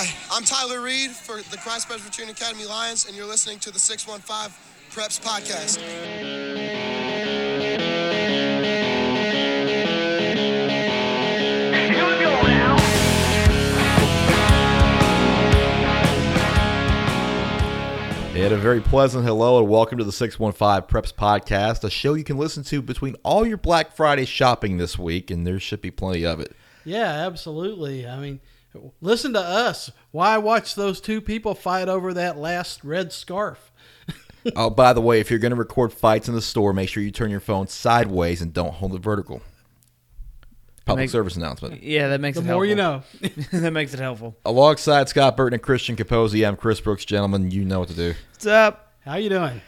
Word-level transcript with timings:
Hi, 0.00 0.14
I'm 0.30 0.44
Tyler 0.44 0.80
Reed 0.80 1.10
for 1.10 1.42
the 1.50 1.56
Christ 1.56 1.88
Presbyterian 1.88 2.30
Academy 2.30 2.64
Lions, 2.66 3.06
and 3.06 3.16
you're 3.16 3.26
listening 3.26 3.58
to 3.58 3.72
the 3.72 3.80
615 3.80 4.54
Preps 4.92 5.20
Podcast. 5.20 5.80
And 18.36 18.52
a 18.52 18.56
very 18.56 18.80
pleasant 18.80 19.24
hello 19.24 19.58
and 19.58 19.68
welcome 19.68 19.98
to 19.98 20.04
the 20.04 20.12
615 20.12 20.88
Preps 20.88 21.12
Podcast, 21.12 21.82
a 21.82 21.90
show 21.90 22.14
you 22.14 22.22
can 22.22 22.38
listen 22.38 22.62
to 22.62 22.80
between 22.80 23.16
all 23.24 23.44
your 23.44 23.56
Black 23.56 23.96
Friday 23.96 24.26
shopping 24.26 24.78
this 24.78 24.96
week, 24.96 25.28
and 25.32 25.44
there 25.44 25.58
should 25.58 25.80
be 25.80 25.90
plenty 25.90 26.24
of 26.24 26.38
it. 26.38 26.54
Yeah, 26.84 27.26
absolutely. 27.26 28.06
I 28.06 28.20
mean, 28.20 28.38
listen 29.00 29.32
to 29.34 29.40
us. 29.40 29.90
Why 30.10 30.38
watch 30.38 30.74
those 30.74 31.00
two 31.00 31.20
people 31.20 31.54
fight 31.54 31.88
over 31.88 32.12
that 32.14 32.36
last 32.38 32.82
red 32.84 33.12
scarf? 33.12 33.70
oh, 34.56 34.70
by 34.70 34.92
the 34.92 35.00
way, 35.00 35.20
if 35.20 35.30
you're 35.30 35.38
going 35.38 35.50
to 35.50 35.56
record 35.56 35.92
fights 35.92 36.28
in 36.28 36.34
the 36.34 36.42
store, 36.42 36.72
make 36.72 36.88
sure 36.88 37.02
you 37.02 37.10
turn 37.10 37.30
your 37.30 37.40
phone 37.40 37.66
sideways 37.68 38.40
and 38.40 38.52
don't 38.52 38.74
hold 38.74 38.94
it 38.94 39.02
vertical. 39.02 39.42
Public 40.84 41.04
Make- 41.04 41.10
service 41.10 41.36
announcement. 41.36 41.82
Yeah, 41.82 42.08
that 42.08 42.20
makes 42.20 42.38
The 42.38 42.44
it 42.44 42.46
more 42.46 42.64
helpful. 42.64 42.68
you 42.68 42.74
know. 42.74 43.02
that 43.60 43.72
makes 43.72 43.92
it 43.92 44.00
helpful. 44.00 44.36
Alongside 44.46 45.08
Scott 45.10 45.36
Burton 45.36 45.54
and 45.54 45.62
Christian 45.62 45.96
Capozzi, 45.96 46.46
I'm 46.48 46.56
Chris 46.56 46.80
Brooks. 46.80 47.04
Gentlemen, 47.04 47.50
you 47.50 47.64
know 47.64 47.80
what 47.80 47.88
to 47.88 47.94
do. 47.94 48.14
What's 48.32 48.46
up? 48.46 48.94
How 49.04 49.16
you 49.16 49.28
doing? 49.28 49.60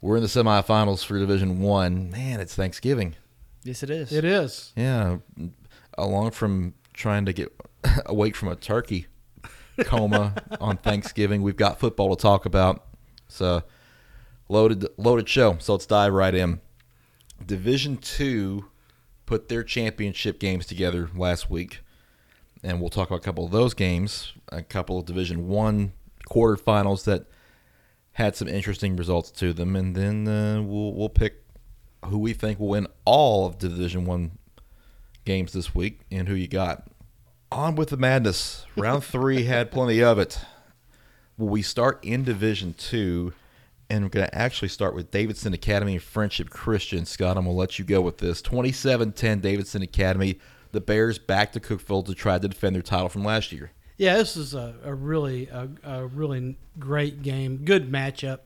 We're 0.00 0.16
in 0.16 0.22
the 0.22 0.28
semifinals 0.28 1.04
for 1.04 1.18
Division 1.18 1.60
One. 1.60 2.10
Man, 2.10 2.40
it's 2.40 2.54
Thanksgiving. 2.54 3.14
Yes, 3.62 3.82
it 3.82 3.90
is. 3.90 4.12
It 4.12 4.24
is. 4.24 4.72
Yeah, 4.76 5.18
along 5.96 6.32
from 6.32 6.74
trying 6.92 7.26
to 7.26 7.32
get 7.32 7.52
awake 8.06 8.36
from 8.36 8.48
a 8.48 8.56
turkey 8.56 9.06
coma 9.84 10.34
on 10.60 10.76
Thanksgiving, 10.78 11.42
we've 11.42 11.56
got 11.56 11.78
football 11.78 12.14
to 12.14 12.20
talk 12.20 12.46
about. 12.46 12.84
It's 13.26 13.40
a 13.40 13.64
loaded 14.48 14.86
loaded 14.96 15.28
show, 15.28 15.56
so 15.58 15.74
let's 15.74 15.86
dive 15.86 16.12
right 16.12 16.34
in. 16.34 16.60
Division 17.44 17.96
Two 17.96 18.66
put 19.26 19.48
their 19.48 19.62
championship 19.62 20.38
games 20.38 20.66
together 20.66 21.10
last 21.14 21.50
week, 21.50 21.80
and 22.62 22.80
we'll 22.80 22.90
talk 22.90 23.08
about 23.08 23.20
a 23.20 23.24
couple 23.24 23.44
of 23.44 23.50
those 23.50 23.74
games, 23.74 24.32
a 24.48 24.62
couple 24.62 24.98
of 24.98 25.04
Division 25.04 25.48
One 25.48 25.92
quarterfinals 26.28 27.04
that 27.04 27.26
had 28.12 28.34
some 28.34 28.48
interesting 28.48 28.96
results 28.96 29.30
to 29.30 29.52
them, 29.52 29.76
and 29.76 29.94
then 29.94 30.28
uh, 30.28 30.62
we'll 30.62 30.94
we'll 30.94 31.08
pick 31.08 31.42
who 32.04 32.18
we 32.18 32.32
think 32.32 32.58
will 32.58 32.68
win 32.68 32.86
all 33.04 33.46
of 33.46 33.58
Division 33.58 34.06
One 34.06 34.38
games 35.24 35.52
this 35.52 35.74
week 35.74 36.00
and 36.10 36.28
who 36.28 36.34
you 36.34 36.48
got. 36.48 36.88
On 37.52 37.76
with 37.76 37.90
the 37.90 37.96
madness. 37.96 38.66
Round 38.76 39.04
three 39.04 39.44
had 39.44 39.70
plenty 39.70 40.02
of 40.02 40.18
it. 40.18 40.40
Well, 41.38 41.48
we 41.48 41.62
start 41.62 42.04
in 42.04 42.24
Division 42.24 42.74
Two, 42.76 43.34
and 43.88 44.04
we're 44.04 44.10
going 44.10 44.26
to 44.26 44.34
actually 44.34 44.68
start 44.68 44.94
with 44.94 45.10
Davidson 45.10 45.54
Academy 45.54 45.94
and 45.94 46.02
Friendship 46.02 46.50
Christian. 46.50 47.06
Scott, 47.06 47.36
I'm 47.36 47.44
going 47.44 47.54
to 47.54 47.58
let 47.58 47.78
you 47.78 47.84
go 47.84 48.00
with 48.00 48.18
this. 48.18 48.42
27-10 48.42 49.40
Davidson 49.40 49.82
Academy. 49.82 50.40
The 50.72 50.80
Bears 50.80 51.18
back 51.18 51.52
to 51.52 51.60
Cookeville 51.60 52.04
to 52.06 52.14
try 52.14 52.38
to 52.38 52.48
defend 52.48 52.74
their 52.74 52.82
title 52.82 53.08
from 53.08 53.24
last 53.24 53.52
year. 53.52 53.70
Yeah, 53.96 54.16
this 54.16 54.36
is 54.36 54.52
a, 54.54 54.74
a 54.84 54.92
really 54.92 55.48
a, 55.48 55.68
a 55.84 56.06
really 56.06 56.58
great 56.78 57.22
game. 57.22 57.58
Good 57.64 57.90
matchup. 57.90 58.40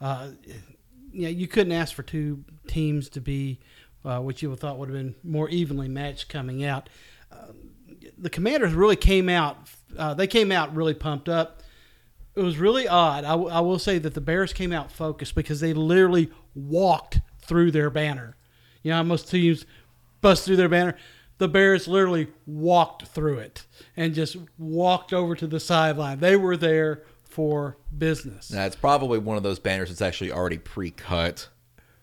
Uh, 0.00 0.30
yeah, 1.12 1.28
you 1.28 1.46
couldn't 1.46 1.72
ask 1.72 1.94
for 1.94 2.02
two 2.02 2.44
teams 2.66 3.08
to 3.10 3.20
be 3.20 3.60
uh, 4.04 4.18
what 4.18 4.42
you 4.42 4.50
would 4.50 4.58
thought 4.60 4.78
would 4.78 4.88
have 4.88 4.98
been 4.98 5.14
more 5.22 5.48
evenly 5.48 5.88
matched 5.88 6.28
coming 6.28 6.64
out. 6.64 6.88
Uh, 7.30 7.52
the 8.22 8.30
Commanders 8.30 8.72
really 8.72 8.96
came 8.96 9.28
out. 9.28 9.58
Uh, 9.98 10.14
they 10.14 10.26
came 10.26 10.50
out 10.50 10.74
really 10.74 10.94
pumped 10.94 11.28
up. 11.28 11.60
It 12.34 12.40
was 12.40 12.56
really 12.56 12.88
odd. 12.88 13.24
I, 13.24 13.60
will 13.60 13.78
say 13.78 13.98
that 13.98 14.14
the 14.14 14.20
Bears 14.20 14.54
came 14.54 14.72
out 14.72 14.90
focused 14.90 15.34
because 15.34 15.60
they 15.60 15.74
literally 15.74 16.30
walked 16.54 17.20
through 17.42 17.72
their 17.72 17.90
banner. 17.90 18.36
You 18.82 18.92
know, 18.92 19.02
most 19.02 19.28
teams 19.30 19.66
bust 20.22 20.46
through 20.46 20.56
their 20.56 20.70
banner. 20.70 20.96
The 21.36 21.48
Bears 21.48 21.88
literally 21.88 22.28
walked 22.46 23.08
through 23.08 23.38
it 23.38 23.66
and 23.96 24.14
just 24.14 24.36
walked 24.56 25.12
over 25.12 25.34
to 25.34 25.46
the 25.46 25.60
sideline. 25.60 26.20
They 26.20 26.36
were 26.36 26.56
there 26.56 27.02
for 27.24 27.76
business. 27.96 28.50
Now, 28.50 28.64
it's 28.64 28.76
probably 28.76 29.18
one 29.18 29.36
of 29.36 29.42
those 29.42 29.58
banners 29.58 29.90
that's 29.90 30.00
actually 30.00 30.32
already 30.32 30.58
pre-cut 30.58 31.48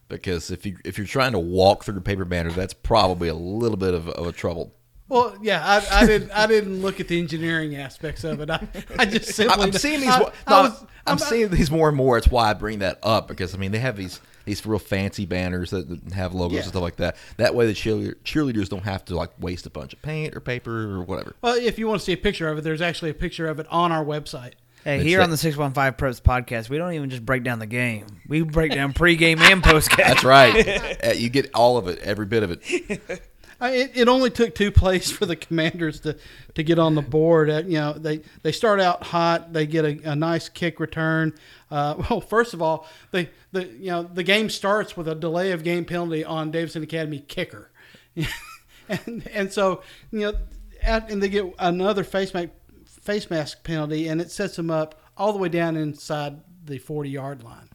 because 0.09 0.51
if 0.51 0.65
you 0.65 0.77
if 0.83 0.97
you're 0.97 1.07
trying 1.07 1.31
to 1.31 1.39
walk 1.39 1.83
through 1.83 1.93
the 1.93 2.01
paper 2.01 2.25
banner, 2.25 2.51
that's 2.51 2.73
probably 2.73 3.29
a 3.29 3.33
little 3.33 3.77
bit 3.77 3.93
of, 3.93 4.09
of 4.09 4.27
a 4.27 4.31
trouble. 4.31 4.73
Well, 5.09 5.35
yeah, 5.41 5.61
I, 5.65 6.03
I 6.03 6.05
didn't. 6.05 6.31
I 6.31 6.45
didn't 6.47 6.81
look 6.81 6.99
at 6.99 7.07
the 7.07 7.19
engineering 7.19 7.75
aspects 7.75 8.23
of 8.23 8.39
it. 8.41 8.49
I, 8.49 8.67
I 8.97 9.05
just 9.05 9.33
simply. 9.33 9.63
I'm 9.63 9.73
seeing 9.73 10.01
these. 10.01 10.09
I, 10.09 10.19
no, 10.19 10.29
I 10.47 10.65
I'm, 10.67 10.73
I'm 11.07 11.17
seeing 11.17 11.49
these 11.49 11.71
more 11.71 11.87
and 11.89 11.97
more. 11.97 12.17
It's 12.17 12.27
why 12.27 12.51
I 12.51 12.53
bring 12.53 12.79
that 12.79 12.99
up 13.03 13.27
because 13.27 13.55
I 13.55 13.57
mean 13.57 13.71
they 13.71 13.79
have 13.79 13.97
these 13.97 14.21
these 14.45 14.63
real 14.65 14.77
fancy 14.79 15.25
banners 15.25 15.71
that 15.71 15.89
that 15.89 16.13
have 16.13 16.33
logos 16.35 16.53
Yeah. 16.53 16.59
and 16.61 16.69
stuff 16.69 16.81
like 16.83 16.97
that. 16.97 17.17
That 17.37 17.55
way 17.55 17.65
the 17.65 17.73
cheerleader, 17.73 18.15
cheerleaders 18.23 18.69
don't 18.69 18.83
have 18.85 19.03
to 19.05 19.15
like 19.15 19.31
waste 19.39 19.65
a 19.65 19.69
bunch 19.71 19.93
of 19.93 20.01
paint 20.03 20.35
or 20.35 20.39
paper 20.39 20.95
or 20.97 21.01
whatever. 21.03 21.35
Well, 21.41 21.55
if 21.55 21.79
you 21.79 21.87
want 21.87 22.01
to 22.01 22.05
see 22.05 22.13
a 22.13 22.17
picture 22.17 22.47
of 22.47 22.59
it, 22.59 22.61
there's 22.63 22.81
actually 22.81 23.09
a 23.09 23.15
picture 23.15 23.47
of 23.47 23.59
it 23.59 23.65
on 23.71 23.91
our 23.91 24.05
website. 24.05 24.53
Hey, 24.85 24.95
It's 24.97 25.03
here 25.05 25.17
that- 25.17 25.25
on 25.25 25.29
the 25.29 25.35
615 25.37 25.93
Preps 25.99 26.21
podcast, 26.21 26.69
we 26.69 26.77
don't 26.77 26.93
even 26.93 27.09
just 27.09 27.25
break 27.25 27.43
down 27.43 27.59
the 27.59 27.65
game. 27.65 28.05
We 28.29 28.43
break 28.43 28.71
down 28.71 28.93
pregame 28.93 29.39
and 29.39 29.61
postgame. 29.63 29.97
That's 29.97 30.23
right. 30.23 30.97
Uh, 31.03 31.11
you 31.13 31.29
get 31.29 31.49
all 31.53 31.77
of 31.77 31.87
it, 31.87 31.99
every 31.99 32.25
bit 32.25 32.43
of 32.43 32.51
it. 32.51 33.21
I, 33.61 33.71
it, 33.71 33.91
it 33.95 34.07
only 34.07 34.29
took 34.29 34.55
two 34.55 34.71
plays 34.71 35.11
for 35.17 35.25
the 35.25 35.35
Commanders 35.35 35.99
to, 36.01 36.17
to 36.55 36.63
get 36.63 36.79
on 36.79 36.95
the 36.95 37.01
board. 37.01 37.49
Uh, 37.49 37.63
you 37.65 37.79
know, 37.79 37.93
they, 37.93 38.21
they 38.41 38.51
start 38.51 38.79
out 38.79 39.03
hot. 39.03 39.53
They 39.53 39.65
get 39.65 39.85
a, 39.85 40.11
a 40.11 40.15
nice 40.15 40.49
kick 40.49 40.79
return. 40.79 41.33
Uh, 41.69 41.95
well, 42.09 42.21
first 42.21 42.53
of 42.53 42.61
all, 42.61 42.87
they 43.11 43.29
the 43.51 43.65
you 43.65 43.91
know 43.91 44.03
the 44.03 44.23
game 44.23 44.49
starts 44.49 44.95
with 44.95 45.07
a 45.07 45.15
delay 45.15 45.51
of 45.51 45.63
game 45.63 45.85
penalty 45.85 46.23
on 46.23 46.51
Davidson 46.51 46.83
Academy 46.83 47.19
kicker, 47.19 47.71
and 48.89 49.27
and 49.31 49.51
so 49.51 49.81
you 50.11 50.19
know, 50.19 50.33
at, 50.81 51.11
and 51.11 51.21
they 51.21 51.29
get 51.29 51.45
another 51.59 52.03
face 52.03 52.33
mask 52.33 52.49
face 52.85 53.29
mask 53.29 53.63
penalty, 53.63 54.07
and 54.07 54.21
it 54.21 54.31
sets 54.31 54.55
them 54.55 54.69
up 54.69 55.01
all 55.17 55.33
the 55.33 55.39
way 55.39 55.49
down 55.49 55.75
inside 55.75 56.39
the 56.65 56.77
forty 56.77 57.09
yard 57.09 57.43
line. 57.43 57.69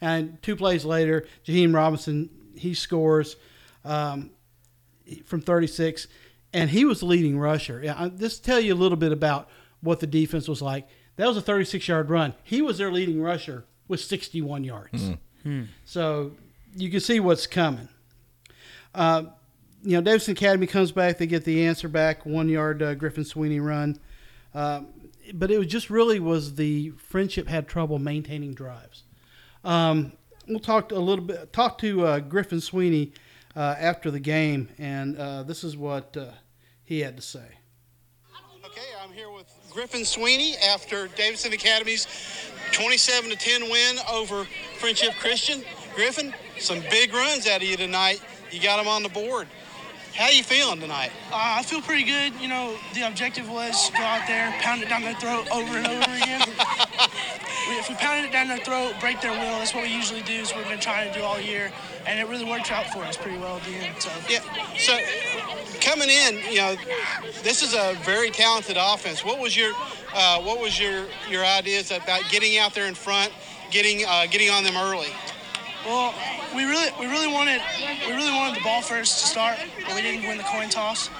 And 0.00 0.42
two 0.42 0.56
plays 0.56 0.84
later, 0.84 1.26
Jaheim 1.46 1.74
Robinson 1.74 2.30
he 2.56 2.74
scores. 2.74 3.36
Um, 3.84 4.30
from 5.26 5.40
36, 5.40 6.06
and 6.52 6.70
he 6.70 6.84
was 6.84 7.00
the 7.00 7.06
leading 7.06 7.38
rusher. 7.38 7.80
Yeah, 7.82 7.94
I- 7.98 8.08
Just 8.08 8.44
tell 8.44 8.60
you 8.60 8.74
a 8.74 8.76
little 8.76 8.96
bit 8.96 9.12
about 9.12 9.48
what 9.80 10.00
the 10.00 10.06
defense 10.06 10.48
was 10.48 10.62
like. 10.62 10.88
That 11.16 11.28
was 11.28 11.36
a 11.36 11.42
36 11.42 11.86
yard 11.86 12.10
run. 12.10 12.34
He 12.42 12.62
was 12.62 12.78
their 12.78 12.90
leading 12.90 13.20
rusher 13.22 13.64
with 13.88 14.00
61 14.00 14.64
yards. 14.64 15.10
So 15.84 16.32
you 16.74 16.90
can 16.90 17.00
see 17.00 17.20
what's 17.20 17.46
coming. 17.46 17.88
Uh, 18.94 19.24
you 19.82 19.92
know, 19.92 20.00
Davidson 20.00 20.32
Academy 20.32 20.66
comes 20.66 20.90
back. 20.92 21.18
They 21.18 21.26
get 21.26 21.44
the 21.44 21.66
answer 21.66 21.88
back, 21.88 22.24
one 22.24 22.48
yard 22.48 22.82
uh, 22.82 22.94
Griffin 22.94 23.24
Sweeney 23.24 23.60
run. 23.60 23.98
Um, 24.54 24.86
but 25.34 25.50
it 25.50 25.58
was 25.58 25.66
just 25.66 25.90
really 25.90 26.20
was 26.20 26.54
the 26.54 26.90
friendship 26.96 27.48
had 27.48 27.68
trouble 27.68 27.98
maintaining 27.98 28.54
drives. 28.54 29.02
Um, 29.64 30.12
we'll 30.48 30.60
talk 30.60 30.92
a 30.92 30.98
little 30.98 31.24
bit. 31.24 31.52
Talk 31.52 31.78
to 31.78 32.06
uh, 32.06 32.18
Griffin 32.20 32.60
Sweeney 32.60 33.12
uh, 33.56 33.74
after 33.78 34.10
the 34.10 34.20
game, 34.20 34.68
and 34.78 35.16
uh, 35.16 35.42
this 35.42 35.64
is 35.64 35.76
what 35.76 36.16
uh, 36.16 36.26
he 36.84 37.00
had 37.00 37.16
to 37.16 37.22
say. 37.22 37.46
Okay, 38.64 38.80
I'm 39.02 39.12
here 39.12 39.30
with 39.30 39.46
Griffin 39.70 40.04
Sweeney 40.04 40.56
after 40.56 41.08
Davidson 41.08 41.52
Academy's 41.52 42.06
27 42.72 43.30
to 43.30 43.36
10 43.36 43.70
win 43.70 43.96
over 44.10 44.44
Friendship 44.78 45.14
Christian. 45.20 45.62
Griffin, 45.94 46.34
some 46.58 46.80
big 46.90 47.12
runs 47.12 47.46
out 47.46 47.62
of 47.62 47.68
you 47.68 47.76
tonight. 47.76 48.20
You 48.50 48.60
got 48.60 48.78
them 48.78 48.88
on 48.88 49.02
the 49.02 49.08
board. 49.08 49.46
How 50.14 50.30
you 50.30 50.44
feeling 50.44 50.80
tonight? 50.80 51.10
Uh, 51.32 51.58
I 51.58 51.62
feel 51.64 51.80
pretty 51.80 52.04
good. 52.04 52.34
You 52.40 52.48
know, 52.48 52.76
the 52.94 53.02
objective 53.02 53.50
was 53.50 53.90
go 53.90 54.02
out 54.02 54.26
there, 54.28 54.52
pound 54.60 54.82
it 54.82 54.88
down 54.88 55.02
their 55.02 55.14
throat 55.14 55.48
over 55.50 55.76
and 55.76 55.86
over 55.86 56.16
again. 56.16 56.42
If 57.66 57.88
we 57.88 57.94
pounded 57.96 58.26
it 58.26 58.32
down 58.32 58.48
their 58.48 58.58
throat, 58.58 58.94
break 59.00 59.20
their 59.20 59.32
will, 59.32 59.58
that's 59.58 59.74
what 59.74 59.84
we 59.84 59.90
usually 59.90 60.22
do. 60.22 60.32
Is 60.32 60.50
what 60.50 60.58
we've 60.58 60.68
been 60.68 60.80
trying 60.80 61.10
to 61.12 61.18
do 61.18 61.24
all 61.24 61.40
year, 61.40 61.72
and 62.06 62.18
it 62.18 62.28
really 62.28 62.44
worked 62.44 62.70
out 62.70 62.86
for 62.92 63.04
us 63.04 63.16
pretty 63.16 63.38
well 63.38 63.56
at 63.56 63.64
the 63.64 63.72
end. 63.72 64.00
So 64.00 64.10
Yeah. 64.28 64.40
So 64.76 64.98
coming 65.80 66.08
in, 66.08 66.40
you 66.50 66.58
know, 66.58 66.76
this 67.42 67.62
is 67.62 67.74
a 67.74 67.94
very 68.02 68.30
talented 68.30 68.76
offense. 68.78 69.24
What 69.24 69.38
was 69.38 69.56
your 69.56 69.72
uh, 70.14 70.40
what 70.42 70.60
was 70.60 70.78
your 70.78 71.06
your 71.28 71.44
ideas 71.44 71.90
about 71.90 72.22
getting 72.30 72.58
out 72.58 72.74
there 72.74 72.86
in 72.86 72.94
front, 72.94 73.32
getting 73.70 74.04
uh, 74.06 74.26
getting 74.30 74.50
on 74.50 74.64
them 74.64 74.76
early? 74.76 75.08
Well, 75.86 76.14
we 76.54 76.64
really 76.64 76.90
we 76.98 77.06
really 77.06 77.32
wanted 77.32 77.60
we 78.06 78.12
really 78.14 78.32
wanted 78.32 78.56
the 78.56 78.64
ball 78.64 78.82
first 78.82 79.20
to 79.20 79.26
start, 79.28 79.58
but 79.86 79.94
we 79.94 80.02
didn't 80.02 80.26
win 80.26 80.38
the 80.38 80.44
coin 80.44 80.68
toss. 80.68 81.10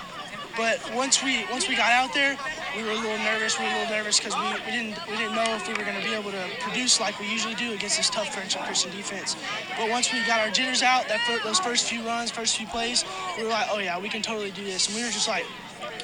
But 0.57 0.79
once 0.95 1.23
we 1.23 1.45
once 1.51 1.69
we 1.69 1.77
got 1.77 1.91
out 1.91 2.15
there, 2.15 2.37
we 2.77 2.83
were 2.83 2.91
a 2.91 2.95
little 2.95 3.19
nervous. 3.19 3.59
We 3.59 3.65
were 3.65 3.71
a 3.71 3.79
little 3.81 3.97
nervous 3.97 4.19
because 4.19 4.35
we, 4.35 4.47
we 4.67 4.73
didn't 4.73 4.99
we 5.09 5.17
didn't 5.17 5.35
know 5.35 5.45
if 5.55 5.67
we 5.67 5.75
were 5.75 5.85
going 5.85 6.01
to 6.01 6.05
be 6.05 6.15
able 6.15 6.31
to 6.31 6.45
produce 6.61 7.01
like 7.01 7.19
we 7.21 7.31
usually 7.31 7.55
do 7.55 7.73
against 7.73 7.97
this 7.97 8.11
tough 8.11 8.35
Friendship 8.35 8.63
Christian 8.63 8.91
defense. 8.93 9.37
But 9.79 9.91
once 9.91 10.13
we 10.13 10.25
got 10.27 10.41
our 10.41 10.51
jitters 10.51 10.83
out, 10.83 11.09
that 11.09 11.21
those 11.45 11.61
first 11.61 11.89
few 11.89 12.03
runs, 12.03 12.31
first 12.31 12.57
few 12.57 12.67
plays, 12.67 13.05
we 13.37 13.45
were 13.45 13.51
like, 13.51 13.67
oh 13.71 13.79
yeah, 13.79 13.99
we 13.99 14.09
can 14.09 14.23
totally 14.23 14.51
do 14.51 14.65
this. 14.65 14.89
And 14.89 14.97
we 14.97 15.03
were 15.03 15.11
just 15.11 15.29
like, 15.29 15.45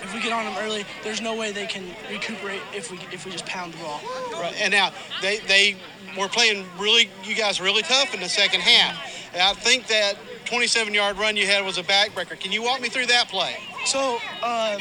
if 0.02 0.14
we 0.14 0.20
get 0.20 0.32
on 0.32 0.44
them 0.44 0.54
early, 0.58 0.84
there's 1.02 1.20
no 1.20 1.36
way 1.36 1.52
they 1.52 1.66
can 1.66 1.84
recuperate 2.10 2.60
if 2.74 2.90
we 2.90 2.98
if 3.12 3.24
we 3.24 3.32
just 3.32 3.46
pound 3.46 3.74
the 3.74 3.78
ball. 3.78 4.00
Right. 4.32 4.54
And 4.60 4.72
now 4.72 4.92
they 5.22 5.38
they 5.40 5.76
were 6.18 6.28
playing 6.28 6.66
really 6.78 7.10
you 7.24 7.34
guys 7.34 7.60
really 7.60 7.82
tough 7.82 8.14
in 8.14 8.20
the 8.20 8.28
second 8.28 8.60
half. 8.60 8.98
And 9.32 9.42
I 9.42 9.52
think 9.52 9.86
that 9.86 10.14
27 10.46 10.92
yard 10.92 11.18
run 11.18 11.36
you 11.36 11.46
had 11.46 11.64
was 11.64 11.78
a 11.78 11.82
backbreaker. 11.82 12.38
Can 12.38 12.50
you 12.50 12.62
walk 12.62 12.80
me 12.80 12.88
through 12.88 13.06
that 13.06 13.28
play? 13.28 13.56
So 13.84 14.14
um, 14.42 14.80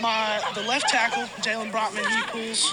my 0.00 0.40
the 0.54 0.62
left 0.62 0.88
tackle, 0.88 1.24
Jalen 1.42 1.70
Brockman, 1.70 2.04
he 2.04 2.22
pulls 2.24 2.72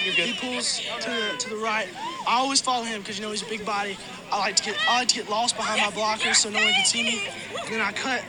he 0.00 0.34
pulls 0.34 0.80
to 1.00 1.10
the, 1.10 1.36
to 1.38 1.50
the 1.50 1.56
right. 1.56 1.88
I 2.26 2.38
always 2.38 2.60
follow 2.60 2.84
him 2.84 3.00
because 3.00 3.18
you 3.18 3.24
know 3.24 3.30
he's 3.30 3.42
a 3.42 3.48
big 3.48 3.64
body. 3.64 3.96
I 4.32 4.38
like 4.38 4.56
to 4.56 4.64
get 4.64 4.76
I 4.88 5.00
like 5.00 5.08
to 5.08 5.14
get 5.14 5.30
lost 5.30 5.56
behind 5.56 5.80
my 5.80 5.90
blockers 5.90 6.36
so 6.36 6.50
no 6.50 6.58
one 6.58 6.72
can 6.72 6.84
see 6.84 7.04
me. 7.04 7.22
And 7.60 7.74
then 7.74 7.80
I 7.80 7.92
cut, 7.92 8.24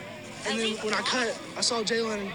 and 0.48 0.58
then 0.58 0.76
when 0.84 0.94
I 0.94 1.00
cut, 1.02 1.38
I 1.56 1.60
saw 1.60 1.82
Jalen 1.82 2.32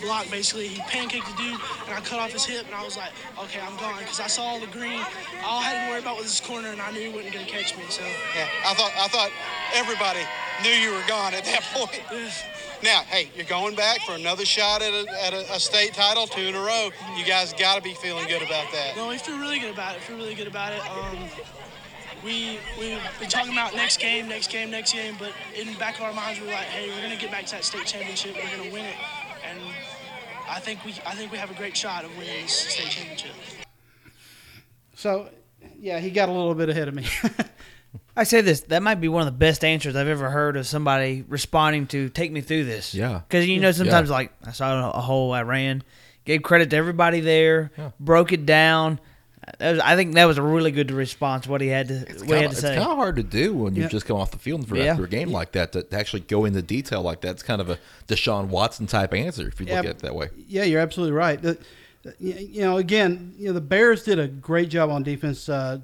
block 0.00 0.30
basically. 0.30 0.68
He 0.68 0.80
pancaked 0.82 1.26
the 1.26 1.36
dude, 1.36 1.60
and 1.86 1.94
I 1.96 2.00
cut 2.00 2.18
off 2.18 2.32
his 2.32 2.44
hip, 2.44 2.66
and 2.66 2.74
I 2.74 2.84
was 2.84 2.96
like, 2.96 3.12
okay, 3.38 3.60
I'm 3.60 3.76
gone 3.76 3.98
because 3.98 4.20
I 4.20 4.26
saw 4.26 4.42
all 4.42 4.60
the 4.60 4.66
green. 4.68 5.00
All 5.44 5.60
I 5.60 5.64
had 5.64 5.84
to 5.86 5.90
worry 5.90 6.00
about 6.00 6.16
was 6.16 6.26
his 6.26 6.40
corner, 6.40 6.68
and 6.68 6.80
I 6.80 6.90
knew 6.92 7.00
he 7.00 7.14
wasn't 7.14 7.34
gonna 7.34 7.46
catch 7.46 7.76
me. 7.76 7.84
So 7.88 8.02
Yeah. 8.34 8.48
I 8.66 8.74
thought 8.74 8.92
I 8.98 9.08
thought 9.08 9.30
everybody 9.74 10.20
knew 10.62 10.70
you 10.70 10.92
were 10.92 11.04
gone 11.08 11.34
at 11.34 11.44
that 11.44 11.62
point. 11.74 12.00
Now, 12.82 13.00
hey, 13.08 13.30
you're 13.34 13.46
going 13.46 13.74
back 13.74 14.00
for 14.02 14.12
another 14.12 14.44
shot 14.44 14.82
at 14.82 14.92
a, 14.92 15.24
at 15.24 15.32
a, 15.32 15.54
a 15.54 15.58
state 15.60 15.94
title, 15.94 16.26
two 16.26 16.42
in 16.42 16.54
a 16.54 16.60
row. 16.60 16.90
You 17.16 17.24
guys 17.24 17.52
got 17.54 17.76
to 17.76 17.82
be 17.82 17.94
feeling 17.94 18.26
good 18.28 18.42
about 18.42 18.70
that. 18.72 18.92
No, 18.94 19.08
we 19.08 19.16
feel 19.16 19.38
really 19.38 19.58
good 19.58 19.72
about 19.72 19.96
it. 19.96 20.02
Feel 20.02 20.16
really 20.16 20.34
good 20.34 20.46
about 20.48 20.72
it. 20.72 20.80
Um, 20.90 21.16
we 22.22 22.58
we've 22.78 22.98
been 23.20 23.28
talking 23.28 23.52
about 23.52 23.74
next 23.74 24.00
game, 24.00 24.28
next 24.28 24.50
game, 24.50 24.70
next 24.70 24.92
game, 24.92 25.14
but 25.18 25.32
in 25.58 25.66
the 25.72 25.78
back 25.78 25.96
of 25.96 26.02
our 26.04 26.12
minds, 26.12 26.40
we're 26.40 26.46
like, 26.46 26.64
hey, 26.72 26.88
we're 26.90 27.02
gonna 27.02 27.16
get 27.20 27.30
back 27.30 27.44
to 27.46 27.52
that 27.52 27.64
state 27.64 27.84
championship. 27.86 28.34
We're 28.34 28.56
gonna 28.56 28.72
win 28.72 28.84
it, 28.84 28.94
I 30.48 30.60
think 30.60 30.84
we 30.84 30.92
I 31.06 31.14
think 31.14 31.32
we 31.32 31.38
have 31.38 31.50
a 31.50 31.54
great 31.54 31.76
shot 31.76 32.04
of 32.04 32.16
winning 32.16 32.42
this 32.42 32.52
state 32.52 32.88
championship. 32.90 33.32
So, 34.96 35.28
yeah, 35.78 35.98
he 35.98 36.10
got 36.10 36.28
a 36.28 36.32
little 36.32 36.54
bit 36.54 36.68
ahead 36.68 36.88
of 36.88 36.94
me. 36.94 37.06
I 38.16 38.24
say 38.24 38.40
this, 38.42 38.60
that 38.62 38.82
might 38.82 39.00
be 39.00 39.08
one 39.08 39.22
of 39.22 39.26
the 39.26 39.36
best 39.38 39.64
answers 39.64 39.96
I've 39.96 40.06
ever 40.08 40.30
heard 40.30 40.56
of 40.56 40.66
somebody 40.66 41.24
responding 41.28 41.86
to 41.88 42.08
take 42.08 42.30
me 42.30 42.40
through 42.40 42.64
this. 42.64 42.94
Yeah. 42.94 43.20
Because, 43.28 43.46
you 43.48 43.58
know, 43.60 43.72
sometimes, 43.72 44.08
Yeah. 44.08 44.14
like, 44.14 44.32
I 44.44 44.52
saw 44.52 44.90
a 44.92 45.00
hole, 45.00 45.32
I 45.32 45.42
ran, 45.42 45.82
gave 46.24 46.42
credit 46.42 46.70
to 46.70 46.76
everybody 46.76 47.20
there, 47.20 47.72
Yeah. 47.76 47.90
broke 47.98 48.32
it 48.32 48.46
down. 48.46 49.00
That 49.58 49.72
was, 49.72 49.80
I 49.80 49.94
think 49.96 50.14
that 50.14 50.24
was 50.24 50.38
a 50.38 50.42
really 50.42 50.70
good 50.72 50.90
response, 50.90 51.46
what 51.46 51.60
he 51.60 51.68
had 51.68 51.88
to, 51.88 51.94
It's 52.08 52.22
what 52.24 52.28
he 52.28 52.34
had 52.34 52.44
of 52.46 52.50
to 52.50 52.52
it's 52.52 52.60
say. 52.60 52.74
It's 52.74 52.78
kind 52.80 52.90
of 52.92 52.96
hard 52.96 53.16
to 53.16 53.22
do 53.22 53.54
when 53.54 53.74
you 53.76 53.82
Yeah. 53.82 53.88
just 53.88 54.06
come 54.06 54.16
off 54.16 54.30
the 54.30 54.38
field 54.38 54.66
for 54.68 54.76
Yeah. 54.76 54.84
after 54.92 55.04
a 55.04 55.08
game 55.08 55.30
like 55.30 55.52
that 55.52 55.72
to, 55.72 55.82
to 55.82 55.96
actually 55.96 56.20
go 56.20 56.44
into 56.44 56.62
detail 56.62 57.02
like 57.02 57.20
that. 57.22 57.30
It's 57.32 57.42
kind 57.42 57.60
of 57.60 57.70
a 57.70 57.78
Deshaun 58.08 58.46
Watson 58.48 58.86
type 58.86 59.14
answer 59.14 59.46
if 59.48 59.60
you 59.60 59.66
Yeah, 59.66 59.76
look 59.76 59.84
at 59.86 59.90
it 59.92 59.98
that 60.00 60.14
way. 60.14 60.28
Yeah, 60.48 60.64
you're 60.64 60.80
absolutely 60.80 61.12
right. 61.16 61.40
The- 61.40 61.58
the- 62.02 62.14
you 62.20 62.60
know, 62.62 62.76
again, 62.78 63.32
you 63.38 63.46
know, 63.46 63.52
the 63.52 63.60
Bears 63.60 64.02
did 64.02 64.18
a 64.18 64.26
great 64.28 64.68
job 64.68 64.90
on 64.90 65.02
defense. 65.02 65.48
Uh, 65.48 65.78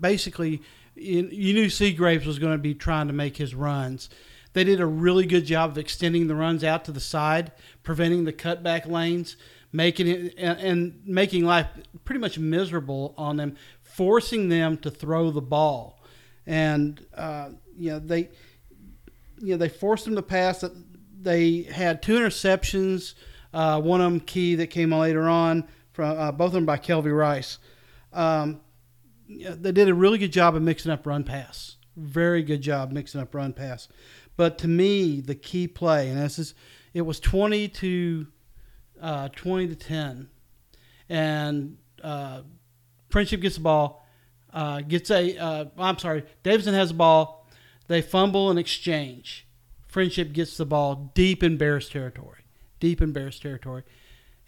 basically, 0.00 0.60
you, 0.96 1.28
you 1.30 1.54
knew 1.54 1.68
Seagraves 1.68 2.26
was 2.26 2.38
going 2.38 2.52
to 2.52 2.58
be 2.58 2.74
trying 2.74 3.06
to 3.08 3.12
make 3.12 3.36
his 3.36 3.54
runs. 3.54 4.08
They 4.54 4.64
did 4.64 4.80
a 4.80 4.86
really 4.86 5.24
good 5.24 5.46
job 5.46 5.70
of 5.70 5.78
extending 5.78 6.26
the 6.26 6.34
runs 6.34 6.62
out 6.62 6.84
to 6.86 6.92
the 6.92 7.00
side, 7.00 7.52
preventing 7.82 8.24
the 8.24 8.32
cutback 8.32 8.86
lanes, 8.86 9.36
making 9.72 10.06
it 10.06 10.34
and, 10.36 11.00
making 11.04 11.44
life 11.44 11.66
pretty 12.04 12.20
much 12.20 12.38
miserable 12.38 13.14
on 13.16 13.36
them, 13.36 13.56
forcing 13.82 14.48
them 14.48 14.76
to 14.78 14.90
throw 14.90 15.30
the 15.30 15.40
ball. 15.40 16.02
And 16.46 17.04
uh, 17.14 17.50
you 17.76 17.90
know 17.90 17.98
they 17.98 18.28
you 19.38 19.52
know 19.52 19.56
they 19.56 19.68
forced 19.68 20.04
them 20.04 20.16
to 20.16 20.22
pass. 20.22 20.64
They 21.20 21.62
had 21.62 22.02
two 22.02 22.18
interceptions. 22.18 23.14
Uh, 23.54 23.80
one 23.80 24.00
of 24.00 24.10
them 24.10 24.20
key 24.20 24.54
that 24.56 24.68
came 24.68 24.92
later 24.92 25.28
on 25.28 25.68
from 25.92 26.18
uh, 26.18 26.32
both 26.32 26.48
of 26.48 26.52
them 26.54 26.66
by 26.66 26.78
Kelvy 26.78 27.10
Rice. 27.10 27.58
Um, 28.12 28.60
they 29.28 29.72
did 29.72 29.88
a 29.88 29.94
really 29.94 30.18
good 30.18 30.32
job 30.32 30.56
of 30.56 30.62
mixing 30.62 30.90
up 30.90 31.06
run 31.06 31.24
pass. 31.24 31.76
Very 31.96 32.42
good 32.42 32.62
job 32.62 32.92
mixing 32.92 33.20
up 33.20 33.34
run 33.34 33.52
pass. 33.52 33.88
But 34.36 34.58
to 34.58 34.68
me, 34.68 35.20
the 35.20 35.34
key 35.34 35.68
play, 35.68 36.08
and 36.08 36.18
this 36.18 36.38
is, 36.38 36.54
it 36.94 37.02
was 37.02 37.20
twenty 37.20 37.68
to 37.68 38.26
uh, 39.02 39.28
twenty 39.36 39.68
to 39.68 39.74
ten, 39.74 40.30
and 41.10 41.76
uh, 42.02 42.40
Friendship 43.10 43.42
gets 43.42 43.56
the 43.56 43.62
ball, 43.62 44.06
uh, 44.54 44.80
gets 44.80 45.10
a. 45.10 45.36
Uh, 45.36 45.64
I'm 45.76 45.98
sorry, 45.98 46.24
Davidson 46.42 46.72
has 46.72 46.88
the 46.88 46.94
ball. 46.94 47.46
They 47.88 48.00
fumble 48.00 48.48
and 48.48 48.58
exchange. 48.58 49.46
Friendship 49.86 50.32
gets 50.32 50.56
the 50.56 50.64
ball 50.64 51.12
deep 51.14 51.42
in 51.42 51.58
Bears 51.58 51.90
territory, 51.90 52.44
deep 52.80 53.02
in 53.02 53.12
Bears 53.12 53.38
territory, 53.38 53.82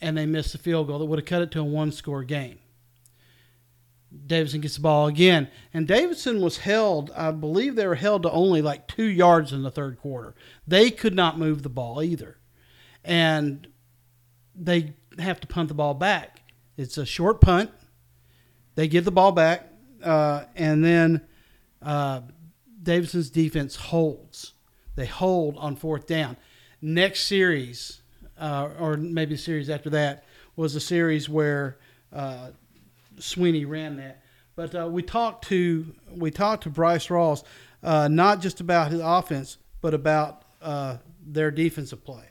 and 0.00 0.16
they 0.16 0.24
miss 0.24 0.52
the 0.52 0.58
field 0.58 0.86
goal 0.86 0.98
that 1.00 1.04
would 1.04 1.18
have 1.18 1.26
cut 1.26 1.42
it 1.42 1.50
to 1.50 1.60
a 1.60 1.64
one-score 1.64 2.24
game. 2.24 2.60
Davidson 4.26 4.62
gets 4.62 4.76
the 4.76 4.80
ball 4.80 5.08
again, 5.08 5.48
and 5.74 5.86
Davidson 5.86 6.40
was 6.40 6.58
held. 6.58 7.10
I 7.16 7.32
believe 7.32 7.74
they 7.74 7.86
were 7.86 7.96
held 7.96 8.22
to 8.22 8.30
only 8.30 8.62
like 8.62 8.86
two 8.86 9.04
yards 9.04 9.52
in 9.52 9.62
the 9.62 9.70
third 9.70 9.98
quarter. 9.98 10.34
They 10.66 10.90
could 10.90 11.14
not 11.14 11.38
move 11.38 11.62
the 11.62 11.68
ball 11.68 12.02
either, 12.02 12.38
and 13.04 13.66
they 14.54 14.94
have 15.18 15.40
to 15.40 15.46
punt 15.46 15.68
the 15.68 15.74
ball 15.74 15.94
back. 15.94 16.40
It's 16.76 16.98
a 16.98 17.06
short 17.06 17.40
punt. 17.40 17.70
They 18.74 18.88
give 18.88 19.04
the 19.04 19.12
ball 19.12 19.32
back, 19.32 19.68
uh, 20.02 20.44
and 20.56 20.84
then 20.84 21.20
uh, 21.80 22.22
Davidson's 22.82 23.30
defense 23.30 23.76
holds. 23.76 24.52
They 24.96 25.06
hold 25.06 25.56
on 25.58 25.76
fourth 25.76 26.06
down. 26.06 26.36
Next 26.82 27.24
series, 27.24 28.02
uh, 28.38 28.70
or 28.78 28.96
maybe 28.96 29.36
series 29.36 29.70
after 29.70 29.90
that, 29.90 30.24
was 30.56 30.74
a 30.74 30.80
series 30.80 31.28
where 31.28 31.78
uh, 32.12 32.50
Sweeney 33.18 33.64
ran 33.64 33.96
that. 33.96 34.22
But 34.56 34.74
uh, 34.74 34.88
we 34.88 35.02
talked 35.02 35.48
to 35.48 35.86
we 36.10 36.30
talked 36.30 36.64
to 36.64 36.70
Bryce 36.70 37.08
Rawls, 37.08 37.44
uh, 37.82 38.08
not 38.08 38.40
just 38.40 38.60
about 38.60 38.90
his 38.90 39.00
offense, 39.00 39.58
but 39.80 39.94
about 39.94 40.42
their 41.26 41.50
defensive 41.50 42.04
play. 42.04 42.24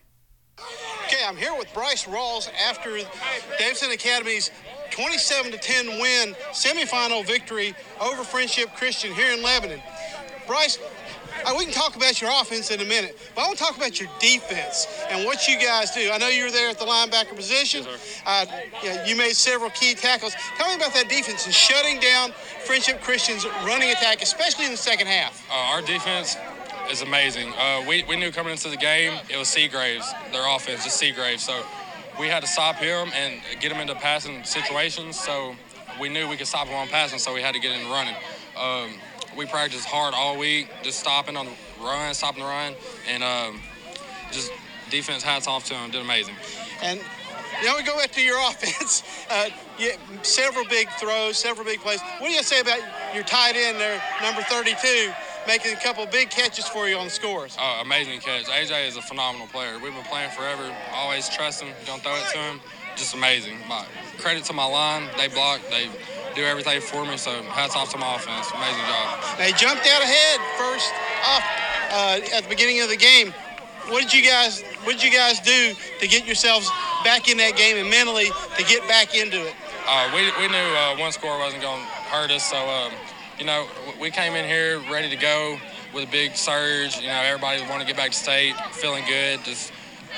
Okay, 1.14 1.24
I'm 1.28 1.38
here 1.38 1.56
with 1.56 1.72
Bryce 1.76 2.06
Rawls 2.06 2.50
after 2.68 2.98
Davidson 3.60 3.92
Academy's 3.92 4.50
27 4.90 5.52
to 5.52 5.60
10 5.60 5.88
win 6.00 6.34
semifinal 6.54 7.24
victory 7.24 7.76
over 8.02 8.24
Friendship 8.24 8.74
Christian 8.76 9.14
here 9.14 9.32
in 9.32 9.44
Lebanon. 9.44 9.80
Bryce, 10.48 10.80
uh, 11.46 11.54
we 11.56 11.66
can 11.66 11.74
talk 11.74 11.96
about 11.96 12.20
your 12.20 12.32
offense 12.42 12.72
in 12.72 12.82
a 12.82 12.86
minute, 12.86 13.16
but 13.36 13.42
I 13.42 13.46
want 13.46 13.60
to 13.60 13.64
talk 13.64 13.78
about 13.78 14.00
your 14.00 14.10
defense 14.20 14.88
and 15.10 15.24
what 15.24 15.48
you 15.48 15.60
guys 15.60 15.92
do. 15.92 16.10
I 16.12 16.18
know 16.18 16.30
you 16.30 16.46
were 16.46 16.52
there 16.52 16.70
at 16.70 16.80
the 16.80 16.86
linebacker 16.86 17.36
position. 17.36 17.86
uh, 18.26 18.46
you, 18.82 18.92
you 19.06 19.16
made 19.16 19.36
several 19.36 19.70
key 19.70 19.94
tackles. 19.94 20.34
Tell 20.58 20.68
me 20.68 20.78
about 20.78 20.96
that 20.96 21.10
defense 21.10 21.46
and 21.46 21.54
shutting 21.54 22.00
down 22.00 22.32
Friendship 22.66 23.02
Christian's 23.02 23.46
running 23.64 23.92
attack, 23.92 24.24
especially 24.24 24.66
in 24.66 24.72
the 24.72 24.78
second 24.78 25.06
half. 25.06 25.48
Uh, 25.52 25.76
our 25.76 25.84
defense 25.84 26.38
is 26.92 27.02
amazing. 27.02 27.52
Uh, 27.58 27.84
we, 27.88 28.04
we 28.04 28.16
knew 28.16 28.32
coming 28.32 28.52
into 28.52 28.70
the 28.70 28.78
game 28.78 29.14
it 29.30 29.38
was 29.38 29.48
Seagraves, 29.48 30.12
their 30.32 30.56
offense, 30.56 30.84
just 30.84 30.98
Seagraves. 30.98 31.44
So 31.44 31.64
we 32.20 32.28
had 32.28 32.42
to 32.42 32.48
stop 32.48 32.76
him 32.76 33.10
and 33.16 33.42
get 33.60 33.72
him 33.72 33.80
into 33.80 33.96
passing 33.96 34.44
situations. 34.44 35.20
So 35.20 35.56
we 36.00 36.10
knew 36.10 36.28
we 36.28 36.38
could 36.38 36.48
stop 36.48 36.68
him 36.68 36.76
on 36.76 36.88
passing, 36.88 37.20
so 37.20 37.34
we 37.34 37.42
had 37.42 37.54
to 37.54 37.60
get 37.60 37.80
in 37.80 37.90
running. 37.90 38.16
Um, 38.58 38.92
we 39.38 39.46
practiced 39.46 39.86
hard 39.86 40.14
all 40.14 40.38
week, 40.38 40.70
just 40.84 41.00
stopping 41.00 41.36
on 41.36 41.46
the 41.46 41.54
run, 41.82 42.14
stopping 42.14 42.44
the 42.44 42.50
run, 42.50 42.74
and 43.10 43.24
um, 43.24 43.60
just 44.32 44.52
defense 44.90 45.24
hats 45.24 45.48
off 45.48 45.66
to 45.66 45.74
him, 45.74 45.92
did 45.92 46.02
amazing. 46.02 46.36
And 46.84 47.00
now 47.64 47.78
we 47.78 47.84
go 47.84 47.98
back 47.98 48.12
to 48.12 48.22
your 48.22 48.38
offense. 48.50 49.04
Uh, 49.30 49.50
yeah, 49.80 49.96
several 50.22 50.66
big 50.66 50.90
throws, 51.00 51.38
several 51.38 51.66
big 51.66 51.80
plays. 51.80 52.02
What 52.20 52.28
do 52.28 52.34
you 52.34 52.44
say 52.44 52.60
about 52.60 52.80
your 53.14 53.24
tight 53.24 53.56
end 53.56 53.80
there, 53.80 54.02
number 54.22 54.42
32, 54.44 55.12
making 55.48 55.74
a 55.74 55.80
couple 55.80 56.06
big 56.06 56.30
catches 56.30 56.68
for 56.68 56.88
you 56.88 56.98
on 56.98 57.06
the 57.06 57.12
scores? 57.12 57.58
Uh, 57.60 57.80
amazing 57.82 58.20
catch. 58.20 58.46
AJ 58.46 58.88
is 58.88 58.98
a 58.98 59.02
phenomenal 59.02 59.48
player. 59.48 59.80
We've 59.80 59.94
been 59.94 60.04
playing 60.04 60.32
forever. 60.32 60.64
Always 60.94 61.30
trust 61.30 61.62
him. 61.62 61.74
Don't 61.86 62.02
throw 62.02 62.16
it 62.16 62.26
to 62.34 62.38
him. 62.38 62.62
Just 62.96 63.14
amazing. 63.14 63.58
My 63.68 63.86
credit 64.20 64.44
to 64.46 64.54
my 64.54 64.66
line. 64.66 65.10
They 65.18 65.28
block. 65.28 65.62
They 65.70 65.90
do 66.36 66.44
everything 66.44 66.82
for 66.82 67.06
me. 67.06 67.18
So 67.18 67.32
hats 67.44 67.76
off 67.76 67.92
to 67.92 67.98
my 67.98 68.16
offense. 68.16 68.52
Amazing 68.54 68.86
job. 68.86 69.38
They 69.38 69.52
jumped 69.54 69.88
out 69.88 70.02
ahead 70.02 70.40
first 70.58 70.94
off 71.26 71.44
uh, 71.92 72.36
at 72.38 72.44
the 72.44 72.50
beginning 72.50 72.82
of 72.82 72.90
the 72.90 72.98
game. 72.98 73.34
What 73.90 74.02
did 74.02 74.14
you 74.14 74.24
guys 74.24 74.62
What 74.84 74.94
did 74.94 75.04
you 75.04 75.12
guys 75.12 75.40
do 75.42 75.74
to 76.00 76.08
get 76.08 76.26
yourselves 76.26 76.70
back 77.04 77.28
in 77.28 77.38
that 77.38 77.56
game 77.58 77.78
and 77.78 77.90
mentally 77.90 78.30
to 78.58 78.64
get 78.64 78.88
back 78.88 79.16
into 79.16 79.46
it? 79.46 79.56
Uh, 79.86 80.10
we, 80.16 80.24
we 80.40 80.48
knew 80.48 80.58
uh, 80.58 80.96
one 80.96 81.12
score 81.12 81.38
wasn't 81.40 81.62
going 81.62 81.82
to 81.82 81.88
hurt 82.08 82.32
us. 82.32 82.50
So, 82.50 82.58
um, 82.58 82.92
you 83.44 83.48
know, 83.48 83.68
we 84.00 84.10
came 84.10 84.36
in 84.36 84.46
here 84.46 84.80
ready 84.90 85.10
to 85.10 85.18
go 85.18 85.58
with 85.94 86.08
a 86.08 86.12
big 86.12 86.38
surge. 86.38 86.96
You 87.02 87.08
know, 87.08 87.22
everybody 87.26 87.62
wanted 87.64 87.80
to 87.80 87.88
get 87.88 87.98
back 87.98 88.12
to 88.12 88.18
state, 88.18 88.56
feeling 88.72 89.04
good. 89.06 89.44
Just 89.44 89.74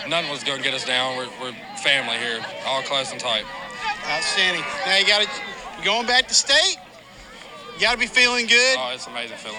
nothing 0.07 0.29
was 0.29 0.43
going 0.43 0.59
to 0.59 0.63
get 0.63 0.75
us 0.75 0.85
down. 0.85 1.17
We're, 1.17 1.29
we're 1.41 1.55
family 1.81 2.17
here, 2.17 2.45
all 2.67 2.83
close 2.83 3.11
and 3.11 3.19
tight. 3.19 3.43
Outstanding. 4.07 4.61
Now 4.85 4.97
you 4.97 5.07
got 5.07 5.23
to 5.23 5.83
going 5.83 6.05
back 6.05 6.27
to 6.27 6.35
state. 6.35 6.77
You 7.73 7.81
got 7.81 7.93
to 7.93 7.97
be 7.97 8.05
feeling 8.05 8.45
good. 8.45 8.77
Oh, 8.77 8.91
it's 8.93 9.07
an 9.07 9.13
amazing 9.13 9.37
feeling. 9.37 9.57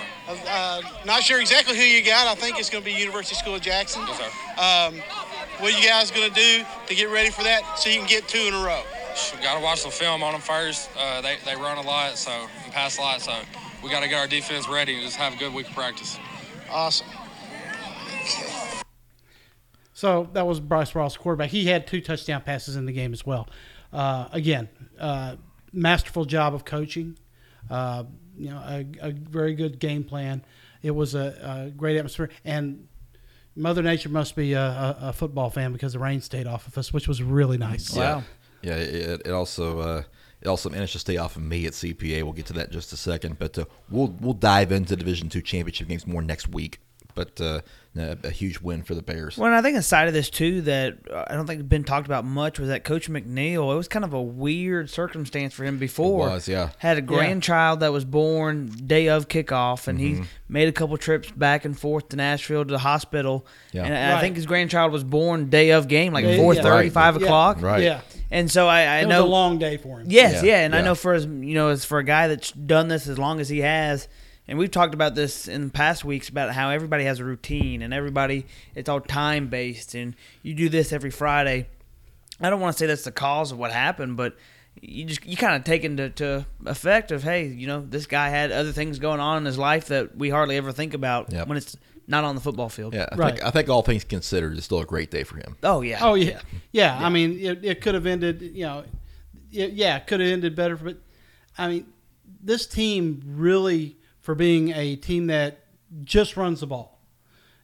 Uh, 0.49 0.81
not 1.05 1.25
sure 1.25 1.41
exactly 1.41 1.77
who 1.77 1.83
you 1.83 2.05
got. 2.05 2.29
I 2.29 2.37
think 2.37 2.61
it's 2.61 2.71
going 2.71 2.85
to 2.85 2.89
be 2.89 2.97
University 2.97 3.35
School 3.35 3.57
of 3.57 3.63
Jackson. 3.63 4.03
Yes, 4.07 4.17
sir. 4.17 4.63
Um, 4.63 5.03
what 5.59 5.75
are 5.75 5.77
you 5.77 5.85
guys 5.85 6.13
going 6.13 6.33
to 6.33 6.35
do 6.35 6.65
to 6.87 6.95
get 6.95 7.11
ready 7.11 7.31
for 7.31 7.43
that 7.43 7.81
so 7.81 7.91
you 7.91 7.99
can 7.99 8.07
get 8.07 8.29
two 8.29 8.39
in 8.39 8.55
a 8.55 8.65
row? 8.65 8.83
Got 9.43 9.57
to 9.57 9.61
watch 9.61 9.83
the 9.83 9.91
film 9.91 10.23
on 10.23 10.33
them 10.33 10.41
first. 10.41 10.89
Uh, 10.97 11.21
they, 11.21 11.37
they 11.45 11.57
run 11.57 11.79
a 11.79 11.83
lot, 11.83 12.17
so 12.17 12.47
pass 12.77 12.99
a 12.99 13.01
lot, 13.01 13.23
so 13.23 13.33
we 13.83 13.89
got 13.89 14.01
to 14.01 14.09
get 14.09 14.19
our 14.19 14.27
defense 14.27 14.69
ready 14.69 14.93
and 14.93 15.03
just 15.03 15.17
have 15.17 15.33
a 15.33 15.37
good 15.39 15.55
week 15.55 15.67
of 15.67 15.75
practice. 15.75 16.19
Awesome. 16.71 17.07
So 19.95 20.29
that 20.35 20.47
was 20.47 20.61
Bryce 20.61 20.95
Ross, 20.95 21.17
quarterback. 21.17 21.49
He 21.49 21.65
had 21.65 21.87
two 21.87 22.03
touchdown 22.03 22.43
passes 22.43 22.77
in 22.77 22.85
the 22.85 22.93
game 22.93 23.15
as 23.15 23.25
well. 23.25 23.49
Uh, 23.95 24.29
again, 24.31 24.69
uh, 25.01 25.37
masterful 25.73 26.27
job 26.27 26.53
of 26.53 26.67
coaching. 26.67 27.17
Uh, 27.71 28.05
you 28.37 28.51
know, 28.51 28.59
a, 28.59 28.87
a, 29.01 29.11
very 29.13 29.55
good 29.55 29.79
game 29.79 30.05
plan. 30.05 30.45
It 30.83 30.91
was 30.91 31.15
a, 31.15 31.67
a, 31.69 31.71
great 31.71 31.97
atmosphere, 31.97 32.29
and 32.45 32.87
Mother 33.57 33.83
Nature 33.83 34.11
must 34.11 34.37
be 34.37 34.53
a, 34.53 34.97
a, 35.01 35.13
football 35.15 35.49
fan 35.49 35.73
because 35.73 35.95
the 35.95 35.99
rain 35.99 36.21
stayed 36.21 36.47
off 36.47 36.67
of 36.67 36.77
us, 36.77 36.93
which 36.93 37.09
was 37.09 37.23
really 37.23 37.57
nice. 37.57 37.97
Wow. 37.97 38.23
Yeah, 38.61 38.75
it, 38.75 39.23
it 39.25 39.33
also 39.33 39.81
uh, 39.81 39.99
it 39.99 40.07
also 40.47 40.71
managed 40.71 40.93
to 40.93 40.99
stay 40.99 41.17
off 41.17 41.37
of 41.37 41.43
me 41.43 41.67
at 41.67 41.73
CPA. 41.73 42.23
We'll 42.23 42.33
get 42.33 42.47
to 42.47 42.53
that 42.55 42.69
in 42.69 42.73
just 42.73 42.93
a 42.93 42.97
second, 42.97 43.39
but 43.39 43.59
uh, 43.59 43.65
we'll 43.91 44.15
we'll 44.21 44.35
dive 44.35 44.73
into 44.73 44.97
Division 44.97 45.29
Two 45.29 45.43
championship 45.43 45.89
games 45.89 46.07
more 46.07 46.23
next 46.23 46.49
week. 46.49 46.81
But 47.15 47.41
uh, 47.41 47.63
a, 47.97 48.19
a, 48.25 48.31
huge 48.31 48.61
win 48.61 48.83
for 48.83 48.95
the 48.95 49.01
Bears. 49.01 49.39
Well, 49.39 49.47
and 49.47 49.55
I 49.55 49.63
think 49.63 49.79
aside 49.79 50.07
of 50.07 50.13
this 50.13 50.29
too, 50.29 50.61
that 50.63 50.99
uh, 51.11 51.25
I 51.29 51.35
don't 51.35 51.47
think 51.47 51.61
has 51.61 51.67
been 51.67 51.83
talked 51.83 52.07
about 52.07 52.27
much 52.27 52.59
was 52.59 52.69
that 52.69 52.85
Coach 52.85 53.09
McNeil. 53.09 53.73
It 53.73 53.77
was 53.77 53.89
kind 53.89 54.05
of 54.05 54.13
a 54.13 54.21
weird 54.21 54.91
circumstance 54.91 55.55
for 55.55 55.65
him 55.65 55.79
before. 55.79 56.29
It 56.29 56.31
was, 56.31 56.49
yeah. 56.49 56.71
Had 56.77 56.99
a 56.99 57.01
grandchild 57.01 57.79
yeah. 57.79 57.87
that 57.87 57.93
was 57.93 58.05
born 58.05 58.67
day 58.67 59.09
of 59.09 59.29
kickoff, 59.29 59.89
and 59.89 59.99
mm-hmm. 59.99 60.23
he 60.25 60.29
made 60.49 60.69
a 60.69 60.73
couple 60.73 60.97
trips 60.99 61.31
back 61.31 61.65
and 61.65 61.79
forth 61.79 62.11
to 62.11 62.17
Nashville 62.17 62.65
to 62.65 62.71
the 62.71 62.79
hospital. 62.79 63.47
Yeah. 63.73 63.85
And 63.85 63.95
right. 63.95 64.19
I 64.19 64.21
think 64.21 64.37
his 64.37 64.47
grandchild 64.47 64.93
was 64.93 65.03
born 65.03 65.49
day 65.49 65.71
of 65.71 65.89
game, 65.89 66.13
like 66.13 66.37
four 66.37 66.55
yeah. 66.55 66.63
thirty, 66.63 66.91
five 66.91 67.17
o'clock. 67.17 67.63
Right. 67.63 67.83
Yeah. 67.83 68.03
And 68.31 68.51
so 68.51 68.67
I, 68.67 68.81
I 68.81 68.97
it 69.01 69.07
know 69.07 69.25
a 69.25 69.27
long 69.27 69.59
day 69.59 69.77
for 69.77 70.01
him. 70.01 70.07
Yes, 70.11 70.43
yeah, 70.43 70.65
and 70.65 70.75
I 70.75 70.83
know 70.83 70.95
for 70.95 71.15
as 71.15 71.25
you 71.27 71.55
know, 71.55 71.69
as 71.69 71.85
for 71.85 71.99
a 71.99 72.05
guy 72.05 72.29
that's 72.29 72.51
done 72.53 72.89
this 72.89 73.07
as 73.07 73.19
long 73.19 73.41
as 73.41 73.49
he 73.49 73.61
has 73.61 74.09
and 74.49 74.59
we've 74.59 74.71
talked 74.71 74.95
about 74.95 75.15
this 75.15 75.49
in 75.49 75.71
past 75.71 76.05
weeks 76.05 76.29
about 76.29 76.53
how 76.53 76.71
everybody 76.71 77.05
has 77.05 77.21
a 77.21 77.25
routine 77.25 77.83
and 77.83 77.93
everybody 77.93 78.47
it's 78.75 78.89
all 78.89 79.01
time 79.01 79.49
based 79.49 79.95
and 79.95 80.15
you 80.43 80.55
do 80.55 80.69
this 80.69 80.93
every 80.93 81.11
Friday. 81.11 81.69
I 82.41 82.51
don't 82.51 82.61
want 82.61 82.77
to 82.77 82.79
say 82.79 82.87
that's 82.87 83.05
the 83.05 83.13
cause 83.13 83.51
of 83.51 83.59
what 83.59 83.73
happened, 83.73 84.17
but 84.17 84.37
you 84.81 85.05
just 85.07 85.25
you 85.25 85.37
kind 85.37 85.57
of 85.57 85.65
take 85.65 85.85
into 85.85 86.11
to 86.11 86.47
effect 86.67 87.11
of 87.11 87.23
hey, 87.23 87.47
you 87.47 87.67
know, 87.67 87.81
this 87.81 88.07
guy 88.07 88.29
had 88.29 88.53
other 88.53 88.73
things 88.73 88.99
going 88.99 89.21
on 89.21 89.39
in 89.39 89.45
his 89.47 89.59
life 89.59 89.87
that 89.87 90.17
we 90.17 90.31
hardly 90.31 90.57
ever 90.57 90.71
think 90.71 90.95
about 90.95 91.33
yep. 91.33 91.49
when 91.49 91.57
it's 91.57 91.77
not 92.07 92.25
on 92.25 92.35
the 92.35 92.41
football 92.41 92.69
field. 92.69 92.95
Yeah, 92.95 93.07
I 93.11 93.17
right. 93.17 93.35
think 93.35 93.47
I 93.47 93.51
think 93.51 93.69
all 93.69 93.83
things 93.83 94.05
considered, 94.05 94.57
it's 94.57 94.67
still 94.67 94.81
a 94.81 94.85
great 94.85 95.11
day 95.11 95.25
for 95.25 95.37
him. 95.37 95.57
Oh 95.63 95.81
yeah. 95.81 95.99
Oh 96.01 96.15
yeah. 96.15 96.41
Yeah. 96.73 96.99
yeah. 96.99 97.07
I 97.07 97.09
mean, 97.09 97.39
it, 97.39 97.65
it 97.65 97.81
could 97.81 97.95
have 97.95 98.07
ended. 98.07 98.43
You 98.43 98.65
know, 98.65 98.85
it, 99.53 99.73
yeah, 99.73 99.99
could 99.99 100.21
have 100.21 100.31
ended 100.31 100.55
better. 100.55 100.77
But 100.77 100.99
I 101.59 101.69
mean, 101.69 101.87
this 102.43 102.67
team 102.67 103.23
really 103.27 103.97
for 104.21 104.35
being 104.35 104.71
a 104.71 104.97
team 104.97 105.27
that 105.29 105.65
just 106.05 106.37
runs 106.37 106.61
the 106.61 106.67
ball 106.67 107.01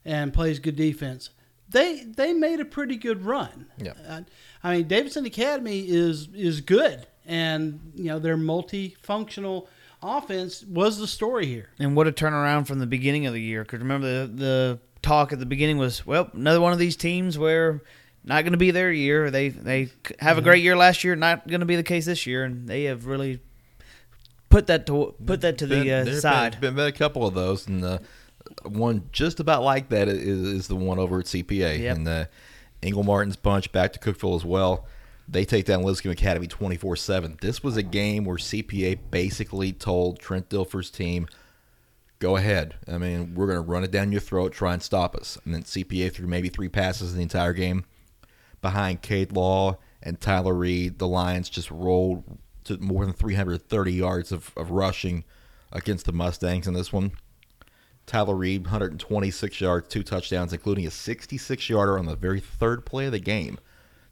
and 0.05 0.33
plays 0.33 0.59
good 0.59 0.77
defense. 0.77 1.31
They 1.69 2.05
they 2.05 2.33
made 2.33 2.61
a 2.61 2.65
pretty 2.65 2.97
good 2.97 3.25
run. 3.25 3.67
Yeah. 3.79 3.93
Uh, 4.07 4.21
I 4.63 4.77
mean, 4.77 4.89
Davidson 4.89 5.25
Academy 5.25 5.81
is 5.89 6.29
is 6.35 6.61
good, 6.61 7.07
and 7.25 7.93
you 7.95 8.05
know 8.05 8.19
their 8.19 8.37
multifunctional 8.37 9.69
offense 10.03 10.65
was 10.65 10.99
the 10.99 11.07
story 11.07 11.47
here. 11.47 11.71
And 11.79 11.97
what 11.97 12.07
a 12.07 12.13
turnaround 12.13 12.67
from 12.67 12.79
the 12.79 12.87
beginning 12.87 13.27
of 13.27 13.33
the 13.33 13.41
year. 13.41 13.63
Because 13.63 13.81
remember 13.81 14.27
the 14.27 14.33
the 14.33 14.79
talk 15.03 15.33
at 15.33 15.39
the 15.39 15.47
beginning 15.47 15.79
was, 15.79 16.07
well, 16.07 16.31
another 16.33 16.61
one 16.61 16.73
of 16.73 16.79
these 16.79 16.97
teams 16.97 17.39
where 17.39 17.83
not 18.25 18.43
going 18.43 18.53
to 18.53 18.59
be 18.59 18.71
their 18.71 18.93
year. 18.93 19.31
They 19.31 19.49
they 19.49 19.91
have 20.21 20.39
a 20.39 20.43
great 20.43 20.63
year 20.63 20.77
last 20.77 21.05
year, 21.05 21.17
not 21.17 21.47
going 21.47 21.61
to 21.61 21.67
be 21.67 21.77
the 21.77 21.83
case 21.83 22.07
this 22.07 22.27
year, 22.27 22.45
and 22.45 22.69
they 22.69 22.85
have 22.85 23.07
really 23.07 23.41
put 24.49 24.67
that 24.69 24.87
to 24.87 25.15
put 25.25 25.41
that 25.41 25.59
to 25.59 25.67
been, 25.67 25.87
the 25.87 25.93
uh, 25.93 26.21
side. 26.21 26.61
Been, 26.61 26.77
been 26.77 26.87
a 26.87 26.93
couple 26.93 27.27
of 27.27 27.35
those, 27.35 27.67
and 27.67 27.85
uh, 27.85 27.99
one 28.65 29.09
just 29.13 29.41
about 29.41 29.63
like 29.63 29.89
that 29.89 30.09
is, 30.09 30.19
is 30.19 30.69
the 30.69 30.77
one 30.77 30.99
over 30.99 31.19
at 31.19 31.27
CPA, 31.27 31.81
yep. 31.81 31.97
and 31.97 32.07
the 32.07 32.29
Ingle 32.83 33.03
Martin's 33.03 33.37
bunch 33.37 33.73
back 33.73 33.93
to 33.95 33.99
Cookeville 33.99 34.37
as 34.37 34.45
well. 34.45 34.87
They 35.33 35.47
take 35.47 35.65
down 35.65 35.83
Lipscomb 35.83 36.13
Academy 36.13 36.47
24 36.47 36.95
7. 36.95 37.39
This 37.41 37.65
was 37.65 37.79
a 37.79 37.83
game 37.83 38.27
where 38.27 38.37
CPA 38.37 38.99
basically 39.11 39.73
told 39.73 40.19
Trent 40.19 40.51
Dilfer's 40.51 40.91
team, 40.91 41.27
go 42.19 42.37
ahead. 42.37 42.75
I 42.87 42.99
mean, 42.99 43.35
we're 43.35 43.47
going 43.47 43.57
to 43.57 43.63
run 43.63 43.83
it 43.83 43.91
down 43.91 44.13
your 44.13 44.21
throat, 44.21 44.53
try 44.53 44.75
and 44.75 44.83
stop 44.83 45.17
us. 45.17 45.39
And 45.47 45.55
then 45.55 45.63
CPA 45.63 46.13
threw 46.13 46.27
maybe 46.27 46.51
three 46.51 46.69
passes 46.69 47.13
in 47.13 47.17
the 47.17 47.23
entire 47.23 47.55
game 47.55 47.87
behind 48.61 49.01
Cade 49.01 49.33
Law 49.33 49.79
and 50.03 50.21
Tyler 50.21 50.53
Reed. 50.53 50.99
The 50.99 51.09
Lions 51.09 51.49
just 51.49 51.71
rolled 51.71 52.25
to 52.65 52.77
more 52.77 53.07
than 53.07 53.15
330 53.15 53.91
yards 53.91 54.33
of, 54.33 54.53
of 54.55 54.71
rushing 54.71 55.25
against 55.73 56.05
the 56.05 56.13
Mustangs 56.13 56.67
in 56.67 56.75
this 56.75 56.93
one. 56.93 57.13
Tyler 58.05 58.35
Reed, 58.35 58.65
126 58.65 59.61
yards, 59.63 59.89
two 59.89 60.03
touchdowns, 60.03 60.53
including 60.53 60.87
a 60.87 60.91
66 60.91 61.71
yarder 61.71 61.99
on 61.99 62.05
the 62.05 62.17
very 62.17 62.41
third 62.41 62.85
play 62.85 63.07
of 63.07 63.13
the 63.13 63.19
game 63.19 63.59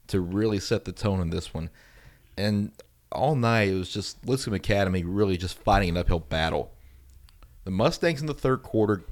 to 0.07 0.19
really 0.19 0.59
set 0.59 0.85
the 0.85 0.91
tone 0.91 1.19
in 1.19 1.29
this 1.29 1.53
one. 1.53 1.69
And 2.37 2.71
all 3.11 3.35
night, 3.35 3.69
it 3.69 3.75
was 3.75 3.89
just 3.89 4.25
Lipscomb 4.25 4.53
Academy 4.53 5.03
really 5.03 5.37
just 5.37 5.57
fighting 5.57 5.89
an 5.89 5.97
uphill 5.97 6.19
battle. 6.19 6.71
The 7.63 7.71
Mustangs 7.71 8.21
in 8.21 8.27
the 8.27 8.33
third 8.33 8.63
quarter 8.63 9.03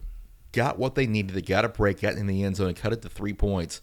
got 0.52 0.80
what 0.80 0.96
they 0.96 1.06
needed. 1.06 1.36
They 1.36 1.42
got 1.42 1.66
a 1.66 1.70
break, 1.70 2.02
got 2.02 2.16
in 2.16 2.28
the 2.28 2.44
end 2.44 2.56
zone, 2.56 2.70
and 2.70 2.78
cut 2.78 2.94
it 2.94 3.02
to 3.04 3.10
three 3.10 3.34
points. 3.34 3.82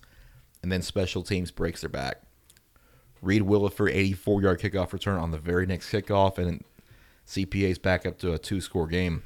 And 0.63 0.73
then 0.73 0.83
special 0.83 1.23
teams 1.23 1.51
breaks 1.51 1.83
their 1.83 1.91
back. 1.91 2.23
Reed 3.23 3.43
Williford 3.43 3.95
84 3.95 4.43
yard 4.43 4.61
kickoff 4.61 4.93
return 4.93 5.19
on 5.19 5.31
the 5.31 5.39
very 5.39 5.67
next 5.67 5.91
kickoff, 5.91 6.39
and 6.39 6.65
CPA's 7.27 7.79
back 7.79 8.07
up 8.07 8.19
to 8.19 8.33
a 8.33 8.39
two 8.39 8.61
score 8.61 8.87
game. 8.87 9.23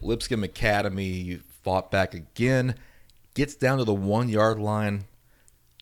Lipscomb 0.00 0.44
Academy 0.44 1.40
fought 1.62 1.90
back 1.90 2.14
again, 2.14 2.74
gets 3.34 3.54
down 3.54 3.78
to 3.78 3.84
the 3.84 3.94
one 3.94 4.28
yard 4.28 4.58
line, 4.58 5.04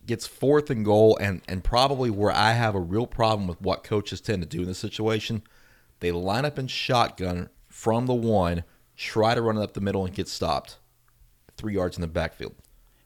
gets 0.06 0.26
fourth 0.26 0.70
and 0.70 0.84
goal, 0.84 1.16
and, 1.20 1.42
and 1.48 1.64
probably 1.64 2.10
where 2.10 2.32
I 2.32 2.52
have 2.52 2.74
a 2.74 2.80
real 2.80 3.06
problem 3.06 3.46
with 3.46 3.60
what 3.60 3.84
coaches 3.84 4.20
tend 4.20 4.42
to 4.42 4.48
do 4.48 4.62
in 4.62 4.66
this 4.66 4.78
situation. 4.78 5.42
They 6.00 6.12
line 6.12 6.44
up 6.44 6.58
in 6.58 6.66
shotgun 6.68 7.48
from 7.68 8.06
the 8.06 8.14
one, 8.14 8.64
try 8.96 9.34
to 9.34 9.42
run 9.42 9.58
it 9.58 9.62
up 9.62 9.74
the 9.74 9.80
middle, 9.80 10.04
and 10.04 10.14
get 10.14 10.28
stopped. 10.28 10.78
Three 11.56 11.74
yards 11.74 11.96
in 11.96 12.02
the 12.02 12.06
backfield. 12.06 12.54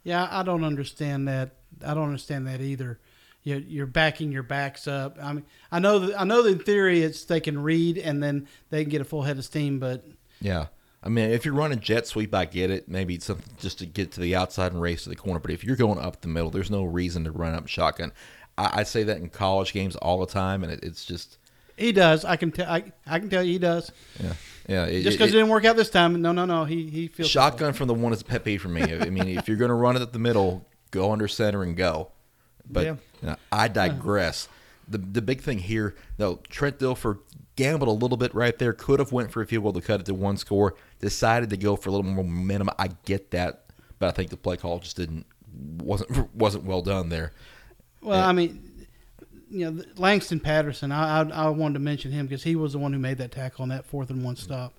Yeah, 0.02 0.28
I 0.30 0.42
don't 0.42 0.64
understand 0.64 1.28
that. 1.28 1.56
I 1.84 1.94
don't 1.94 2.06
understand 2.06 2.46
that 2.46 2.60
either 2.60 2.98
you're 3.42 3.86
backing 3.86 4.32
your 4.32 4.42
backs 4.42 4.86
up. 4.86 5.16
I 5.22 5.32
mean, 5.32 5.44
I 5.72 5.78
know 5.78 5.98
that 6.00 6.20
I 6.20 6.24
know 6.24 6.42
that 6.42 6.50
in 6.50 6.58
theory 6.58 7.02
it's 7.02 7.24
they 7.24 7.40
can 7.40 7.62
read 7.62 7.96
and 7.96 8.22
then 8.22 8.48
they 8.68 8.84
can 8.84 8.90
get 8.90 9.00
a 9.00 9.04
full 9.04 9.22
head 9.22 9.38
of 9.38 9.44
steam, 9.44 9.78
but 9.78 10.04
yeah. 10.40 10.66
I 11.02 11.08
mean, 11.08 11.30
if 11.30 11.44
you're 11.44 11.54
running 11.54 11.80
jet 11.80 12.06
sweep, 12.06 12.34
I 12.34 12.44
get 12.44 12.70
it. 12.70 12.88
Maybe 12.88 13.14
it's 13.14 13.24
something 13.24 13.54
just 13.58 13.78
to 13.78 13.86
get 13.86 14.12
to 14.12 14.20
the 14.20 14.36
outside 14.36 14.72
and 14.72 14.82
race 14.82 15.04
to 15.04 15.08
the 15.08 15.16
corner. 15.16 15.40
But 15.40 15.50
if 15.50 15.64
you're 15.64 15.76
going 15.76 15.98
up 15.98 16.20
the 16.20 16.28
middle, 16.28 16.50
there's 16.50 16.70
no 16.70 16.84
reason 16.84 17.24
to 17.24 17.30
run 17.30 17.54
up 17.54 17.68
shotgun. 17.68 18.12
I, 18.58 18.80
I 18.80 18.82
say 18.82 19.02
that 19.04 19.16
in 19.16 19.30
college 19.30 19.72
games 19.72 19.96
all 19.96 20.20
the 20.20 20.26
time, 20.26 20.62
and 20.62 20.72
it, 20.72 20.80
it's 20.82 21.04
just 21.04 21.38
he 21.80 21.92
does. 21.92 22.26
I 22.26 22.36
can 22.36 22.52
tell. 22.52 22.70
I, 22.70 22.92
I 23.06 23.18
can 23.18 23.30
tell 23.30 23.42
you 23.42 23.52
he 23.52 23.58
does. 23.58 23.90
Yeah, 24.22 24.32
yeah. 24.68 24.84
It, 24.84 25.02
just 25.02 25.16
because 25.16 25.32
it, 25.32 25.36
it, 25.36 25.38
didn't 25.38 25.48
work 25.48 25.64
out 25.64 25.76
this 25.76 25.88
time, 25.88 26.20
no, 26.20 26.32
no, 26.32 26.44
no. 26.44 26.64
He 26.64 26.90
he 26.90 27.08
feels 27.08 27.30
shotgun 27.30 27.72
from 27.72 27.88
the 27.88 27.94
one 27.94 28.12
is 28.12 28.20
a 28.20 28.24
pet 28.24 28.44
peeve 28.44 28.60
for 28.60 28.68
me. 28.68 28.82
I 28.82 29.08
mean, 29.08 29.28
if 29.28 29.48
you're 29.48 29.56
going 29.56 29.70
to 29.70 29.74
run 29.74 29.96
it 29.96 30.02
at 30.02 30.12
the 30.12 30.18
middle, 30.18 30.66
go 30.90 31.12
under 31.12 31.26
center 31.26 31.62
and 31.62 31.74
go. 31.74 32.10
But 32.68 32.84
yeah. 32.84 32.96
you 33.22 33.28
know, 33.28 33.36
I 33.50 33.68
digress. 33.68 34.48
The 34.86 34.98
the 34.98 35.22
big 35.22 35.40
thing 35.40 35.60
here, 35.60 35.94
though, 36.18 36.40
Trent 36.50 36.78
Dilfer 36.78 37.20
gambled 37.60 37.88
a 37.88 37.92
little 37.92 38.16
bit 38.16 38.34
right 38.34 38.58
there. 38.58 38.72
Could 38.72 39.00
have 39.00 39.12
went 39.12 39.30
for 39.30 39.42
a 39.42 39.46
field 39.46 39.64
goal 39.64 39.72
to 39.74 39.80
cut 39.80 40.00
it 40.00 40.06
to 40.06 40.14
one 40.14 40.36
score. 40.36 40.74
Decided 41.00 41.50
to 41.50 41.56
go 41.56 41.76
for 41.76 41.90
a 41.90 41.92
little 41.92 42.10
more 42.10 42.24
momentum. 42.24 42.70
I 42.78 42.88
get 43.04 43.30
that, 43.32 43.66
but 43.98 44.08
I 44.08 44.12
think 44.12 44.30
the 44.30 44.36
play 44.36 44.56
call 44.56 44.78
just 44.78 44.96
didn't 44.96 45.26
wasn't 45.78 46.34
wasn't 46.34 46.64
well 46.64 46.82
done 46.82 47.10
there. 47.10 47.32
Well, 48.00 48.18
and, 48.18 48.28
I 48.28 48.32
mean, 48.32 48.86
you 49.50 49.70
know, 49.70 49.82
Langston 49.96 50.40
Patterson. 50.40 50.90
I, 50.90 51.20
I, 51.20 51.28
I 51.28 51.48
wanted 51.50 51.74
to 51.74 51.80
mention 51.80 52.12
him 52.12 52.26
because 52.26 52.42
he 52.42 52.56
was 52.56 52.72
the 52.72 52.78
one 52.78 52.92
who 52.92 52.98
made 52.98 53.18
that 53.18 53.32
tackle 53.32 53.62
on 53.62 53.68
that 53.68 53.84
fourth 53.84 54.08
and 54.08 54.24
one 54.24 54.36
stop 54.36 54.74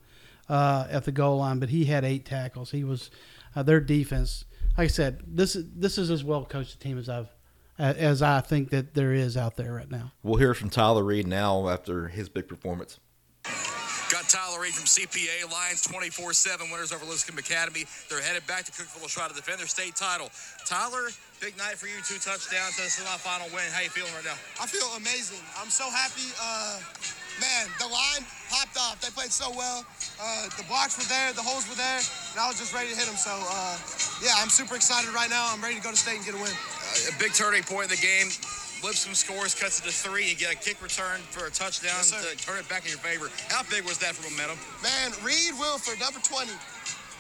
uh, 0.50 0.88
at 0.90 1.06
the 1.06 1.12
goal 1.12 1.38
line. 1.38 1.60
But 1.60 1.70
he 1.70 1.86
had 1.86 2.04
eight 2.04 2.26
tackles. 2.26 2.72
He 2.72 2.84
was 2.84 3.12
uh, 3.56 3.62
their 3.62 3.80
defense. 3.80 4.46
Like 4.78 4.86
I 4.86 4.88
said, 4.88 5.22
this 5.28 5.56
is 5.56 5.66
this 5.76 6.00
is 6.00 6.10
as 6.10 6.24
well 6.24 6.46
coached 6.46 6.74
a 6.74 6.80
team 6.80 6.98
as 6.98 7.10
I've 7.10 7.30
as 7.78 8.22
I 8.22 8.42
think 8.42 8.70
that 8.70 8.94
there 8.94 9.14
is 9.14 9.38
out 9.38 9.56
there 9.56 9.74
right 9.74 9.90
now. 9.90 10.12
We'll 10.24 10.40
hear 10.40 10.54
from 10.54 10.70
Tyler 10.70 11.04
Reed 11.04 11.28
now 11.28 11.70
after 11.70 12.08
his 12.08 12.30
big 12.30 12.48
performance. 12.48 13.00
Got 14.12 14.28
Tyler 14.28 14.60
Reed 14.60 14.76
from 14.76 14.84
CPA. 14.84 15.50
Lions 15.50 15.82
24 15.84 16.34
7 16.34 16.70
winners 16.70 16.92
over 16.92 17.06
Lipscomb 17.06 17.38
Academy. 17.38 17.86
They're 18.10 18.20
headed 18.20 18.46
back 18.46 18.66
to 18.66 18.72
Cookeville 18.72 19.08
to 19.08 19.08
try 19.08 19.30
to 19.30 19.34
defend 19.34 19.60
their 19.60 19.72
state 19.72 19.96
title. 19.96 20.28
Tyler, 20.68 21.16
big 21.40 21.56
night 21.56 21.80
for 21.80 21.88
you. 21.88 21.96
Two 22.04 22.20
touchdowns 22.20 22.76
This 22.76 23.00
is 23.00 23.06
my 23.08 23.16
final 23.16 23.48
win. 23.56 23.64
How 23.72 23.80
you 23.80 23.88
feeling 23.88 24.12
right 24.12 24.28
now? 24.28 24.36
I 24.60 24.68
feel 24.68 24.84
amazing. 25.00 25.40
I'm 25.56 25.72
so 25.72 25.88
happy. 25.88 26.28
Uh, 26.36 26.84
man, 27.40 27.72
the 27.80 27.88
line 27.88 28.28
popped 28.52 28.76
off. 28.76 29.00
They 29.00 29.16
played 29.16 29.32
so 29.32 29.48
well. 29.56 29.88
Uh, 30.22 30.46
the 30.54 30.62
blocks 30.70 31.02
were 31.02 31.10
there, 31.10 31.34
the 31.34 31.42
holes 31.42 31.66
were 31.66 31.74
there, 31.74 31.98
and 31.98 32.38
I 32.38 32.46
was 32.46 32.62
just 32.62 32.78
ready 32.78 32.94
to 32.94 32.96
hit 32.96 33.10
them. 33.10 33.18
So, 33.18 33.34
uh, 33.34 33.74
yeah, 34.22 34.38
I'm 34.38 34.54
super 34.54 34.78
excited 34.78 35.10
right 35.18 35.30
now. 35.34 35.50
I'm 35.50 35.58
ready 35.66 35.76
to 35.76 35.82
go 35.82 35.90
to 35.90 35.98
state 35.98 36.22
and 36.22 36.26
get 36.26 36.38
a 36.38 36.38
win. 36.38 36.54
Uh, 36.54 37.10
a 37.10 37.14
big 37.18 37.34
turning 37.34 37.66
point 37.66 37.90
in 37.90 37.98
the 37.98 38.04
game. 38.06 38.30
Lipscomb 38.86 39.18
scores, 39.18 39.58
cuts 39.58 39.82
it 39.82 39.90
to 39.90 39.94
three. 39.94 40.30
You 40.30 40.38
get 40.38 40.54
a 40.54 40.58
kick 40.58 40.78
return 40.78 41.22
for 41.34 41.46
a 41.46 41.52
touchdown 41.52 42.06
Yes, 42.06 42.14
to 42.14 42.38
turn 42.38 42.62
it 42.62 42.70
back 42.70 42.86
in 42.86 42.94
your 42.94 43.02
favor. 43.02 43.34
How 43.50 43.66
big 43.66 43.82
was 43.82 43.98
that 44.06 44.14
for 44.14 44.30
momentum? 44.30 44.62
Man, 44.86 45.10
Reed 45.26 45.58
Wilford, 45.58 45.98
number 45.98 46.22
20. 46.22 46.54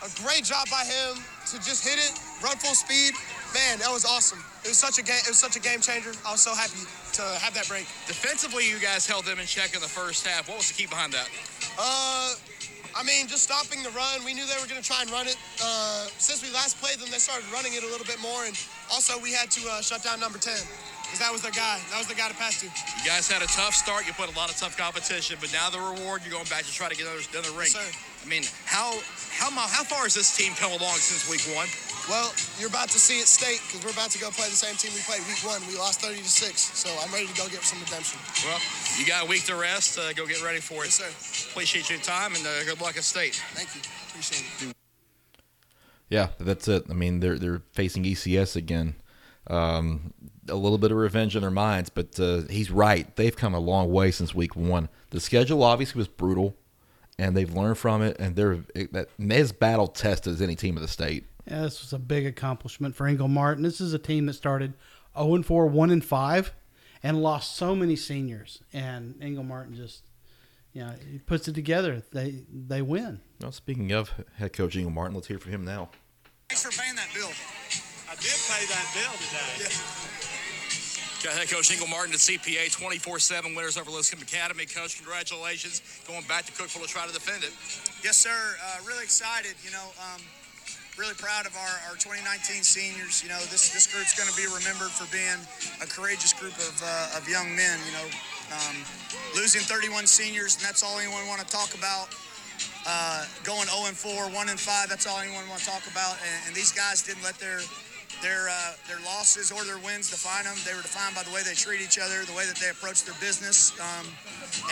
A 0.02 0.10
great 0.22 0.46
job 0.46 0.70
by 0.70 0.86
him 0.86 1.18
to 1.50 1.58
just 1.62 1.86
hit 1.86 1.98
it, 1.98 2.14
run 2.42 2.58
full 2.58 2.74
speed. 2.74 3.14
Man, 3.54 3.78
that 3.82 3.90
was 3.90 4.06
awesome. 4.06 4.42
It 4.66 4.70
was 4.70 4.78
such 4.78 4.98
a 4.98 5.04
game. 5.04 5.22
It 5.26 5.30
was 5.30 5.38
such 5.38 5.58
a 5.58 5.62
game 5.62 5.82
changer. 5.82 6.14
I 6.26 6.34
was 6.34 6.42
so 6.42 6.54
happy 6.54 6.86
to 7.18 7.22
have 7.42 7.54
that 7.54 7.68
break. 7.68 7.86
Defensively, 8.06 8.70
you 8.70 8.78
guys 8.78 9.06
held 9.06 9.26
them 9.26 9.38
in 9.38 9.46
check 9.46 9.74
in 9.74 9.82
the 9.82 9.90
first 9.90 10.26
half. 10.26 10.50
What 10.50 10.58
was 10.58 10.70
the 10.70 10.78
key 10.78 10.86
behind 10.86 11.14
that? 11.14 11.30
Uh, 11.78 12.34
I 12.96 13.04
mean, 13.04 13.28
just 13.28 13.44
stopping 13.44 13.84
the 13.84 13.90
run. 13.92 14.24
We 14.26 14.34
knew 14.34 14.46
they 14.46 14.60
were 14.60 14.68
going 14.68 14.82
to 14.82 14.88
try 14.88 15.02
and 15.02 15.12
run 15.12 15.28
it. 15.28 15.38
Uh, 15.64 16.08
since 16.18 16.44
we 16.44 16.52
last 16.54 16.80
played 16.82 17.00
them, 17.00 17.10
they 17.12 17.18
started 17.18 17.46
running 17.52 17.74
it 17.74 17.84
a 17.84 17.88
little 17.88 18.06
bit 18.06 18.20
more, 18.20 18.46
and 18.46 18.56
also 18.92 19.20
we 19.20 19.32
had 19.32 19.50
to 19.52 19.62
uh, 19.70 19.82
shut 19.82 20.04
down 20.04 20.20
number 20.20 20.38
10 20.38 20.54
because 21.04 21.20
that 21.20 21.32
was 21.32 21.42
their 21.42 21.52
guy. 21.52 21.80
That 21.92 22.00
was 22.00 22.08
the 22.08 22.16
guy 22.16 22.28
to 22.28 22.36
pass 22.36 22.60
to. 22.62 22.68
You 22.68 23.06
guys 23.08 23.28
had 23.28 23.42
a 23.42 23.52
tough 23.52 23.76
start. 23.76 24.08
You 24.08 24.14
put 24.14 24.32
a 24.32 24.36
lot 24.38 24.50
of 24.50 24.56
tough 24.56 24.78
competition, 24.78 25.38
but 25.40 25.52
now 25.52 25.70
the 25.70 25.80
reward, 25.80 26.22
you're 26.24 26.32
going 26.32 26.48
back 26.48 26.64
to 26.64 26.72
try 26.72 26.88
to 26.88 26.96
get 26.96 27.08
another, 27.08 27.24
another 27.32 27.52
ring. 27.52 27.72
Yes, 27.72 27.80
sir. 27.80 28.11
I 28.24 28.28
mean, 28.28 28.44
how 28.66 28.94
how 29.34 29.50
how 29.50 29.84
far 29.84 30.04
has 30.04 30.14
this 30.14 30.36
team 30.36 30.54
come 30.54 30.72
along 30.72 30.98
since 31.02 31.26
week 31.30 31.42
one? 31.56 31.68
Well, 32.10 32.34
you're 32.60 32.70
about 32.70 32.90
to 32.90 33.00
see 33.00 33.20
it 33.20 33.28
state 33.28 33.62
because 33.66 33.86
we're 33.86 33.94
about 33.94 34.10
to 34.12 34.20
go 34.20 34.30
play 34.32 34.50
the 34.50 34.58
same 34.58 34.76
team 34.76 34.92
we 34.94 35.02
played 35.02 35.22
week 35.30 35.42
one. 35.46 35.62
We 35.70 35.78
lost 35.78 36.02
30 36.02 36.18
to 36.18 36.30
six, 36.30 36.62
so 36.62 36.90
I'm 37.02 37.12
ready 37.14 37.28
to 37.28 37.36
go 37.38 37.48
get 37.48 37.62
some 37.62 37.80
redemption. 37.80 38.20
Well, 38.46 38.60
you 38.98 39.06
got 39.06 39.26
a 39.26 39.28
week 39.30 39.46
to 39.46 39.56
rest. 39.56 40.00
Uh, 40.00 40.14
go 40.14 40.26
get 40.26 40.42
ready 40.44 40.60
for 40.60 40.82
it. 40.84 40.90
Yes, 40.90 41.02
sir. 41.02 41.52
Appreciate 41.52 41.90
your 41.90 42.00
time 42.00 42.34
and 42.36 42.46
uh, 42.46 42.64
good 42.66 42.82
luck 42.82 42.98
at 42.98 43.04
state. 43.04 43.36
Thank 43.54 43.76
you. 43.76 43.82
Appreciate 44.10 44.70
it. 44.70 44.76
Yeah, 46.10 46.30
that's 46.40 46.68
it. 46.68 46.86
I 46.90 46.94
mean, 46.94 47.22
they're 47.22 47.40
they're 47.40 47.62
facing 47.72 48.04
ECS 48.04 48.56
again. 48.56 48.96
Um, 49.48 50.14
a 50.50 50.56
little 50.56 50.78
bit 50.78 50.92
of 50.92 50.98
revenge 50.98 51.36
in 51.36 51.42
their 51.42 51.52
minds, 51.52 51.90
but 51.90 52.20
uh, 52.20 52.42
he's 52.50 52.70
right. 52.70 53.16
They've 53.16 53.36
come 53.36 53.54
a 53.54 53.60
long 53.60 53.92
way 53.92 54.12
since 54.12 54.36
week 54.36 54.56
one. 54.56 54.90
The 55.12 55.20
schedule 55.20 55.64
obviously 55.64 56.00
was 56.00 56.08
brutal, 56.08 56.56
and 57.22 57.38
they've 57.38 57.54
learned 57.54 57.78
from 57.78 58.02
it. 58.02 58.18
And 58.20 58.36
they're 58.36 58.58
that 58.92 59.10
as 59.30 59.52
battle 59.52 59.88
tested 59.88 60.34
as 60.34 60.42
any 60.42 60.56
team 60.56 60.76
of 60.76 60.82
the 60.82 60.88
state. 60.88 61.26
Yeah, 61.48 61.62
this 61.62 61.82
was 61.82 61.94
a 61.94 62.00
big 62.00 62.26
accomplishment 62.26 62.96
for 62.96 63.08
Ingle 63.08 63.28
Martin. 63.28 63.64
This 63.64 63.80
is 63.80 63.94
a 63.94 64.00
team 64.00 64.26
that 64.26 64.34
started 64.34 64.74
0 65.18 65.36
and 65.36 65.46
4, 65.46 65.68
1 65.68 65.90
and 65.92 66.04
5, 66.04 66.54
and 67.04 67.22
lost 67.22 67.56
so 67.56 67.76
many 67.76 67.96
seniors. 67.96 68.62
And 68.74 69.22
Ingle 69.22 69.44
Martin 69.44 69.76
just, 69.76 70.04
you 70.74 70.82
know, 70.84 70.94
he 71.10 71.20
puts 71.20 71.48
it 71.48 71.54
together. 71.54 72.04
They 72.12 72.44
they 72.52 72.82
win. 72.82 73.22
Well, 73.40 73.52
speaking 73.52 73.92
of 73.92 74.14
head 74.38 74.54
coach 74.54 74.76
Ingle 74.76 74.92
Martin, 74.92 75.16
let's 75.16 75.28
hear 75.28 75.40
from 75.40 75.52
him 75.52 75.66
now. 75.66 75.90
Thanks 76.50 76.64
for 76.64 76.82
paying 76.82 76.96
that 76.96 77.10
bill. 77.14 77.30
I 78.10 78.16
did 78.16 78.32
pay 78.50 78.66
that 78.66 78.92
bill 78.94 79.14
today. 79.14 80.21
Got 81.22 81.38
head 81.38 81.54
coach 81.54 81.70
Ingle 81.70 81.86
Martin 81.86 82.18
at 82.18 82.20
CPA, 82.20 82.74
24-7 82.74 83.54
winners 83.54 83.78
over 83.78 83.94
Lipscomb 83.94 84.26
Academy. 84.26 84.66
Coach, 84.66 84.98
congratulations. 84.98 85.86
Going 86.10 86.26
back 86.26 86.50
to 86.50 86.52
Cookeville 86.52 86.82
to 86.82 86.90
try 86.90 87.06
to 87.06 87.14
defend 87.14 87.46
it. 87.46 87.54
Yes, 88.02 88.18
sir. 88.18 88.34
Uh, 88.34 88.82
really 88.90 89.06
excited. 89.06 89.54
You 89.62 89.70
know, 89.70 89.86
um, 90.02 90.18
really 90.98 91.14
proud 91.14 91.46
of 91.46 91.54
our, 91.54 91.78
our 91.86 91.96
2019 92.02 92.66
seniors. 92.66 93.22
You 93.22 93.30
know, 93.30 93.38
this 93.54 93.70
this 93.70 93.86
group's 93.86 94.18
going 94.18 94.34
to 94.34 94.38
be 94.38 94.50
remembered 94.50 94.90
for 94.90 95.06
being 95.14 95.38
a 95.78 95.86
courageous 95.86 96.34
group 96.34 96.58
of, 96.58 96.74
uh, 96.82 97.18
of 97.22 97.30
young 97.30 97.54
men. 97.54 97.78
You 97.86 97.94
know, 98.02 98.08
um, 98.58 98.82
losing 99.38 99.62
31 99.62 100.10
seniors, 100.10 100.58
and 100.58 100.66
that's 100.66 100.82
all 100.82 100.98
anyone 100.98 101.30
want 101.30 101.46
to 101.46 101.50
talk 101.54 101.70
about. 101.78 102.10
Uh, 102.90 103.30
going 103.46 103.70
0 103.70 103.86
and 103.86 103.94
4, 103.94 104.34
1 104.34 104.50
and 104.50 104.58
5, 104.58 104.90
that's 104.90 105.06
all 105.06 105.22
anyone 105.22 105.46
want 105.54 105.62
to 105.62 105.70
talk 105.70 105.86
about. 105.86 106.18
And, 106.26 106.50
and 106.50 106.52
these 106.58 106.74
guys 106.74 107.06
didn't 107.06 107.22
let 107.22 107.38
their 107.38 107.62
their 108.22 108.50
uh, 108.50 108.74
their 108.88 109.02
losses 109.06 109.52
or 109.52 109.66
their 109.66 109.78
wins 109.82 110.10
define 110.10 110.46
them. 110.46 110.56
They 110.66 110.74
were 110.74 110.86
defined 110.86 111.16
by 111.16 111.24
the 111.24 111.34
way 111.34 111.42
they 111.44 111.54
treat 111.54 111.82
each 111.82 111.98
other, 111.98 112.24
the 112.26 112.38
way 112.38 112.46
that 112.46 112.58
they 112.58 112.70
approach 112.70 113.04
their 113.04 113.18
business. 113.20 113.74
Um, 113.82 114.06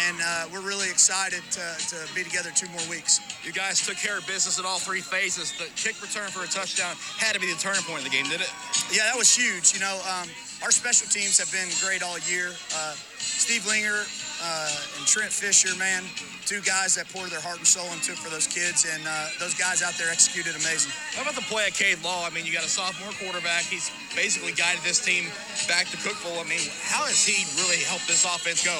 and 0.07 0.17
uh, 0.21 0.47
we're 0.53 0.65
really 0.65 0.89
excited 0.89 1.41
to, 1.57 1.65
to 1.89 1.97
be 2.13 2.23
together 2.23 2.51
two 2.53 2.69
more 2.69 2.85
weeks. 2.89 3.19
You 3.43 3.51
guys 3.51 3.85
took 3.85 3.97
care 3.97 4.17
of 4.17 4.27
business 4.27 4.59
in 4.59 4.65
all 4.65 4.79
three 4.79 5.01
phases. 5.01 5.53
The 5.57 5.67
kick 5.75 6.01
return 6.01 6.29
for 6.29 6.43
a 6.43 6.49
touchdown 6.49 6.95
had 7.17 7.33
to 7.33 7.41
be 7.41 7.51
the 7.51 7.59
turning 7.59 7.83
point 7.83 8.05
of 8.05 8.05
the 8.05 8.13
game, 8.13 8.29
did 8.29 8.41
it? 8.41 8.51
Yeah, 8.91 9.09
that 9.09 9.17
was 9.17 9.33
huge. 9.33 9.73
You 9.73 9.81
know, 9.81 9.97
um, 10.05 10.29
our 10.63 10.71
special 10.71 11.07
teams 11.07 11.39
have 11.39 11.51
been 11.51 11.67
great 11.81 12.03
all 12.03 12.19
year. 12.29 12.53
Uh, 12.75 12.93
Steve 13.17 13.65
Linger 13.65 14.05
uh, 14.41 14.97
and 14.97 15.05
Trent 15.05 15.31
Fisher, 15.31 15.75
man, 15.77 16.03
two 16.45 16.61
guys 16.61 16.95
that 16.95 17.07
poured 17.11 17.29
their 17.29 17.43
heart 17.43 17.59
and 17.59 17.67
soul 17.67 17.87
into 17.91 18.15
it 18.15 18.19
for 18.19 18.31
those 18.31 18.47
kids, 18.47 18.87
and 18.87 19.03
uh, 19.03 19.27
those 19.39 19.53
guys 19.53 19.83
out 19.83 19.93
there 19.99 20.09
executed 20.09 20.55
amazing. 20.55 20.91
How 21.13 21.23
about 21.23 21.35
the 21.35 21.45
play 21.45 21.67
at 21.67 21.75
Cade 21.75 21.99
Law? 22.03 22.25
I 22.25 22.31
mean, 22.31 22.45
you 22.45 22.53
got 22.53 22.63
a 22.63 22.71
sophomore 22.71 23.11
quarterback. 23.19 23.67
He's 23.67 23.91
basically 24.15 24.53
guided 24.55 24.81
this 24.83 25.03
team 25.03 25.27
back 25.67 25.91
to 25.91 25.97
Cookeville. 25.99 26.39
I 26.39 26.47
mean, 26.47 26.63
how 26.87 27.03
has 27.05 27.19
he 27.21 27.43
really 27.59 27.83
helped 27.83 28.07
this 28.07 28.23
offense 28.23 28.63
go? 28.63 28.79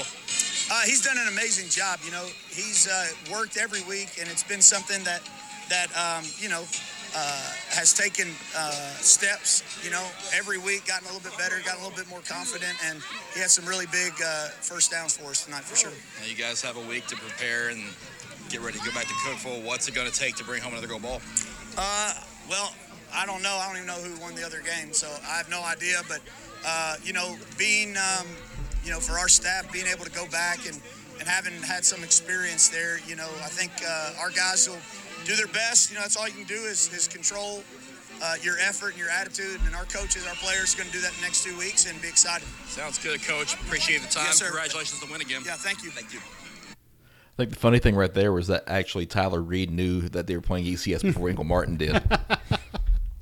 Uh, 0.72 0.86
he's 0.86 1.04
done 1.04 1.18
an 1.18 1.28
amazing 1.28 1.68
job. 1.68 2.00
You 2.06 2.12
know, 2.12 2.26
he's 2.50 2.88
uh, 2.88 3.08
worked 3.32 3.58
every 3.58 3.84
week, 3.84 4.16
and 4.20 4.30
it's 4.30 4.44
been 4.44 4.62
something 4.62 5.04
that 5.04 5.22
that 5.70 5.90
um, 5.94 6.24
you 6.40 6.50
know 6.50 6.64
uh, 7.16 7.52
has 7.70 7.94
taken 7.94 8.28
uh, 8.56 8.72
steps. 9.00 9.64
You 9.84 9.92
know, 9.92 10.06
every 10.36 10.58
week, 10.58 10.88
gotten 10.88 11.08
a 11.08 11.12
little 11.14 11.28
bit 11.28 11.38
better, 11.38 11.60
gotten 11.66 11.82
a 11.82 11.88
little 11.88 11.98
bit 11.98 12.10
more 12.10 12.22
confident, 12.22 12.76
and 12.86 13.02
he 13.34 13.40
had 13.40 13.50
some 13.50 13.66
really 13.66 13.88
big 13.88 14.14
uh, 14.24 14.50
first 14.62 14.92
downs 14.92 15.18
for 15.18 15.30
us 15.30 15.46
tonight 15.46 15.64
for 15.64 15.76
sure. 15.76 15.92
Now, 15.92 16.28
you 16.28 16.36
guys 16.36 16.62
have 16.62 16.78
a 16.78 16.88
week 16.88 17.08
to 17.08 17.16
prepare 17.16 17.70
and 17.70 17.82
get 18.50 18.62
ready 18.62 18.80
to 18.80 18.86
go 18.86 18.92
back 18.92 19.06
to 19.06 19.14
Cookeville. 19.26 19.64
What's 19.64 19.88
it 19.88 19.96
going 19.96 20.10
to 20.10 20.18
take 20.18 20.36
to 20.38 20.44
bring 20.44 20.62
home 20.62 20.74
another 20.74 20.88
gold 20.88 21.04
ball? 21.04 21.22
Uh, 21.78 22.14
well, 22.50 22.74
I 23.14 23.26
don't 23.26 23.42
know. 23.42 23.58
I 23.62 23.68
don't 23.68 23.78
even 23.78 23.88
know 23.88 24.02
who 24.02 24.20
won 24.22 24.36
the 24.36 24.46
other 24.46 24.62
game, 24.62 24.94
so 24.94 25.08
I 25.28 25.38
have 25.38 25.50
no 25.50 25.64
idea. 25.64 26.02
But 26.08 26.22
uh, 26.66 26.96
you 27.04 27.14
know, 27.14 27.38
being 27.58 27.96
um, 27.98 28.28
you 28.84 28.92
know, 28.92 29.00
for 29.00 29.18
our 29.18 29.28
staff, 29.28 29.72
being 29.72 29.88
able 29.88 30.06
to 30.06 30.12
go 30.12 30.28
back 30.28 30.66
and 30.68 30.80
and 31.20 31.28
having 31.28 31.54
had 31.62 31.84
some 31.84 32.04
experience 32.04 32.70
there, 32.70 33.00
you 33.06 33.16
know, 33.16 33.28
I 33.44 33.50
think 33.50 33.72
uh, 33.86 34.14
our 34.22 34.32
guys 34.32 34.70
will 34.70 34.80
do 35.26 35.36
their 35.36 35.48
best. 35.48 35.90
You 35.90 35.96
know, 35.96 36.02
that's 36.02 36.18
all 36.18 36.28
you 36.28 36.34
can 36.34 36.46
do 36.46 36.56
is, 36.56 36.92
is 36.94 37.08
control 37.08 37.64
uh, 38.22 38.36
your 38.42 38.58
effort 38.60 38.90
and 38.90 38.98
your 38.98 39.10
attitude. 39.10 39.60
And 39.66 39.76
our 39.76 39.86
coaches, 39.86 40.26
our 40.28 40.36
players, 40.36 40.74
are 40.74 40.78
going 40.78 40.90
to 40.90 40.94
do 40.94 41.02
that 41.02 41.12
in 41.12 41.18
the 41.18 41.22
next 41.24 41.44
two 41.44 41.58
weeks 41.58 41.90
and 41.90 42.02
be 42.02 42.08
excited. 42.08 42.48
Sounds 42.68 42.98
good, 42.98 43.22
Coach. 43.24 43.54
Appreciate 43.54 44.02
the 44.02 44.10
time. 44.10 44.26
Yes, 44.26 44.38
sir. 44.38 44.46
Congratulations 44.46 45.02
on 45.02 45.08
the 45.08 45.14
win 45.14 45.22
again. 45.22 45.42
Yeah, 45.46 45.56
thank 45.56 45.84
you. 45.84 45.92
Thank 45.92 46.14
you. 46.14 46.20
I 46.20 47.44
think 47.44 47.52
the 47.52 47.60
funny 47.60 47.80
thing 47.80 47.96
right 47.96 48.14
there 48.14 48.34
was 48.34 48.48
that 48.48 48.64
actually 48.68 49.06
Tyler 49.06 49.42
Reed 49.42 49.72
knew 49.72 50.02
that 50.10 50.28
they 50.28 50.36
were 50.36 50.42
playing 50.42 50.66
ECS 50.66 51.02
before 51.02 51.30
Ingle 51.30 51.46
Martin 51.46 51.78
did. 51.78 52.02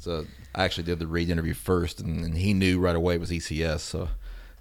So 0.07 0.25
I 0.55 0.63
actually 0.63 0.85
did 0.85 0.99
the 0.99 1.07
Reed 1.07 1.29
interview 1.29 1.53
first, 1.53 1.99
and, 1.99 2.23
and 2.23 2.37
he 2.37 2.53
knew 2.53 2.79
right 2.79 2.95
away 2.95 3.15
it 3.15 3.19
was 3.19 3.29
ECS. 3.29 3.81
So 3.81 4.07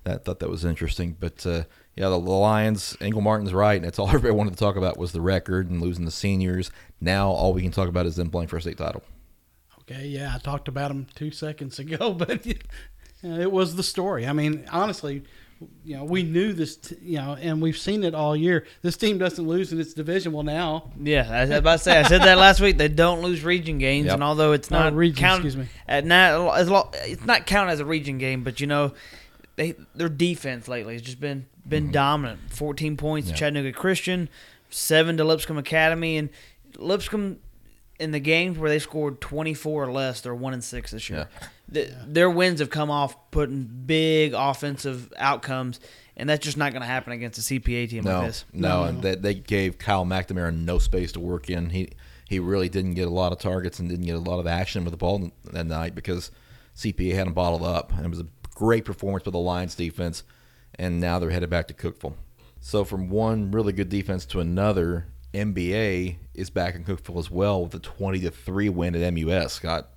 that 0.02 0.24
thought 0.24 0.40
that 0.40 0.50
was 0.50 0.64
interesting. 0.64 1.16
But 1.18 1.46
uh, 1.46 1.64
yeah, 1.96 2.08
the, 2.10 2.20
the 2.20 2.30
Lions, 2.30 2.96
Ingle 3.00 3.22
Martin's 3.22 3.52
right, 3.54 3.76
and 3.76 3.84
it's 3.86 3.98
all 3.98 4.08
everybody 4.14 4.32
wanted 4.34 4.50
to 4.52 4.58
talk 4.58 4.76
about 4.76 4.98
was 4.98 5.12
the 5.12 5.20
record 5.20 5.70
and 5.70 5.80
losing 5.80 6.04
the 6.04 6.10
seniors. 6.10 6.70
Now 7.00 7.28
all 7.30 7.52
we 7.52 7.62
can 7.62 7.70
talk 7.72 7.88
about 7.88 8.06
is 8.06 8.16
them 8.16 8.30
playing 8.30 8.48
for 8.48 8.56
a 8.56 8.60
state 8.60 8.78
title. 8.78 9.02
Okay, 9.82 10.06
yeah, 10.06 10.32
I 10.34 10.38
talked 10.38 10.68
about 10.68 10.88
them 10.88 11.06
two 11.14 11.30
seconds 11.30 11.78
ago, 11.84 12.12
but 12.12 12.44
it 13.22 13.50
was 13.52 13.76
the 13.76 13.82
story. 13.82 14.26
I 14.26 14.32
mean, 14.32 14.66
honestly, 14.70 15.22
you 15.84 15.96
know, 15.96 16.04
we 16.04 16.22
knew 16.22 16.52
this, 16.52 16.76
t- 16.76 16.96
you 17.00 17.16
know, 17.16 17.34
and 17.40 17.62
we've 17.62 17.78
seen 17.78 18.04
it 18.04 18.14
all 18.14 18.36
year. 18.36 18.66
This 18.82 18.96
team 18.98 19.16
doesn't 19.16 19.46
lose 19.46 19.72
in 19.72 19.80
its 19.80 19.94
division. 19.94 20.32
Well, 20.32 20.42
now, 20.42 20.90
Yeah, 21.00 21.26
I 21.30 21.40
was 21.42 21.50
about 21.50 21.72
to 21.78 21.78
say. 21.78 21.98
I 21.98 22.02
said 22.02 22.20
that 22.22 22.36
last 22.36 22.60
week. 22.60 22.76
They 22.76 22.88
don't 22.88 23.22
lose 23.22 23.42
region 23.42 23.78
games, 23.78 24.06
Yep. 24.06 24.14
and 24.14 24.22
although 24.24 24.52
it's 24.52 24.70
Uh, 24.70 24.78
not 24.80 24.94
region, 24.94 25.16
count, 25.16 25.36
excuse 25.46 25.56
me. 25.56 25.66
At 25.88 26.04
not, 26.04 26.58
as 26.58 26.68
lo- 26.68 26.90
it's 27.04 27.24
not 27.24 27.46
count 27.46 27.70
as 27.70 27.80
a 27.80 27.86
region 27.86 28.18
game, 28.18 28.42
but 28.44 28.60
you 28.60 28.66
know, 28.66 28.92
they 29.56 29.74
their 29.94 30.10
defense 30.10 30.68
lately 30.68 30.92
has 30.92 31.00
just 31.02 31.20
been 31.20 31.46
been 31.68 31.84
mm-hmm. 31.84 31.92
dominant. 31.92 32.40
Fourteen 32.50 32.96
points 32.96 33.28
to 33.30 33.34
Chattanooga 33.34 33.72
Christian, 33.72 34.28
seven 34.70 35.16
to 35.16 35.24
Lipscomb 35.24 35.58
Academy, 35.58 36.16
and 36.16 36.30
Lipscomb 36.76 37.38
in 37.98 38.10
the 38.10 38.20
games 38.20 38.58
where 38.58 38.68
they 38.68 38.78
scored 38.78 39.20
twenty 39.20 39.54
four 39.54 39.84
or 39.84 39.92
less, 39.92 40.20
they're 40.20 40.34
one 40.34 40.52
and 40.52 40.62
six 40.64 40.90
this 40.90 41.08
year. 41.10 41.28
The, 41.68 41.90
Their 42.06 42.30
wins 42.30 42.60
have 42.60 42.70
come 42.70 42.90
off 42.90 43.16
putting 43.30 43.64
big 43.64 44.34
offensive 44.34 45.12
outcomes, 45.16 45.80
and 46.16 46.28
that's 46.28 46.44
just 46.44 46.56
not 46.56 46.72
going 46.72 46.82
to 46.82 46.86
happen 46.86 47.12
against 47.12 47.38
a 47.38 47.42
CPA 47.42 47.90
team 47.90 48.04
No, 48.04 48.18
like 48.18 48.26
this. 48.28 48.44
no, 48.52 48.84
and 48.84 49.02
they, 49.02 49.16
they 49.16 49.34
gave 49.34 49.76
Kyle 49.78 50.04
McNamara 50.04 50.56
no 50.56 50.78
space 50.78 51.10
to 51.12 51.20
work 51.20 51.50
in. 51.50 51.70
He 51.70 51.90
he 52.28 52.38
really 52.38 52.68
didn't 52.68 52.94
get 52.94 53.06
a 53.06 53.10
lot 53.10 53.32
of 53.32 53.38
targets 53.38 53.78
and 53.78 53.88
didn't 53.88 54.06
get 54.06 54.16
a 54.16 54.20
lot 54.20 54.40
of 54.40 54.46
action 54.46 54.84
with 54.84 54.90
the 54.90 54.96
ball 54.96 55.30
that 55.44 55.66
night 55.66 55.94
because 55.94 56.30
CPA 56.76 57.14
had 57.14 57.26
him 57.28 57.32
bottled 57.32 57.62
up. 57.62 57.92
And 57.92 58.04
it 58.04 58.08
was 58.08 58.20
a 58.20 58.26
great 58.54 58.84
performance 58.84 59.22
by 59.22 59.30
the 59.30 59.38
Lions 59.38 59.74
defense, 59.74 60.24
and 60.78 61.00
now 61.00 61.18
they're 61.18 61.30
headed 61.30 61.50
back 61.50 61.68
to 61.68 61.74
Cookeville. 61.74 62.14
So 62.60 62.84
from 62.84 63.08
one 63.10 63.50
really 63.50 63.72
good 63.72 63.88
defense 63.88 64.24
to 64.26 64.40
another, 64.40 65.06
MBA 65.34 66.16
is 66.34 66.50
back 66.50 66.74
in 66.74 66.84
Cookeville 66.84 67.18
as 67.18 67.30
well 67.30 67.62
with 67.64 67.74
a 67.74 67.78
twenty 67.78 68.20
to 68.20 68.30
three 68.30 68.68
win 68.68 68.94
at 68.94 69.14
MUS. 69.14 69.52
Scott, 69.52 69.88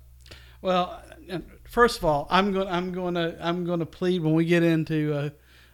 well, 0.62 1.02
uh, 1.30 1.38
first 1.68 1.98
of 1.98 2.04
all, 2.04 2.26
I'm 2.30 2.52
going, 2.52 2.68
I'm 2.68 2.92
going 2.92 3.14
to, 3.14 3.36
I'm 3.40 3.64
going 3.64 3.80
to 3.80 3.86
plead 3.86 4.22
when 4.22 4.34
we 4.34 4.44
get 4.44 4.62
into 4.62 5.14
uh, 5.14 5.30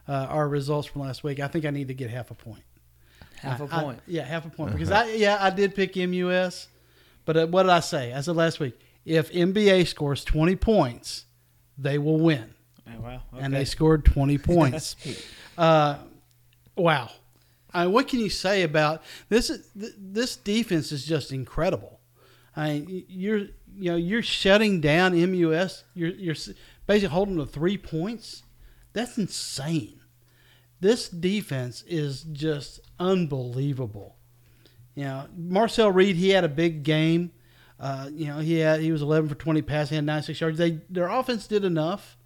uh, 0.07 0.25
our 0.29 0.47
results 0.47 0.87
from 0.87 1.01
last 1.01 1.23
week. 1.23 1.39
I 1.39 1.47
think 1.47 1.65
I 1.65 1.69
need 1.69 1.89
to 1.89 1.93
get 1.93 2.09
half 2.09 2.31
a 2.31 2.35
point. 2.35 2.63
Half 3.37 3.61
a 3.61 3.63
I- 3.65 3.79
I- 3.79 3.83
point. 3.83 3.99
yeah, 4.07 4.23
half 4.23 4.45
a 4.45 4.49
point 4.49 4.73
because 4.73 4.91
I, 4.91 5.11
yeah, 5.11 5.37
I 5.39 5.49
did 5.49 5.75
pick 5.75 5.95
MUS, 5.95 6.67
but 7.25 7.37
uh, 7.37 7.47
what 7.47 7.63
did 7.63 7.71
I 7.71 7.81
say? 7.81 8.13
I 8.13 8.21
said 8.21 8.35
last 8.35 8.59
week, 8.59 8.79
if 9.05 9.31
MBA 9.31 9.85
scores 9.87 10.23
20 10.23 10.55
points, 10.55 11.25
they 11.77 11.97
will 11.97 12.19
win. 12.19 12.53
Oh, 12.87 13.01
wow. 13.01 13.21
And 13.37 13.53
they 13.53 13.65
scored 13.65 14.05
20 14.05 14.37
points. 14.39 14.95
uh, 15.57 15.97
wow. 16.75 17.09
I 17.73 17.83
mean, 17.83 17.93
what 17.93 18.07
can 18.07 18.19
you 18.19 18.29
say 18.29 18.63
about 18.63 19.03
this? 19.29 19.51
This 19.75 20.35
defense 20.35 20.91
is 20.91 21.05
just 21.05 21.31
incredible. 21.31 21.99
I 22.55 22.79
mean, 22.79 23.05
you're 23.07 23.37
you 23.75 23.91
know 23.91 23.95
you're 23.95 24.23
shutting 24.23 24.81
down 24.81 25.13
MUS. 25.13 25.83
You're 25.93 26.09
you're 26.09 26.35
basically 26.87 27.13
holding 27.13 27.37
to 27.37 27.45
three 27.45 27.77
points. 27.77 28.43
That's 28.93 29.17
insane. 29.17 29.99
This 30.79 31.09
defense 31.09 31.83
is 31.87 32.23
just 32.23 32.79
unbelievable. 32.99 34.15
You 34.95 35.03
know, 35.05 35.25
Marcel 35.35 35.91
Reed, 35.91 36.15
he 36.15 36.29
had 36.29 36.43
a 36.43 36.49
big 36.49 36.83
game. 36.83 37.31
Uh, 37.79 38.09
you 38.11 38.25
know, 38.25 38.39
he 38.39 38.55
had 38.59 38.79
he 38.79 38.91
was 38.91 39.03
11 39.03 39.29
for 39.29 39.35
20 39.35 39.61
pass, 39.61 39.89
he 39.89 39.95
had 39.95 40.05
96 40.05 40.41
yards. 40.41 40.57
They 40.57 40.79
their 40.89 41.07
offense 41.09 41.45
did 41.45 41.63
enough. 41.63 42.16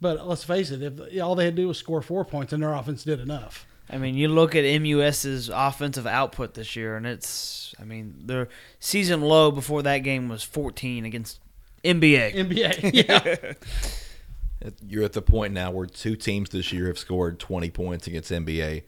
But 0.00 0.26
let's 0.26 0.44
face 0.44 0.70
it, 0.70 0.82
if 0.82 1.22
all 1.22 1.34
they 1.34 1.44
had 1.44 1.56
to 1.56 1.62
do 1.62 1.68
was 1.68 1.78
score 1.78 2.02
four 2.02 2.24
points, 2.24 2.52
and 2.52 2.62
their 2.62 2.72
offense 2.72 3.04
did 3.04 3.20
enough. 3.20 3.66
I 3.92 3.98
mean, 3.98 4.14
you 4.14 4.28
look 4.28 4.54
at 4.54 4.64
MUS's 4.80 5.48
offensive 5.48 6.06
output 6.06 6.54
this 6.54 6.76
year, 6.76 6.96
and 6.96 7.06
it's, 7.06 7.74
I 7.80 7.84
mean, 7.84 8.14
their 8.24 8.48
season 8.78 9.20
low 9.20 9.50
before 9.50 9.82
that 9.82 9.98
game 9.98 10.28
was 10.28 10.44
14 10.44 11.04
against 11.04 11.40
MBA. 11.84 12.34
MBA, 12.34 12.90
yeah. 14.62 14.70
You're 14.86 15.04
at 15.04 15.14
the 15.14 15.22
point 15.22 15.52
now 15.52 15.70
where 15.70 15.86
two 15.86 16.14
teams 16.14 16.50
this 16.50 16.72
year 16.72 16.86
have 16.86 16.98
scored 16.98 17.40
20 17.40 17.70
points 17.70 18.06
against 18.06 18.30
MBA. 18.30 18.84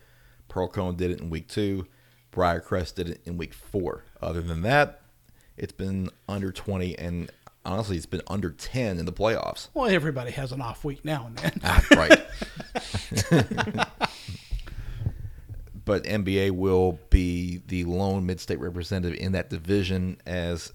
Pearl 0.49 0.69
Cone 0.69 0.97
did 0.97 1.11
it 1.11 1.21
in 1.21 1.31
week 1.31 1.49
two. 1.49 1.87
Briarcrest 2.31 2.95
did 2.95 3.09
it 3.09 3.21
in 3.25 3.37
week 3.37 3.55
four. 3.55 4.05
Other 4.21 4.41
than 4.41 4.63
that, 4.63 5.01
it's 5.57 5.73
been 5.73 6.11
under 6.29 6.53
20, 6.53 6.99
and 6.99 7.31
honestly, 7.65 7.97
it's 7.97 8.07
been 8.07 8.23
under 8.27 8.51
10 8.51 8.99
in 8.99 9.07
the 9.07 9.13
playoffs. 9.13 9.69
well, 9.75 9.87
everybody 9.87 10.31
has 10.33 10.53
an 10.53 10.61
off 10.61 10.85
week 10.85 11.05
now 11.05 11.27
and 11.27 11.37
then. 11.39 11.61
Ah, 11.65 11.85
right. 11.93 12.21
but 15.85 16.05
MBA 16.05 16.53
will 16.53 16.99
be 17.11 17.61
the 17.67 17.85
lone 17.85 18.27
mid-state 18.27 18.61
representative 18.61 19.19
in 19.19 19.33
that 19.33 19.51
division, 19.51 20.19
as 20.27 20.73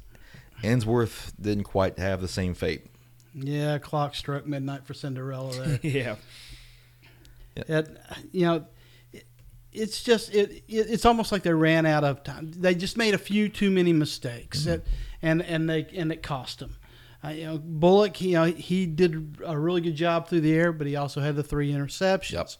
Ensworth 0.64 1.34
didn't 1.40 1.64
quite 1.66 1.98
have 2.00 2.22
the 2.22 2.28
same 2.28 2.54
fate. 2.54 2.86
yeah, 3.34 3.78
clock 3.78 4.16
struck 4.16 4.46
midnight 4.46 4.86
for 4.86 4.94
Cinderella 4.94 5.54
there. 5.54 5.80
yeah. 5.84 6.16
It, 7.56 7.98
you 8.32 8.46
know, 8.46 8.56
it, 8.56 8.66
it's 9.78 10.04
just 10.04 10.34
it, 10.34 10.64
it. 10.68 10.88
It's 10.90 11.06
almost 11.06 11.32
like 11.32 11.44
they 11.44 11.54
ran 11.54 11.86
out 11.86 12.04
of 12.04 12.24
time. 12.24 12.52
They 12.52 12.76
just 12.76 12.98
made 12.98 13.14
a 13.14 13.18
few 13.18 13.50
too 13.50 13.70
many 13.72 13.94
mistakes, 13.94 14.66
that, 14.66 14.84
and 15.22 15.42
and 15.42 15.70
they 15.70 15.88
and 15.96 16.12
it 16.12 16.24
cost 16.24 16.60
them. 16.60 16.76
Uh, 17.24 17.30
you 17.30 17.46
know, 17.46 17.58
Bullock. 17.58 18.20
You 18.22 18.34
know, 18.34 18.46
he 18.46 18.86
did 18.86 19.38
a 19.46 19.58
really 19.58 19.82
good 19.82 19.96
job 19.96 20.28
through 20.28 20.42
the 20.42 20.54
air, 20.54 20.72
but 20.72 20.88
he 20.88 20.96
also 20.96 21.22
had 21.22 21.36
the 21.36 21.44
three 21.44 21.72
interceptions. 21.72 22.58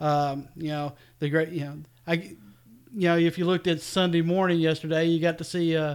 Um, 0.00 0.48
you 0.56 0.68
know, 0.68 0.94
the 1.18 1.28
great. 1.28 1.50
You 1.50 1.64
know, 1.64 1.78
I. 2.06 2.36
You 2.92 3.08
know, 3.08 3.16
if 3.16 3.38
you 3.38 3.44
looked 3.44 3.68
at 3.68 3.80
Sunday 3.80 4.20
morning 4.20 4.58
yesterday, 4.58 5.04
you 5.04 5.20
got 5.20 5.38
to 5.38 5.44
see 5.44 5.76
uh, 5.76 5.94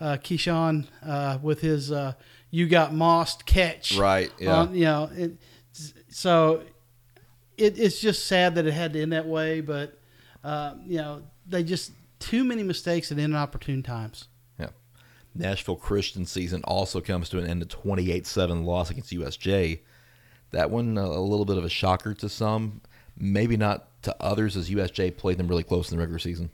uh, 0.00 0.16
Keyshawn 0.16 0.88
uh, 1.06 1.38
with 1.40 1.60
his 1.60 1.92
uh, 1.92 2.14
"You 2.50 2.66
Got 2.66 2.92
Mossed" 2.92 3.46
catch. 3.46 3.96
Right, 3.96 4.32
yeah. 4.40 4.56
On- 4.56 4.74
you 4.74 4.84
know, 4.86 5.08
it, 5.14 5.36
so 6.08 6.64
it, 7.56 7.78
it's 7.78 8.00
just 8.00 8.26
sad 8.26 8.56
that 8.56 8.66
it 8.66 8.72
had 8.72 8.92
to 8.94 9.00
end 9.00 9.12
that 9.12 9.26
way, 9.26 9.60
but 9.60 9.98
uh, 10.44 10.74
you 10.86 10.98
know 10.98 11.22
they 11.46 11.62
just 11.62 11.92
too 12.18 12.44
many 12.44 12.62
mistakes 12.62 13.10
at 13.10 13.18
inopportune 13.18 13.82
times. 13.82 14.28
Yeah. 14.58 14.68
Nashville 15.34 15.76
Christian 15.76 16.24
season 16.24 16.62
also 16.64 17.00
comes 17.00 17.28
to 17.30 17.38
an 17.38 17.46
end, 17.46 17.62
a 17.62 17.66
28-7 17.66 18.64
loss 18.64 18.90
against 18.90 19.12
USJ. 19.12 19.80
That 20.52 20.70
one 20.70 20.96
uh, 20.96 21.02
a 21.02 21.20
little 21.20 21.44
bit 21.44 21.58
of 21.58 21.64
a 21.64 21.68
shocker 21.68 22.14
to 22.14 22.28
some, 22.28 22.80
maybe 23.16 23.56
not 23.56 23.88
to 24.02 24.14
others, 24.20 24.56
as 24.56 24.70
USJ 24.70 25.16
played 25.16 25.38
them 25.38 25.48
really 25.48 25.64
close 25.64 25.90
in 25.90 25.96
the 25.96 26.00
regular 26.00 26.18
season. 26.18 26.50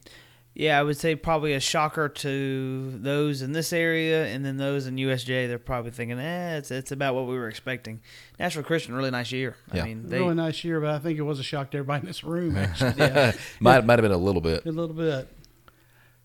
Yeah, 0.59 0.81
I 0.81 0.83
would 0.83 0.97
say 0.97 1.15
probably 1.15 1.53
a 1.53 1.61
shocker 1.61 2.09
to 2.09 2.91
those 2.99 3.43
in 3.43 3.53
this 3.53 3.73
area, 3.73 4.27
and 4.27 4.45
then 4.45 4.57
those 4.57 4.89
in 4.89 4.97
USJ. 4.97 5.47
They're 5.47 5.57
probably 5.57 5.93
thinking, 5.93 6.19
"Eh, 6.19 6.57
it's 6.57 6.73
it's 6.73 6.91
about 6.91 7.15
what 7.15 7.29
we 7.29 7.37
were 7.37 7.49
expecting." 7.49 8.01
Nashville 8.41 8.65
Christian, 8.65 8.97
really 8.97 9.13
nice 9.13 9.31
year. 9.31 9.55
Yeah. 9.73 9.83
I 9.83 9.87
mean, 9.87 10.09
they 10.09 10.19
really 10.19 10.35
nice 10.35 10.65
year, 10.65 10.81
but 10.81 10.91
I 10.91 10.99
think 10.99 11.17
it 11.17 11.23
was 11.23 11.39
a 11.39 11.45
shock 11.45 11.71
to 11.71 11.79
everybody 11.79 12.01
in 12.01 12.07
this 12.07 12.25
room. 12.25 12.57
Actually, 12.57 12.93
might 13.61 13.87
might 13.87 14.01
have 14.01 14.03
been 14.03 14.11
a 14.11 14.17
little 14.17 14.41
bit. 14.41 14.67
a 14.67 14.73
little 14.73 14.97
bit. 14.97 15.29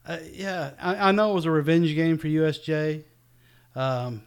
Uh, 0.03 0.17
yeah, 0.31 0.71
I, 0.81 1.09
I 1.09 1.11
know 1.11 1.29
it 1.29 1.35
was 1.35 1.45
a 1.45 1.51
revenge 1.51 1.93
game 1.93 2.17
for 2.17 2.27
USJ, 2.27 3.03
um, 3.75 4.23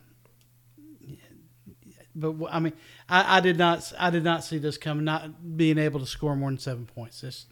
but 2.14 2.32
I 2.48 2.60
mean, 2.60 2.74
I, 3.08 3.38
I 3.38 3.40
did 3.40 3.58
not, 3.58 3.92
I 3.98 4.10
did 4.10 4.22
not 4.22 4.44
see 4.44 4.58
this 4.58 4.78
coming. 4.78 5.04
Not 5.04 5.56
being 5.56 5.78
able 5.78 5.98
to 5.98 6.06
score 6.06 6.36
more 6.36 6.48
than 6.48 6.60
seven 6.60 6.86
points. 6.86 7.22
This, 7.22 7.46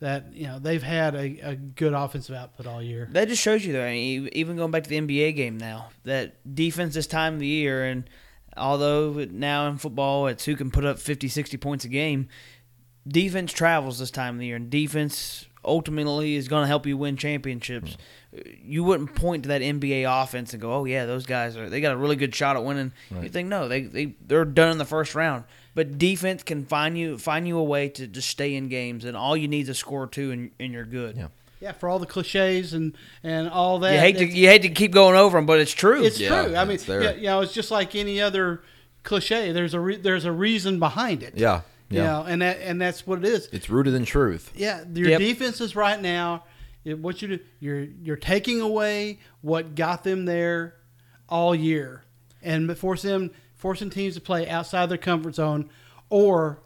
that 0.00 0.34
you 0.34 0.46
know, 0.46 0.58
they've 0.58 0.82
had 0.82 1.14
a, 1.14 1.50
a 1.50 1.56
good 1.56 1.92
offensive 1.92 2.34
output 2.34 2.66
all 2.66 2.82
year. 2.82 3.08
That 3.12 3.28
just 3.28 3.42
shows 3.42 3.64
you, 3.64 3.72
though. 3.72 3.84
I 3.84 3.92
mean, 3.92 4.28
even 4.32 4.56
going 4.56 4.70
back 4.70 4.84
to 4.84 4.90
the 4.90 5.00
MBA 5.00 5.36
game 5.36 5.58
now, 5.58 5.88
that 6.04 6.54
defense 6.54 6.94
this 6.94 7.06
time 7.06 7.34
of 7.34 7.40
the 7.40 7.46
year, 7.46 7.84
and 7.84 8.08
although 8.56 9.12
now 9.30 9.66
in 9.68 9.78
football 9.78 10.26
it's 10.26 10.44
who 10.44 10.56
can 10.56 10.70
put 10.70 10.84
up 10.84 10.98
50, 10.98 11.28
60 11.28 11.56
points 11.56 11.84
a 11.84 11.88
game, 11.88 12.28
defense 13.06 13.52
travels 13.52 13.98
this 13.98 14.10
time 14.10 14.34
of 14.34 14.40
the 14.40 14.46
year, 14.46 14.56
and 14.56 14.70
defense 14.70 15.46
ultimately 15.64 16.34
is 16.34 16.48
going 16.48 16.62
to 16.62 16.68
help 16.68 16.86
you 16.86 16.96
win 16.96 17.16
championships. 17.16 17.96
Mm. 18.34 18.58
You 18.64 18.84
wouldn't 18.84 19.14
point 19.14 19.44
to 19.44 19.48
that 19.50 19.62
MBA 19.62 20.04
offense 20.22 20.52
and 20.52 20.60
go, 20.60 20.72
"Oh 20.72 20.84
yeah, 20.84 21.06
those 21.06 21.24
guys 21.24 21.56
are 21.56 21.70
they 21.70 21.80
got 21.80 21.92
a 21.92 21.96
really 21.96 22.16
good 22.16 22.34
shot 22.34 22.56
at 22.56 22.64
winning." 22.64 22.92
You 23.22 23.28
think 23.28 23.48
no, 23.48 23.68
they 23.68 23.82
they 23.82 24.16
they're 24.26 24.44
done 24.44 24.72
in 24.72 24.78
the 24.78 24.84
first 24.84 25.14
round. 25.14 25.44
But 25.74 25.98
defense 25.98 26.42
can 26.44 26.64
find 26.64 26.96
you 26.96 27.18
find 27.18 27.48
you 27.48 27.58
a 27.58 27.62
way 27.64 27.88
to 27.90 28.06
just 28.06 28.28
stay 28.28 28.54
in 28.54 28.68
games, 28.68 29.04
and 29.04 29.16
all 29.16 29.36
you 29.36 29.48
need 29.48 29.62
is 29.62 29.68
a 29.70 29.74
score 29.74 30.04
or 30.04 30.06
two, 30.06 30.30
and, 30.30 30.50
and 30.60 30.72
you're 30.72 30.84
good. 30.84 31.16
Yeah. 31.16 31.28
Yeah, 31.60 31.72
for 31.72 31.88
all 31.88 31.98
the 31.98 32.06
cliches 32.06 32.74
and 32.74 32.94
and 33.22 33.48
all 33.48 33.78
that. 33.80 33.94
You 33.94 33.98
hate 34.00 34.18
to 34.18 34.26
you 34.26 34.48
hate 34.48 34.62
to 34.62 34.68
keep 34.68 34.92
going 34.92 35.16
over 35.16 35.38
them, 35.38 35.46
but 35.46 35.58
it's 35.60 35.72
true. 35.72 36.04
It's 36.04 36.20
Yeah, 36.20 36.44
true. 36.44 36.56
I 36.56 36.64
mean, 36.64 36.74
it's 36.74 36.84
there. 36.84 37.02
yeah, 37.02 37.12
you 37.14 37.22
know, 37.22 37.40
it's 37.40 37.54
just 37.54 37.70
like 37.70 37.94
any 37.96 38.20
other 38.20 38.62
cliche. 39.02 39.50
There's 39.52 39.72
a 39.74 39.80
re- 39.80 39.96
there's 39.96 40.26
a 40.26 40.32
reason 40.32 40.78
behind 40.78 41.22
it. 41.22 41.32
Yeah, 41.36 41.62
You 41.88 41.98
yeah. 42.00 42.04
know, 42.04 42.24
and 42.28 42.42
that 42.42 42.58
and 42.60 42.78
that's 42.80 43.06
what 43.06 43.18
it 43.18 43.24
is. 43.24 43.48
It's 43.50 43.70
rooted 43.70 43.94
in 43.94 44.04
truth. 44.04 44.52
Yeah, 44.54 44.84
your 44.92 45.08
Yep. 45.10 45.20
defenses 45.20 45.74
right 45.74 46.00
now. 46.00 46.44
What 46.84 47.22
you 47.22 47.28
do, 47.28 47.38
you're 47.60 47.86
you're 48.02 48.16
taking 48.16 48.60
away 48.60 49.20
what 49.40 49.74
got 49.74 50.04
them 50.04 50.26
there 50.26 50.74
all 51.30 51.54
year, 51.54 52.04
and 52.42 52.76
forcing 52.76 53.10
them 53.10 53.30
forcing 53.64 53.88
teams 53.88 54.12
to 54.12 54.20
play 54.20 54.46
outside 54.46 54.90
their 54.90 54.98
comfort 54.98 55.34
zone, 55.34 55.70
or 56.10 56.60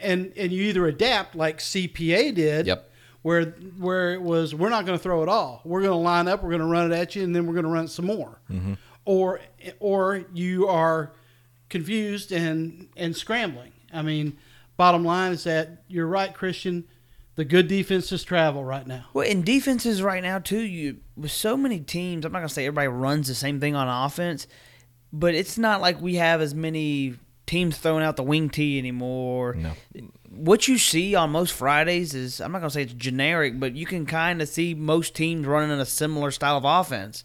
and 0.00 0.32
and 0.34 0.50
you 0.50 0.62
either 0.62 0.86
adapt 0.86 1.36
like 1.36 1.58
CPA 1.58 2.34
did. 2.34 2.66
Yep. 2.66 2.90
Where 3.20 3.44
where 3.76 4.14
it 4.14 4.22
was, 4.22 4.54
we're 4.54 4.70
not 4.70 4.86
going 4.86 4.96
to 4.96 5.02
throw 5.02 5.22
it 5.22 5.28
all. 5.28 5.60
We're 5.62 5.82
going 5.82 5.92
to 5.92 5.98
line 5.98 6.26
up. 6.26 6.42
We're 6.42 6.48
going 6.48 6.62
to 6.62 6.66
run 6.66 6.90
it 6.90 6.94
at 6.94 7.14
you, 7.14 7.22
and 7.22 7.36
then 7.36 7.46
we're 7.46 7.52
going 7.52 7.66
to 7.66 7.70
run 7.70 7.84
it 7.84 7.90
some 7.90 8.06
more. 8.06 8.40
Mm-hmm. 8.50 8.74
Or 9.04 9.40
or 9.78 10.24
you 10.32 10.68
are 10.68 11.12
confused 11.68 12.32
and 12.32 12.88
and 12.96 13.14
scrambling. 13.14 13.72
I 13.92 14.00
mean, 14.00 14.38
bottom 14.78 15.04
line 15.04 15.32
is 15.32 15.44
that 15.44 15.82
you're 15.86 16.06
right, 16.06 16.32
Christian. 16.32 16.84
The 17.34 17.44
good 17.44 17.68
defenses 17.68 18.24
travel 18.24 18.64
right 18.64 18.86
now. 18.86 19.04
Well, 19.12 19.26
in 19.26 19.42
defenses 19.42 20.00
right 20.02 20.22
now 20.22 20.38
too, 20.38 20.60
you 20.60 21.00
with 21.14 21.30
so 21.30 21.58
many 21.58 21.80
teams, 21.80 22.24
I'm 22.24 22.32
not 22.32 22.38
gonna 22.38 22.48
say 22.48 22.64
everybody 22.64 22.88
runs 22.88 23.28
the 23.28 23.34
same 23.34 23.60
thing 23.60 23.74
on 23.74 23.86
offense, 23.86 24.46
but 25.12 25.34
it's 25.34 25.58
not 25.58 25.80
like 25.80 26.00
we 26.00 26.16
have 26.16 26.40
as 26.40 26.54
many 26.54 27.14
teams 27.46 27.78
throwing 27.78 28.04
out 28.04 28.16
the 28.16 28.22
wing 28.22 28.50
tee 28.50 28.78
anymore. 28.78 29.54
No. 29.54 29.72
What 30.30 30.68
you 30.68 30.76
see 30.78 31.14
on 31.14 31.30
most 31.30 31.52
Fridays 31.52 32.14
is 32.14 32.40
I'm 32.40 32.52
not 32.52 32.58
gonna 32.58 32.70
say 32.70 32.82
it's 32.82 32.92
generic, 32.92 33.58
but 33.58 33.74
you 33.74 33.86
can 33.86 34.04
kind 34.06 34.42
of 34.42 34.48
see 34.48 34.74
most 34.74 35.14
teams 35.14 35.46
running 35.46 35.70
in 35.70 35.80
a 35.80 35.86
similar 35.86 36.30
style 36.30 36.56
of 36.58 36.64
offense. 36.64 37.22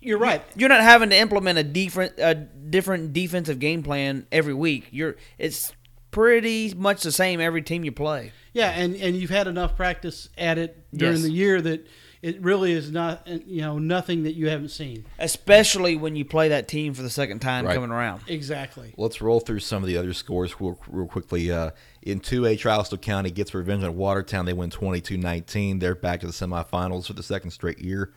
You're 0.00 0.18
right. 0.18 0.42
You're 0.56 0.68
not 0.68 0.82
having 0.82 1.10
to 1.10 1.16
implement 1.16 1.58
a 1.58 1.62
different 1.62 2.14
a 2.18 2.34
different 2.34 3.12
defensive 3.12 3.58
game 3.58 3.82
plan 3.82 4.26
every 4.32 4.54
week. 4.54 4.88
You're 4.90 5.16
it's 5.38 5.72
pretty 6.10 6.72
much 6.74 7.02
the 7.02 7.12
same 7.12 7.40
every 7.40 7.62
team 7.62 7.84
you 7.84 7.92
play. 7.92 8.32
Yeah, 8.52 8.70
and 8.70 8.94
and 8.96 9.16
you've 9.16 9.30
had 9.30 9.46
enough 9.46 9.76
practice 9.76 10.28
at 10.38 10.58
it 10.58 10.86
during 10.94 11.16
Yes. 11.16 11.22
the 11.24 11.32
year 11.32 11.60
that 11.60 11.86
it 12.24 12.40
really 12.40 12.72
is 12.72 12.90
not 12.90 13.26
you 13.28 13.60
know 13.60 13.78
nothing 13.78 14.22
that 14.22 14.32
you 14.32 14.48
haven't 14.48 14.70
seen. 14.70 15.04
Especially 15.18 15.94
when 15.94 16.16
you 16.16 16.24
play 16.24 16.48
that 16.48 16.68
team 16.68 16.94
for 16.94 17.02
the 17.02 17.10
second 17.10 17.40
time 17.40 17.66
Right. 17.66 17.74
coming 17.74 17.90
around. 17.90 18.22
Exactly. 18.26 18.94
Let's 18.96 19.20
roll 19.20 19.40
through 19.40 19.60
some 19.60 19.82
of 19.82 19.86
the 19.88 19.98
other 19.98 20.14
scores 20.14 20.58
real, 20.58 20.78
real 20.88 21.06
quickly. 21.06 21.52
Uh, 21.52 21.72
in 22.00 22.20
2A, 22.20 22.58
Charleston 22.58 22.98
County 22.98 23.30
gets 23.30 23.52
revenge 23.52 23.84
on 23.84 23.94
Watertown. 23.96 24.46
They 24.46 24.54
win 24.54 24.70
22-19. 24.70 25.80
They're 25.80 25.94
back 25.94 26.20
to 26.20 26.26
the 26.26 26.32
semifinals 26.32 27.06
for 27.08 27.12
the 27.12 27.22
second 27.22 27.50
straight 27.50 27.78
year. 27.78 28.12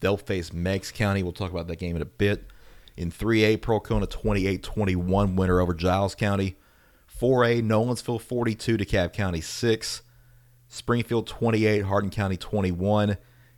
They'll 0.00 0.18
face 0.18 0.52
Meigs 0.52 0.92
County. 0.92 1.22
We'll 1.22 1.32
talk 1.32 1.50
about 1.50 1.66
that 1.68 1.78
game 1.78 1.96
in 1.96 2.02
a 2.02 2.06
bit. 2.06 2.44
In 2.98 3.10
3A, 3.10 3.56
Pearl-Cohn 3.62 4.02
28-21 4.02 5.34
winner 5.34 5.60
over 5.60 5.72
Giles 5.72 6.14
County. 6.14 6.56
4A, 7.20 7.62
Nolensville 7.62 8.20
42, 8.20 8.76
DeKalb 8.76 9.14
County 9.14 9.40
6. 9.40 10.02
Springfield 10.68 11.26
28, 11.26 11.82
Hardin 11.84 12.10
County 12.10 12.36
21. 12.36 13.16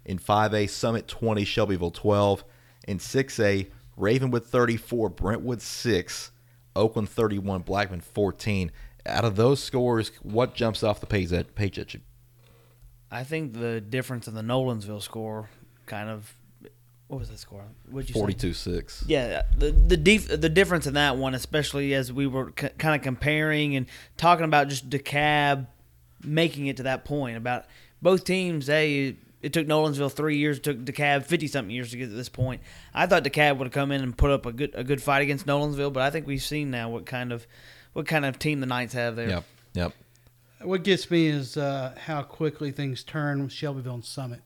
In 0.09 0.19
5A, 0.19 0.69
Summit 0.71 1.07
20, 1.07 1.45
Shelbyville 1.45 1.91
12. 1.91 2.43
In 2.89 2.99
6A, 2.99 3.69
Ravenwood 3.97 4.47
34, 4.47 5.11
Brentwood 5.11 5.61
6, 5.61 6.31
Oakland 6.75 7.11
31, 7.11 7.61
Blackman 7.61 8.01
14. 8.01 8.73
Out 9.07 9.25
of 9.25 9.37
those 9.37 9.63
scores, 9.63 10.11
what 10.23 10.55
jumps 10.55 10.83
off 10.83 11.01
the 11.01 11.07
page 11.07 11.31
at, 11.33 11.55
page 11.55 11.79
at 11.79 11.93
you? 11.93 12.01
I 13.11 13.23
think 13.23 13.53
the 13.53 13.81
difference 13.83 14.27
in 14.27 14.35
the 14.35 14.43
Nolensville 14.43 15.03
score 15.03 15.51
kind 15.87 16.11
of 16.11 16.35
what 17.09 17.21
was 17.21 17.31
the 17.31 17.39
score? 17.39 17.65
What'd 17.91 18.11
you 18.11 18.15
say? 18.15 18.21
42 18.21 18.53
6. 18.53 19.05
Yeah, 19.07 19.43
the 19.57 19.71
the 19.71 19.97
def- 19.97 20.29
the 20.41 20.51
difference 20.51 20.87
in 20.87 20.93
that 20.95 21.17
one, 21.17 21.35
especially 21.35 21.95
as 21.95 22.13
we 22.13 22.27
were 22.27 22.53
c- 22.59 22.69
kind 22.77 22.95
of 22.95 23.01
comparing 23.03 23.77
and 23.77 23.87
talking 24.19 24.45
about 24.45 24.69
just 24.69 24.91
DeKalb 24.91 25.67
making 26.23 26.67
it 26.67 26.77
to 26.79 26.83
that 26.83 27.07
point 27.07 27.39
about 27.39 27.65
both 28.03 28.25
teams. 28.25 28.67
Hey, 28.67 29.17
it 29.43 29.53
took 29.53 29.67
Nolensville 29.67 30.13
three 30.13 30.39
years, 30.39 30.59
it 30.59 30.63
took 30.63 30.79
DeKalb 30.79 31.25
fifty 31.25 31.47
something 31.47 31.71
years 31.75 31.91
to 31.91 31.97
get 31.97 32.07
to 32.07 32.15
this 32.15 32.29
point. 32.29 32.61
I 32.93 33.07
thought 33.07 33.25
DeKalb 33.25 33.59
would 33.59 33.67
have 33.67 33.73
come 33.73 33.93
in 33.93 34.03
and 34.03 34.17
put 34.17 34.31
up 34.31 34.47
a 34.47 34.53
good 34.53 34.73
a 34.75 34.85
good 34.85 35.03
fight 35.03 35.23
against 35.23 35.47
Nolensville, 35.47 35.93
but 35.93 36.03
I 36.03 36.11
think 36.11 36.27
we've 36.27 36.43
seen 36.43 36.71
now 36.71 36.91
what 36.91 37.07
kind 37.07 37.33
of 37.33 37.47
what 37.93 38.07
kind 38.07 38.25
of 38.25 38.39
team 38.39 38.61
the 38.61 38.67
Knights 38.67 38.95
have 38.95 39.17
there. 39.17 39.29
Yep. 39.29 39.45
Yep. 39.75 39.93
What 40.63 40.83
gets 40.83 41.11
me 41.11 41.29
is 41.29 41.57
uh, 41.57 41.95
how 42.07 42.23
quickly 42.23 42.73
things 42.73 43.05
turn 43.05 43.43
with 43.43 43.53
Shelbyville 43.53 43.95
and 43.95 44.05
Summit. 44.05 44.41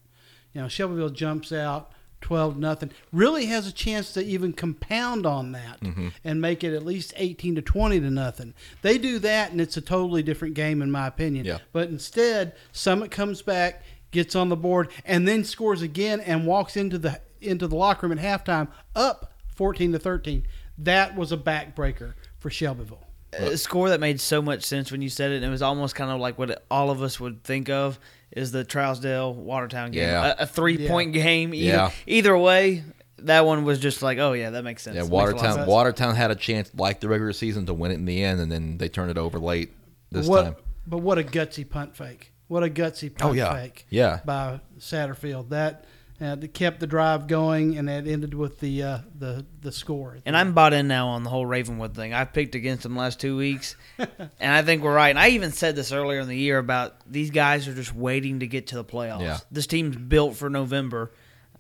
You 0.52 0.61
know, 0.61 0.68
Shelbyville 0.68 1.11
jumps 1.11 1.52
out 1.52 1.92
twelve 2.20 2.59
nothing. 2.59 2.90
Really 3.12 3.46
has 3.46 3.66
a 3.66 3.72
chance 3.72 4.12
to 4.12 4.22
even 4.22 4.52
compound 4.52 5.26
on 5.26 5.52
that 5.52 5.81
and 6.22 6.40
make 6.40 6.62
it 6.62 6.74
at 6.74 6.85
least 6.85 7.14
eighteen 7.16 7.55
to 7.55 7.62
twenty 7.62 7.98
to 7.98 8.11
nothing. 8.11 8.52
They 8.83 8.98
do 8.98 9.18
that, 9.20 9.52
and 9.52 9.61
it's 9.61 9.78
a 9.78 9.81
totally 9.81 10.22
different 10.22 10.55
game 10.55 10.83
in 10.83 10.90
my 10.90 11.07
opinion. 11.07 11.46
Yeah. 11.46 11.59
But 11.72 11.88
instead, 11.88 12.55
Summit 12.72 13.11
comes 13.11 13.40
back, 13.40 13.83
gets 14.12 14.37
on 14.37 14.48
the 14.48 14.57
board, 14.57 14.90
and 15.05 15.27
then 15.27 15.42
scores 15.42 15.83
again 15.83 16.20
and 16.20 16.46
walks 16.46 16.77
into 16.77 16.98
the 16.98 17.20
into 17.40 17.66
the 17.66 17.75
locker 17.75 18.07
room 18.07 18.16
at 18.16 18.25
halftime 18.44 18.68
up 18.94 19.33
fourteen 19.55 19.90
to 19.92 19.98
thirteen. 19.98 20.46
That 20.79 21.16
was 21.16 21.33
a 21.33 21.37
backbreaker 21.37 22.14
for 22.38 22.51
Shelbyville. 22.51 23.07
a 23.33 23.57
score 23.57 23.88
that 23.88 24.01
made 24.01 24.20
so 24.20 24.40
much 24.40 24.62
sense 24.62 24.92
when 24.92 25.03
you 25.03 25.09
said 25.09 25.33
it, 25.33 25.37
and 25.37 25.44
it 25.44 25.51
was 25.51 25.62
almost 25.62 25.94
kind 25.94 26.11
of 26.11 26.20
like 26.20 26.38
what 26.38 26.64
all 26.70 26.90
of 26.90 27.03
us 27.03 27.18
would 27.18 27.42
think 27.42 27.68
of 27.68 27.98
is 28.31 28.53
the 28.53 28.64
Trousdale 28.64 29.35
Watertown 29.35 29.90
game. 29.90 30.05
Yeah. 30.05 30.35
A, 30.38 30.42
a 30.42 30.46
three 30.46 30.87
point 30.88 31.12
game. 31.12 31.53
Either, 31.55 31.66
Yeah. 31.66 31.90
either 32.07 32.37
way, 32.37 32.85
that 33.18 33.44
one 33.44 33.64
was 33.64 33.79
just 33.79 34.03
like, 34.03 34.18
oh 34.18 34.33
yeah, 34.33 34.51
that 34.51 34.64
makes 34.64 34.83
sense. 34.83 34.96
Yeah, 34.96 35.03
Makes 35.03 35.11
a 35.11 35.14
lot 35.14 35.29
of 35.29 35.35
Watertown 35.35 35.55
sense. 35.57 35.68
Watertown 35.68 36.14
had 36.14 36.31
a 36.31 36.35
chance 36.35 36.70
like 36.75 37.01
the 37.01 37.09
regular 37.09 37.33
season 37.33 37.66
to 37.66 37.75
win 37.75 37.90
it 37.90 37.94
in 37.94 38.05
the 38.05 38.22
end, 38.22 38.40
and 38.40 38.51
then 38.51 38.79
they 38.79 38.88
turned 38.88 39.11
it 39.11 39.18
over 39.18 39.38
late 39.38 39.72
this 40.11 40.27
what, 40.27 40.42
time. 40.42 40.57
But 40.87 40.98
what 40.98 41.18
a 41.18 41.22
gutsy 41.22 41.68
punt 41.68 41.96
fake! 41.96 42.32
What 42.52 42.62
a 42.64 42.68
gutsy 42.68 43.08
punt 43.14 43.30
Oh, 43.30 43.32
yeah. 43.32 43.54
fake! 43.54 43.86
Yeah. 43.88 44.20
by 44.26 44.60
Satterfield. 44.78 45.48
That 45.48 45.86
uh, 46.20 46.36
kept 46.52 46.80
the 46.80 46.86
drive 46.86 47.26
going, 47.26 47.78
and 47.78 47.88
it 47.88 48.06
ended 48.06 48.34
with 48.34 48.60
the 48.60 48.82
uh, 48.82 48.98
the 49.18 49.46
the 49.62 49.72
score. 49.72 50.18
And 50.26 50.36
I'm 50.36 50.52
bought 50.52 50.74
in 50.74 50.86
now 50.86 51.08
on 51.08 51.22
the 51.22 51.30
whole 51.30 51.46
Ravenwood 51.46 51.94
thing. 51.94 52.12
I've 52.12 52.34
picked 52.34 52.54
against 52.54 52.82
them 52.82 52.92
the 52.92 53.00
last 53.00 53.18
two 53.20 53.38
weeks, 53.38 53.74
and 53.98 54.52
I 54.52 54.60
think 54.60 54.82
we're 54.82 54.94
right. 54.94 55.08
And 55.08 55.18
I 55.18 55.30
even 55.30 55.50
said 55.50 55.76
this 55.76 55.92
earlier 55.92 56.20
in 56.20 56.28
the 56.28 56.36
year 56.36 56.58
about 56.58 56.94
these 57.10 57.30
guys 57.30 57.66
are 57.68 57.74
just 57.74 57.94
waiting 57.94 58.40
to 58.40 58.46
get 58.46 58.66
to 58.68 58.76
the 58.76 58.84
playoffs. 58.84 59.22
Yeah. 59.22 59.38
This 59.50 59.66
team's 59.66 59.96
built 59.96 60.36
for 60.36 60.50
November. 60.50 61.10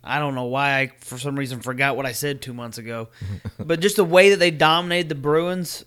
I 0.04 0.18
don't 0.18 0.34
know 0.34 0.44
why 0.44 0.78
I, 0.80 0.86
for 0.98 1.16
some 1.16 1.38
reason, 1.38 1.60
forgot 1.62 1.96
what 1.96 2.04
I 2.04 2.12
said 2.12 2.42
two 2.42 2.52
months 2.52 2.76
ago, 2.76 3.08
but 3.58 3.80
just 3.80 3.96
the 3.96 4.04
way 4.04 4.28
that 4.30 4.38
they 4.38 4.50
dominated 4.50 5.08
the 5.08 5.14
Bruins 5.14 5.84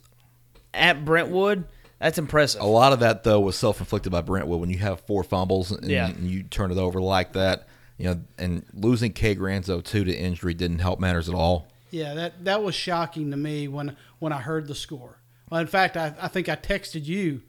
at 0.73 1.05
Brentwood, 1.05 1.65
that's 1.99 2.17
impressive. 2.17 2.62
A 2.62 2.65
lot 2.65 2.93
of 2.93 2.99
that 2.99 3.23
though 3.23 3.39
was 3.39 3.55
self 3.55 3.79
inflicted 3.79 4.12
by 4.12 4.21
Brentwood 4.21 4.60
when 4.60 4.69
you 4.69 4.77
have 4.79 4.99
four 5.01 5.23
fumbles 5.23 5.71
and, 5.71 5.89
Yeah. 5.89 6.08
and 6.08 6.29
you 6.29 6.43
turn 6.43 6.71
it 6.71 6.77
over 6.77 6.99
like 7.01 7.34
that. 7.34 7.67
You 7.97 8.05
know, 8.05 8.21
and 8.38 8.65
losing 8.73 9.13
K 9.13 9.36
Granzo 9.36 9.81
too 9.84 10.03
to 10.03 10.13
injury 10.13 10.53
didn't 10.53 10.79
help 10.79 10.99
matters 10.99 11.29
at 11.29 11.36
all. 11.36 11.67
Yeah, 11.91 12.13
that 12.15 12.43
that 12.43 12.62
was 12.62 12.75
shocking 12.75 13.31
to 13.31 13.38
me 13.38 13.67
when 13.69 13.95
when 14.19 14.34
I 14.34 14.39
heard 14.41 14.67
the 14.67 14.75
score. 14.75 15.19
Well, 15.49 15.62
in 15.62 15.67
fact, 15.67 15.95
I, 15.95 16.13
I 16.21 16.27
think 16.27 16.49
I 16.49 16.55
texted 16.58 17.05
you. 17.05 17.41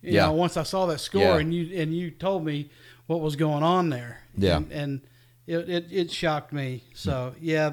You 0.00 0.14
Yeah. 0.14 0.26
know, 0.26 0.32
once 0.32 0.56
I 0.56 0.62
saw 0.62 0.86
that 0.86 0.98
score, 1.00 1.20
Yeah. 1.22 1.38
and 1.38 1.52
you 1.52 1.78
and 1.80 1.94
you 1.94 2.10
told 2.10 2.44
me 2.44 2.70
what 3.06 3.20
was 3.20 3.36
going 3.36 3.62
on 3.62 3.90
there. 3.90 4.22
Yeah. 4.36 4.56
and, 4.58 4.72
and 4.72 5.00
it, 5.46 5.68
it 5.68 5.86
it 5.90 6.10
shocked 6.10 6.52
me. 6.54 6.84
So 6.94 7.34
yeah, 7.40 7.72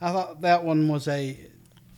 I 0.00 0.10
thought 0.12 0.40
that 0.40 0.64
one 0.64 0.88
was 0.88 1.06
a 1.06 1.36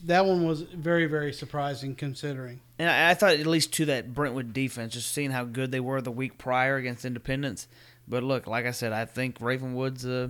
that 0.05 0.25
one 0.25 0.45
was 0.45 0.61
very 0.61 1.05
very 1.05 1.33
surprising 1.33 1.95
considering. 1.95 2.61
And 2.79 2.89
I, 2.89 3.11
I 3.11 3.13
thought 3.13 3.33
at 3.33 3.45
least 3.45 3.73
to 3.73 3.85
that 3.85 4.13
Brentwood 4.13 4.53
defense, 4.53 4.93
just 4.93 5.11
seeing 5.11 5.31
how 5.31 5.43
good 5.45 5.71
they 5.71 5.79
were 5.79 6.01
the 6.01 6.11
week 6.11 6.37
prior 6.37 6.75
against 6.77 7.05
Independence. 7.05 7.67
But 8.07 8.23
look, 8.23 8.47
like 8.47 8.65
I 8.65 8.71
said, 8.71 8.93
I 8.93 9.05
think 9.05 9.39
Ravenwood's 9.41 10.05
a, 10.05 10.29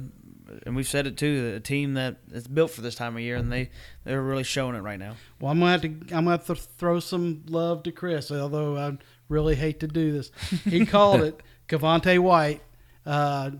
and 0.65 0.75
we've 0.75 0.87
said 0.87 1.07
it 1.07 1.17
too, 1.17 1.53
a 1.55 1.59
team 1.59 1.95
that 1.95 2.17
is 2.31 2.47
built 2.47 2.71
for 2.71 2.81
this 2.81 2.95
time 2.95 3.15
of 3.15 3.21
year, 3.21 3.35
and 3.35 3.51
they 3.51 3.69
they're 4.03 4.21
really 4.21 4.43
showing 4.43 4.75
it 4.75 4.81
right 4.81 4.99
now. 4.99 5.15
Well, 5.39 5.51
I'm 5.51 5.59
gonna 5.59 5.71
have 5.71 5.81
to 5.81 5.87
I'm 5.87 6.25
gonna 6.25 6.31
have 6.31 6.45
to 6.47 6.55
throw 6.55 6.99
some 6.99 7.43
love 7.47 7.83
to 7.83 7.91
Chris, 7.91 8.31
although 8.31 8.77
I 8.77 8.97
really 9.27 9.55
hate 9.55 9.79
to 9.81 9.87
do 9.87 10.11
this. 10.13 10.31
He 10.63 10.85
called 10.85 11.21
it 11.21 11.41
Cavante 11.67 12.19
White, 12.19 12.61
uh, 13.05 13.51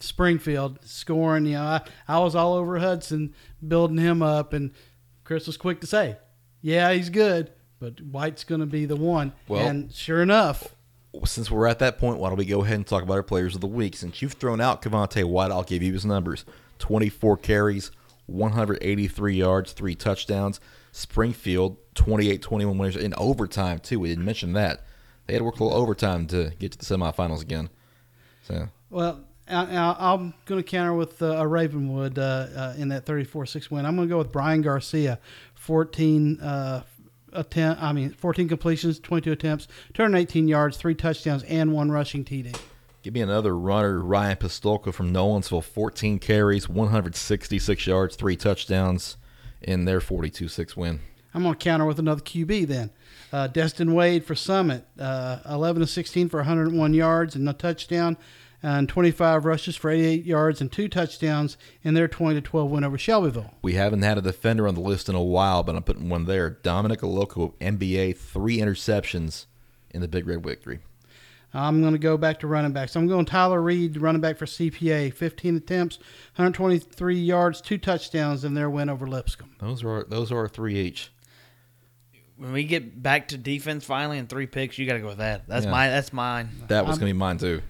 Springfield 0.00 0.78
scoring. 0.84 1.46
You 1.46 1.52
know, 1.52 1.62
I, 1.62 1.80
I 2.08 2.18
was 2.18 2.34
all 2.34 2.54
over 2.54 2.78
Hudson 2.78 3.34
building 3.66 3.98
him 3.98 4.22
up, 4.22 4.52
and 4.52 4.72
Chris 5.30 5.46
was 5.46 5.56
quick 5.56 5.80
to 5.80 5.86
say, 5.86 6.16
"Yeah, 6.60 6.92
he's 6.92 7.08
good, 7.08 7.52
but 7.78 8.00
White's 8.00 8.42
gonna 8.42 8.66
be 8.66 8.84
the 8.84 8.96
one." 8.96 9.32
Well- 9.46 9.64
and 9.64 9.92
sure 9.92 10.22
enough, 10.22 10.74
Since 11.24 11.52
we're 11.52 11.68
at 11.68 11.78
that 11.78 11.98
point, 11.98 12.18
why 12.18 12.30
don't 12.30 12.38
we 12.38 12.44
go 12.44 12.64
ahead 12.64 12.74
and 12.74 12.84
talk 12.86 13.04
about 13.04 13.14
our 13.14 13.22
players 13.22 13.54
of 13.54 13.60
the 13.60 13.68
week? 13.68 13.96
Since 13.96 14.22
you've 14.22 14.32
thrown 14.32 14.60
out 14.60 14.82
Cavante 14.82 15.22
White, 15.22 15.52
I'll 15.52 15.62
give 15.62 15.84
you 15.84 15.92
his 15.92 16.04
numbers: 16.04 16.44
twenty-four 16.80 17.36
carries, 17.36 17.92
one 18.26 18.52
hundred 18.52 18.78
eighty-three 18.80 19.36
yards, 19.36 19.70
three 19.72 19.94
touchdowns. 19.94 20.58
Springfield 20.90 21.76
28-21 21.94 22.76
winners 22.76 22.96
in 22.96 23.14
overtime 23.14 23.78
too. 23.78 24.00
We 24.00 24.08
didn't 24.08 24.24
mention 24.24 24.52
that 24.54 24.84
they 25.26 25.34
had 25.34 25.38
to 25.38 25.44
work 25.44 25.60
a 25.60 25.62
little 25.64 25.78
overtime 25.78 26.26
to 26.26 26.50
get 26.58 26.72
to 26.72 26.78
the 26.78 26.84
semifinals 26.84 27.40
again. 27.40 27.70
So 28.42 28.68
Well, 28.90 29.20
I, 29.50 29.64
I, 29.64 30.14
I'm 30.14 30.34
going 30.46 30.62
to 30.62 30.68
counter 30.68 30.94
with 30.94 31.20
uh, 31.22 31.36
a 31.36 31.46
Ravenwood 31.46 32.18
uh, 32.18 32.22
uh, 32.22 32.74
in 32.78 32.88
that 32.88 33.04
34-6 33.04 33.70
win. 33.70 33.84
I'm 33.84 33.96
going 33.96 34.08
to 34.08 34.12
go 34.12 34.18
with 34.18 34.32
Brian 34.32 34.62
Garcia, 34.62 35.18
14 35.54 36.40
uh, 36.40 36.82
attempt. 37.32 37.82
I 37.82 37.92
mean, 37.92 38.10
14 38.10 38.48
completions, 38.48 38.98
22 39.00 39.32
attempts, 39.32 39.68
218 39.94 40.48
yards, 40.48 40.76
three 40.76 40.94
touchdowns, 40.94 41.42
and 41.44 41.72
one 41.72 41.90
rushing 41.90 42.24
TD. 42.24 42.56
Give 43.02 43.14
me 43.14 43.22
another 43.22 43.56
runner, 43.56 43.98
Ryan 44.00 44.36
Pistolka 44.36 44.92
from 44.92 45.12
Nolensville. 45.12 45.64
14 45.64 46.18
carries, 46.18 46.68
166 46.68 47.86
yards, 47.86 48.16
three 48.16 48.36
touchdowns 48.36 49.16
in 49.62 49.86
their 49.86 50.00
42 50.00 50.48
6 50.48 50.76
win. 50.76 51.00
I'm 51.32 51.42
going 51.42 51.54
to 51.54 51.58
counter 51.58 51.86
with 51.86 51.98
another 51.98 52.20
QB 52.20 52.66
then. 52.66 52.90
Uh, 53.32 53.46
Destin 53.46 53.94
Wade 53.94 54.24
for 54.24 54.34
Summit, 54.34 54.84
uh, 54.98 55.38
11 55.48 55.80
to 55.80 55.86
16 55.86 56.28
for 56.28 56.38
101 56.38 56.92
yards 56.92 57.36
and 57.36 57.48
a 57.48 57.52
touchdown, 57.52 58.16
and 58.62 58.88
25 58.88 59.44
rushes 59.44 59.76
for 59.76 59.90
88 59.90 60.24
yards 60.24 60.60
and 60.60 60.70
two 60.70 60.88
touchdowns 60.88 61.56
in 61.82 61.94
their 61.94 62.08
20 62.08 62.34
to 62.34 62.40
12 62.40 62.70
win 62.70 62.84
over 62.84 62.98
Shelbyville. 62.98 63.52
We 63.62 63.74
haven't 63.74 64.02
had 64.02 64.18
a 64.18 64.22
defender 64.22 64.68
on 64.68 64.74
the 64.74 64.80
list 64.80 65.08
in 65.08 65.14
a 65.14 65.22
while, 65.22 65.62
but 65.62 65.76
I'm 65.76 65.82
putting 65.82 66.08
one 66.08 66.26
there. 66.26 66.50
Dominic 66.50 67.00
Aloco, 67.00 67.54
MBA, 67.60 68.16
three 68.16 68.58
interceptions 68.58 69.46
in 69.90 70.00
the 70.00 70.08
Big 70.08 70.26
Red 70.26 70.42
victory. 70.44 70.80
I'm 71.52 71.80
going 71.80 71.94
to 71.94 71.98
go 71.98 72.16
back 72.16 72.38
to 72.40 72.46
running 72.46 72.72
backs. 72.72 72.94
I'm 72.94 73.08
going 73.08 73.24
Tyler 73.24 73.60
Reed, 73.60 73.96
running 73.96 74.20
back 74.20 74.36
for 74.36 74.46
CPA, 74.46 75.12
15 75.12 75.56
attempts, 75.56 75.96
123 76.36 77.16
yards, 77.18 77.60
two 77.60 77.76
touchdowns 77.76 78.44
in 78.44 78.54
their 78.54 78.70
win 78.70 78.88
over 78.88 79.06
Lipscomb. 79.06 79.56
Those 79.58 79.82
are 79.82 80.04
those 80.04 80.30
are 80.30 80.38
our 80.38 80.48
three 80.48 80.78
each. 80.78 81.10
When 82.36 82.52
we 82.52 82.62
get 82.64 83.02
back 83.02 83.28
to 83.28 83.36
defense 83.38 83.84
finally 83.84 84.18
and 84.18 84.28
three 84.28 84.46
picks, 84.46 84.78
you 84.78 84.86
got 84.86 84.94
to 84.94 85.00
go 85.00 85.08
with 85.08 85.18
that. 85.18 85.48
That's 85.48 85.64
Yeah. 85.64 85.72
my 85.72 85.88
that's 85.88 86.12
mine. 86.12 86.50
That 86.68 86.86
was 86.86 86.98
going 86.98 87.08
to 87.10 87.14
be 87.14 87.18
mine 87.18 87.38
too. 87.38 87.62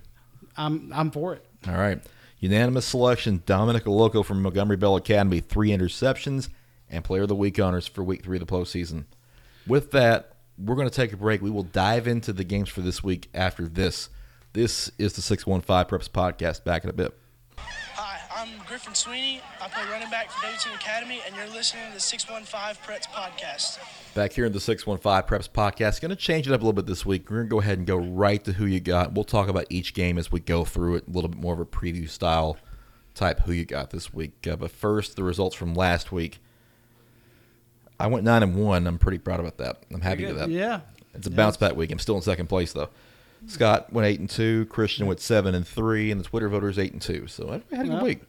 I'm 0.56 0.92
I'm 0.94 1.10
for 1.10 1.34
it. 1.34 1.44
All 1.68 1.74
right. 1.74 2.00
Unanimous 2.38 2.86
selection 2.86 3.42
Dominic 3.44 3.84
Aloco 3.84 4.24
from 4.24 4.42
Montgomery 4.42 4.76
Bell 4.76 4.96
Academy, 4.96 5.40
three 5.40 5.70
interceptions, 5.70 6.48
and 6.88 7.04
Player 7.04 7.22
of 7.22 7.28
the 7.28 7.34
Week 7.36 7.58
honors 7.60 7.86
for 7.86 8.02
week 8.02 8.24
three 8.24 8.38
of 8.38 8.46
the 8.46 8.52
postseason. 8.52 9.04
With 9.66 9.90
that, 9.90 10.36
we're 10.58 10.74
going 10.74 10.88
to 10.88 10.94
take 10.94 11.12
a 11.12 11.16
break. 11.16 11.42
We 11.42 11.50
will 11.50 11.62
dive 11.62 12.06
into 12.06 12.32
the 12.32 12.44
games 12.44 12.68
for 12.68 12.80
this 12.80 13.04
week 13.04 13.28
after 13.34 13.68
this. 13.68 14.08
This 14.52 14.90
is 14.98 15.12
the 15.12 15.22
615 15.22 15.84
Preps 15.98 16.10
Podcast. 16.10 16.64
Back 16.64 16.84
in 16.84 16.90
a 16.90 16.94
bit. 16.94 17.16
Hi, 18.80 18.86
I'm 18.86 18.92
Griffin 18.92 18.94
Sweeney. 18.94 19.40
I 19.60 19.68
play 19.68 19.84
running 19.90 20.08
back 20.10 20.30
for 20.30 20.40
Davidson 20.42 20.72
Academy, 20.72 21.20
and 21.26 21.36
you're 21.36 21.48
listening 21.48 21.86
to 21.88 21.94
the 21.94 22.00
615 22.00 22.82
Preps 22.82 23.06
podcast. 23.08 23.78
Back 24.14 24.32
here 24.32 24.46
in 24.46 24.52
the 24.52 24.60
615 24.60 25.22
Preps 25.28 25.50
Podcast. 25.50 26.00
Going 26.00 26.08
to 26.10 26.16
change 26.16 26.46
it 26.46 26.52
up 26.54 26.60
a 26.62 26.64
little 26.64 26.72
bit 26.72 26.86
this 26.86 27.04
week. 27.04 27.28
We're 27.28 27.38
going 27.38 27.46
to 27.48 27.50
go 27.50 27.60
ahead 27.60 27.76
and 27.78 27.86
go 27.86 27.96
right 27.96 28.42
to 28.44 28.52
who 28.52 28.64
you 28.64 28.80
got. 28.80 29.12
We'll 29.12 29.24
talk 29.24 29.48
about 29.48 29.66
each 29.68 29.92
game 29.92 30.16
as 30.16 30.32
we 30.32 30.40
go 30.40 30.64
through 30.64 30.96
it, 30.96 31.04
a 31.08 31.10
little 31.10 31.28
bit 31.28 31.38
more 31.40 31.52
of 31.52 31.60
a 31.60 31.66
preview 31.66 32.08
style 32.08 32.56
type 33.14 33.40
who 33.40 33.52
you 33.52 33.66
got 33.66 33.90
this 33.90 34.14
week. 34.14 34.46
Uh, 34.50 34.56
but 34.56 34.70
first, 34.70 35.16
the 35.16 35.24
results 35.24 35.54
from 35.54 35.74
last 35.74 36.10
week. 36.10 36.38
I 37.98 38.06
went 38.06 38.24
9 38.24 38.42
and 38.42 38.56
1. 38.56 38.86
I'm 38.86 38.98
pretty 38.98 39.18
proud 39.18 39.40
about 39.40 39.58
that. 39.58 39.82
I'm 39.92 40.00
happy 40.00 40.24
with 40.24 40.38
that. 40.38 40.48
Yeah. 40.48 40.80
It's 41.12 41.26
a 41.26 41.30
bounce 41.30 41.58
back 41.58 41.76
week. 41.76 41.90
I'm 41.92 41.98
still 41.98 42.16
in 42.16 42.22
second 42.22 42.46
place 42.46 42.72
though. 42.72 42.88
Scott 43.46 43.92
went 43.92 44.06
eight 44.06 44.20
and 44.20 44.28
two. 44.28 44.66
Christian 44.66 45.06
went 45.06 45.18
seven 45.18 45.54
and 45.54 45.66
three, 45.66 46.10
and 46.10 46.20
the 46.20 46.24
Twitter 46.24 46.48
voters 46.48 46.78
eight 46.78 46.92
and 46.92 47.00
two. 47.00 47.26
So 47.26 47.48
I 47.48 47.74
had 47.74 47.86
a 47.86 47.88
good 47.88 47.92
Well, 47.94 48.04
week. 48.04 48.20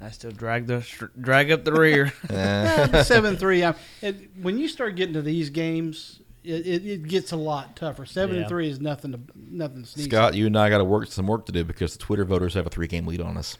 I 0.00 0.10
still 0.10 0.30
drag 0.30 0.66
the 0.66 0.86
drag 1.20 1.50
up 1.50 1.64
the 1.64 1.72
rear. 1.72 2.12
seven 3.04 3.36
three. 3.36 3.62
It, 4.00 4.30
when 4.40 4.58
you 4.58 4.68
start 4.68 4.94
getting 4.96 5.14
to 5.14 5.22
these 5.22 5.50
games, 5.50 6.20
it, 6.44 6.66
it, 6.66 6.86
it 6.86 7.02
gets 7.08 7.32
a 7.32 7.36
lot 7.36 7.74
tougher. 7.76 8.06
Seven 8.06 8.36
Yeah. 8.36 8.40
and 8.42 8.48
three 8.48 8.68
is 8.70 8.80
nothing 8.80 9.12
to 9.12 9.20
nothing 9.34 9.82
to 9.82 9.88
sneeze. 9.88 10.06
Scott, 10.06 10.34
you 10.34 10.46
and 10.46 10.56
I 10.56 10.70
got 10.70 10.78
to 10.78 10.84
work 10.84 11.08
some 11.10 11.26
work 11.26 11.46
to 11.46 11.52
do 11.52 11.64
because 11.64 11.94
the 11.96 11.98
Twitter 11.98 12.24
voters 12.24 12.54
have 12.54 12.66
a 12.66 12.70
three 12.70 12.86
game 12.86 13.06
lead 13.06 13.20
on 13.20 13.36
us. 13.36 13.58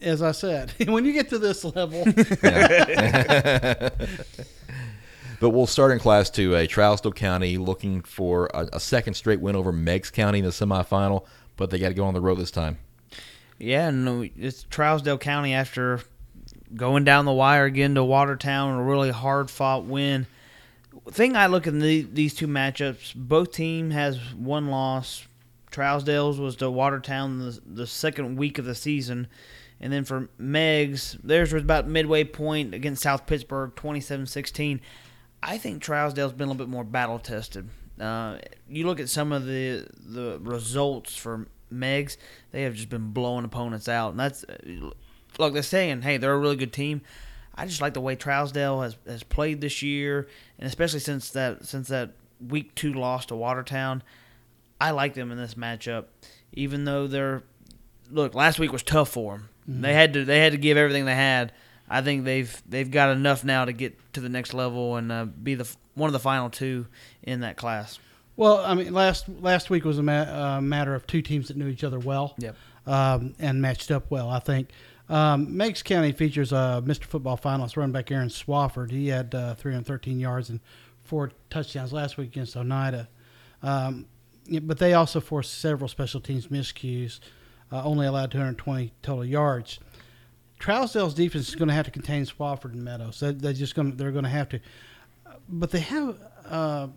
As 0.00 0.22
I 0.22 0.30
said, 0.30 0.72
when 0.86 1.04
you 1.04 1.12
get 1.12 1.28
to 1.30 1.38
this 1.38 1.64
level, 1.64 2.04
But 5.40 5.50
we'll 5.50 5.66
start 5.68 5.92
in 5.92 6.00
Class 6.00 6.30
2A. 6.30 6.64
Eh? 6.64 6.66
Trousdale 6.66 7.14
County 7.14 7.58
looking 7.58 8.02
for 8.02 8.50
a, 8.52 8.68
a 8.72 8.80
second 8.80 9.14
straight 9.14 9.40
win 9.40 9.54
over 9.54 9.70
Meigs 9.70 10.10
County 10.10 10.40
in 10.40 10.44
the 10.44 10.50
semifinal, 10.50 11.26
but 11.56 11.70
they 11.70 11.78
got 11.78 11.88
to 11.88 11.94
go 11.94 12.04
on 12.04 12.14
the 12.14 12.20
road 12.20 12.36
this 12.38 12.50
time. 12.50 12.78
Yeah, 13.58 13.90
no, 13.90 14.22
it's 14.36 14.64
Trousdale 14.64 15.20
County 15.20 15.52
after 15.52 16.00
going 16.74 17.04
down 17.04 17.24
the 17.24 17.32
wire 17.32 17.64
again 17.64 17.94
to 17.94 18.04
Watertown, 18.04 18.78
a 18.78 18.82
really 18.82 19.10
hard 19.10 19.50
fought 19.50 19.84
win. 19.84 20.26
Thing 21.10 21.36
I 21.36 21.46
look 21.46 21.66
at 21.66 21.74
the, 21.74 22.02
these 22.02 22.34
two 22.34 22.46
matchups, 22.46 23.14
both 23.14 23.52
team 23.52 23.90
has 23.90 24.18
one 24.34 24.68
loss. 24.68 25.26
Trousdale's 25.70 26.38
was 26.38 26.56
to 26.56 26.70
Watertown 26.70 27.38
the, 27.38 27.60
the 27.66 27.86
second 27.86 28.36
week 28.36 28.58
of 28.58 28.64
the 28.64 28.74
season, 28.74 29.26
and 29.80 29.92
then 29.92 30.04
for 30.04 30.28
Meigs, 30.38 31.16
theirs 31.22 31.52
was 31.52 31.62
about 31.62 31.86
midway 31.86 32.24
point 32.24 32.74
against 32.74 33.02
South 33.02 33.26
Pittsburg, 33.26 33.74
27-16. 33.74 34.80
I 35.42 35.58
think 35.58 35.82
Trousdale's 35.82 36.32
been 36.32 36.48
a 36.48 36.50
little 36.50 36.66
bit 36.66 36.70
more 36.70 36.84
battle 36.84 37.18
tested. 37.18 37.68
Uh, 38.00 38.38
you 38.68 38.86
look 38.86 39.00
at 39.00 39.08
some 39.08 39.32
of 39.32 39.46
the 39.46 39.86
the 39.98 40.38
results 40.40 41.16
for 41.16 41.48
Meigs, 41.70 42.16
they 42.52 42.62
have 42.62 42.74
just 42.74 42.88
been 42.88 43.10
blowing 43.10 43.44
opponents 43.44 43.88
out, 43.88 44.10
and 44.10 44.20
that's 44.20 44.44
look 45.38 45.52
they're 45.52 45.62
saying, 45.62 46.02
hey, 46.02 46.16
they're 46.16 46.32
a 46.32 46.38
really 46.38 46.56
good 46.56 46.72
team. 46.72 47.02
I 47.54 47.66
just 47.66 47.80
like 47.80 47.94
the 47.94 48.00
way 48.00 48.14
Trousdale 48.14 48.82
has, 48.82 48.96
has 49.06 49.22
played 49.24 49.60
this 49.60 49.82
year, 49.82 50.28
and 50.58 50.68
especially 50.68 51.00
since 51.00 51.30
that 51.30 51.66
since 51.66 51.88
that 51.88 52.12
week 52.46 52.74
two 52.74 52.92
loss 52.92 53.26
to 53.26 53.36
Watertown, 53.36 54.02
I 54.80 54.92
like 54.92 55.14
them 55.14 55.32
in 55.32 55.38
this 55.38 55.54
matchup. 55.54 56.04
Even 56.52 56.84
though 56.84 57.06
they're 57.06 57.42
look 58.10 58.34
last 58.34 58.58
week 58.58 58.72
was 58.72 58.82
tough 58.82 59.10
for 59.10 59.38
them, 59.38 59.48
they 59.82 59.92
had 59.92 60.12
to 60.14 60.24
they 60.24 60.38
had 60.38 60.52
to 60.52 60.58
give 60.58 60.76
everything 60.76 61.04
they 61.04 61.14
had. 61.14 61.52
I 61.90 62.00
think 62.02 62.24
they've 62.24 62.62
they've 62.68 62.90
got 62.90 63.10
enough 63.10 63.44
now 63.44 63.64
to 63.64 63.72
get 63.72 63.98
to 64.12 64.20
the 64.20 64.28
next 64.28 64.54
level 64.54 64.96
and 64.96 65.10
uh, 65.10 65.24
be 65.24 65.54
the 65.54 65.68
one 65.94 66.08
of 66.08 66.12
the 66.12 66.20
final 66.20 66.50
two 66.50 66.86
in 67.22 67.40
that 67.40 67.56
class. 67.56 67.98
Well, 68.38 68.64
I 68.64 68.74
mean, 68.74 68.94
last 68.94 69.28
last 69.40 69.68
week 69.68 69.84
was 69.84 69.98
a 69.98 70.02
ma- 70.02 70.56
uh, 70.56 70.60
matter 70.60 70.94
of 70.94 71.06
two 71.08 71.20
teams 71.22 71.48
that 71.48 71.56
knew 71.56 71.66
each 71.66 71.82
other 71.82 71.98
well. 71.98 72.34
Yep. 72.38 72.56
um, 72.86 73.34
and 73.40 73.60
matched 73.60 73.90
up 73.90 74.10
well. 74.10 74.30
I 74.30 74.38
think 74.38 74.70
um, 75.08 75.56
Meigs 75.56 75.82
County 75.82 76.12
features 76.12 76.52
uh, 76.52 76.80
Mr. 76.82 77.04
Football 77.04 77.36
finalist 77.36 77.76
running 77.76 77.92
back 77.92 78.10
Aaron 78.12 78.28
Swafford. 78.28 78.92
He 78.92 79.08
had 79.08 79.34
uh, 79.34 79.54
313 79.56 80.20
yards 80.20 80.50
and 80.50 80.60
four 81.02 81.32
touchdowns 81.50 81.92
last 81.92 82.16
week 82.16 82.28
against 82.28 82.56
Oneida. 82.56 83.08
Um, 83.62 84.06
but 84.62 84.78
they 84.78 84.94
also 84.94 85.20
forced 85.20 85.58
several 85.58 85.88
special 85.88 86.20
teams 86.20 86.46
miscues, 86.46 87.18
uh, 87.72 87.82
only 87.82 88.06
allowed 88.06 88.30
220 88.30 88.92
total 89.02 89.24
yards. 89.24 89.80
Trousdale's 90.60 91.14
defense 91.14 91.48
is 91.48 91.54
going 91.56 91.68
to 91.68 91.74
have 91.74 91.86
to 91.86 91.90
contain 91.90 92.24
Swafford 92.24 92.72
and 92.72 92.84
Meadows. 92.84 93.20
They, 93.20 93.32
they're 93.32 93.52
just 93.52 93.74
going 93.74 93.90
to 93.90 93.96
they're 93.96 94.12
going 94.12 94.24
to 94.24 94.30
have 94.30 94.48
to, 94.50 94.60
but 95.48 95.70
they 95.70 95.80
have 95.80 96.16
uh, 96.46 96.88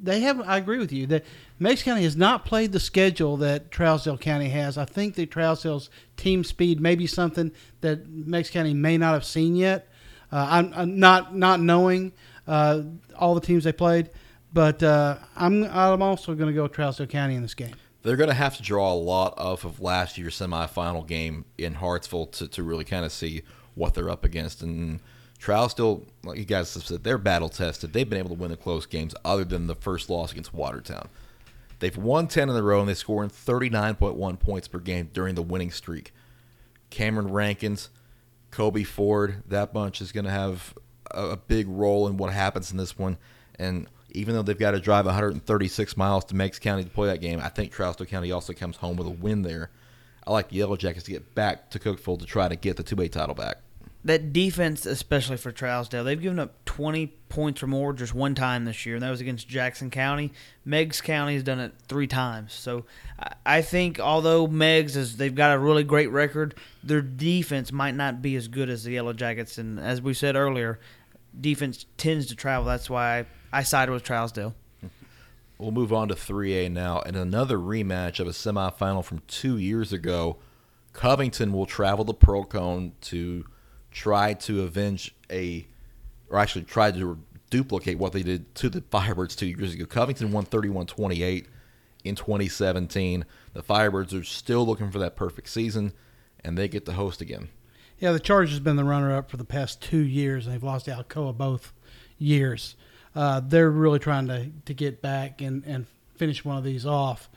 they 0.00 0.20
have. 0.20 0.40
I 0.40 0.56
agree 0.56 0.78
with 0.78 0.92
you 0.92 1.06
that 1.08 1.24
Meigs 1.58 1.82
County 1.82 2.02
has 2.02 2.16
not 2.16 2.44
played 2.44 2.72
the 2.72 2.80
schedule 2.80 3.36
that 3.38 3.70
Trousdale 3.70 4.20
County 4.20 4.48
has. 4.50 4.78
I 4.78 4.84
think 4.84 5.14
that 5.16 5.30
Trousdale's 5.30 5.90
team 6.16 6.44
speed 6.44 6.80
may 6.80 6.94
be 6.94 7.06
something 7.06 7.52
that 7.80 8.08
Meigs 8.08 8.50
County 8.50 8.74
may 8.74 8.98
not 8.98 9.14
have 9.14 9.24
seen 9.24 9.56
yet. 9.56 9.88
Uh, 10.30 10.46
I'm, 10.50 10.72
I'm 10.74 10.98
not 10.98 11.34
not 11.34 11.60
knowing 11.60 12.12
uh, 12.46 12.82
all 13.16 13.34
the 13.34 13.40
teams 13.40 13.64
they 13.64 13.72
played, 13.72 14.10
but 14.52 14.82
uh, 14.82 15.16
I'm 15.36 15.64
I'm 15.64 16.02
also 16.02 16.34
going 16.34 16.48
to 16.48 16.54
go 16.54 16.64
with 16.64 16.72
Trousdale 16.72 17.08
County 17.08 17.34
in 17.34 17.42
this 17.42 17.54
game. 17.54 17.74
They're 18.02 18.16
going 18.16 18.28
to 18.28 18.34
have 18.34 18.56
to 18.56 18.62
draw 18.62 18.92
a 18.92 18.94
lot 18.94 19.34
off 19.38 19.64
of 19.64 19.80
last 19.80 20.16
year's 20.18 20.38
semifinal 20.38 21.06
game 21.06 21.44
in 21.58 21.74
Hartsville 21.74 22.26
to, 22.26 22.48
to 22.48 22.62
really 22.62 22.84
kind 22.84 23.04
of 23.04 23.12
see 23.12 23.42
what 23.74 23.94
they're 23.94 24.08
up 24.08 24.24
against. 24.24 24.62
And 24.62 25.00
Trousdale, 25.40 26.04
like 26.24 26.38
you 26.38 26.44
guys 26.44 26.74
have 26.74 26.84
said, 26.84 27.04
they're 27.04 27.18
battle 27.18 27.48
tested. 27.48 27.92
They've 27.92 28.08
been 28.08 28.18
able 28.18 28.30
to 28.30 28.40
win 28.40 28.50
the 28.50 28.56
close 28.56 28.86
games 28.86 29.14
other 29.24 29.44
than 29.44 29.66
the 29.66 29.74
first 29.74 30.10
loss 30.10 30.32
against 30.32 30.52
Watertown. 30.52 31.08
They've 31.78 31.96
won 31.96 32.26
10 32.26 32.48
in 32.48 32.56
a 32.56 32.62
row 32.62 32.80
and 32.80 32.88
they 32.88 32.94
score 32.94 33.22
in 33.22 33.30
39.1 33.30 34.40
points 34.40 34.66
per 34.66 34.78
game 34.78 35.10
during 35.12 35.36
the 35.36 35.42
winning 35.42 35.70
streak. 35.70 36.12
Cameron 36.90 37.30
Rankins, 37.30 37.90
Kobe 38.50 38.82
Ford, 38.82 39.42
that 39.46 39.72
bunch 39.72 40.00
is 40.00 40.10
going 40.10 40.24
to 40.24 40.30
have 40.30 40.74
a, 41.12 41.30
a 41.30 41.36
big 41.36 41.68
role 41.68 42.08
in 42.08 42.16
what 42.16 42.32
happens 42.32 42.72
in 42.72 42.76
this 42.76 42.98
one. 42.98 43.16
And 43.56 43.86
even 44.10 44.34
though 44.34 44.42
they've 44.42 44.58
got 44.58 44.72
to 44.72 44.80
drive 44.80 45.04
136 45.04 45.96
miles 45.96 46.24
to 46.26 46.34
Meigs 46.34 46.58
County 46.58 46.82
to 46.82 46.90
play 46.90 47.06
that 47.08 47.20
game, 47.20 47.40
I 47.40 47.48
think 47.48 47.72
Trousdale 47.72 48.08
County 48.08 48.32
also 48.32 48.52
comes 48.52 48.78
home 48.78 48.96
with 48.96 49.06
a 49.06 49.10
win 49.10 49.42
there. 49.42 49.70
I 50.26 50.32
like 50.32 50.48
the 50.48 50.56
Yellow 50.56 50.76
Jackets 50.76 51.04
to 51.04 51.12
get 51.12 51.34
back 51.34 51.70
to 51.70 51.78
Cookeville 51.78 52.18
to 52.18 52.26
try 52.26 52.48
to 52.48 52.56
get 52.56 52.76
the 52.76 52.84
2A 52.84 53.12
title 53.12 53.34
back. 53.34 53.58
That 54.08 54.32
defense, 54.32 54.86
especially 54.86 55.36
for 55.36 55.52
Trousdale, 55.52 56.02
they've 56.02 56.18
given 56.18 56.38
up 56.38 56.64
20 56.64 57.08
points 57.28 57.62
or 57.62 57.66
more 57.66 57.92
just 57.92 58.14
one 58.14 58.34
time 58.34 58.64
this 58.64 58.86
year, 58.86 58.94
and 58.94 59.02
that 59.02 59.10
was 59.10 59.20
against 59.20 59.46
Jackson 59.46 59.90
County. 59.90 60.32
Meigs 60.64 61.02
County 61.02 61.34
has 61.34 61.42
done 61.42 61.60
it 61.60 61.74
three 61.88 62.06
times. 62.06 62.54
So 62.54 62.86
I- 63.44 63.60
think 63.60 64.00
although 64.00 64.46
Meigs 64.46 64.96
is 64.96 65.18
they've 65.18 65.34
got 65.34 65.54
a 65.54 65.58
really 65.58 65.84
great 65.84 66.10
record, 66.10 66.54
their 66.82 67.02
defense 67.02 67.70
might 67.70 67.94
not 67.94 68.22
be 68.22 68.34
as 68.34 68.48
good 68.48 68.70
as 68.70 68.84
the 68.84 68.92
Yellow 68.92 69.12
Jackets. 69.12 69.58
And 69.58 69.78
as 69.78 70.00
we 70.00 70.14
said 70.14 70.36
earlier, 70.36 70.80
defense 71.38 71.84
tends 71.98 72.28
to 72.28 72.34
travel. 72.34 72.64
That's 72.64 72.88
why 72.88 73.18
I, 73.18 73.26
I 73.52 73.62
sided 73.62 73.92
with 73.92 74.04
Trousdale. 74.04 74.54
We'll 75.58 75.70
move 75.70 75.92
on 75.92 76.08
to 76.08 76.14
3A 76.14 76.70
now, 76.70 77.02
and 77.02 77.14
another 77.14 77.58
rematch 77.58 78.20
of 78.20 78.26
a 78.26 78.30
semifinal 78.30 79.04
from 79.04 79.20
two 79.28 79.58
years 79.58 79.92
ago. 79.92 80.38
Covington 80.94 81.52
will 81.52 81.66
travel 81.66 82.06
to 82.06 82.14
Pearl-Cohn 82.14 82.92
to 83.02 83.44
try 83.90 84.34
to 84.34 84.62
avenge 84.62 85.14
a, 85.30 85.66
or 86.30 86.38
actually 86.38 86.64
try 86.64 86.90
to 86.90 87.18
duplicate 87.50 87.98
what 87.98 88.12
they 88.12 88.22
did 88.22 88.54
to 88.56 88.68
the 88.68 88.80
Firebirds 88.80 89.36
two 89.36 89.46
years 89.46 89.74
ago. 89.74 89.86
Covington 89.86 90.32
won 90.32 90.44
31 90.44 90.86
28 90.86 91.46
in 92.04 92.14
2017. 92.14 93.24
The 93.52 93.62
Firebirds 93.62 94.18
are 94.18 94.24
still 94.24 94.66
looking 94.66 94.90
for 94.90 94.98
that 94.98 95.16
perfect 95.16 95.48
season, 95.48 95.92
and 96.44 96.56
they 96.56 96.68
get 96.68 96.86
to 96.86 96.92
host 96.92 97.20
again. 97.20 97.48
Yeah, 97.98 98.12
the 98.12 98.20
Chargers 98.20 98.54
have 98.54 98.64
been 98.64 98.76
the 98.76 98.84
runner-up 98.84 99.28
for 99.28 99.36
the 99.36 99.44
past 99.44 99.82
two 99.82 99.98
years, 99.98 100.46
and 100.46 100.54
they've 100.54 100.62
lost 100.62 100.84
to 100.84 100.92
Alcoa 100.92 101.36
both 101.36 101.72
years. 102.16 102.76
Uh, 103.14 103.40
they're 103.40 103.70
really 103.70 103.98
trying 103.98 104.28
to, 104.28 104.50
to 104.66 104.74
get 104.74 105.02
back 105.02 105.40
and, 105.40 105.64
and 105.64 105.86
finish 106.14 106.44
one 106.44 106.56
of 106.56 106.62
these 106.62 106.86
off. 106.86 107.28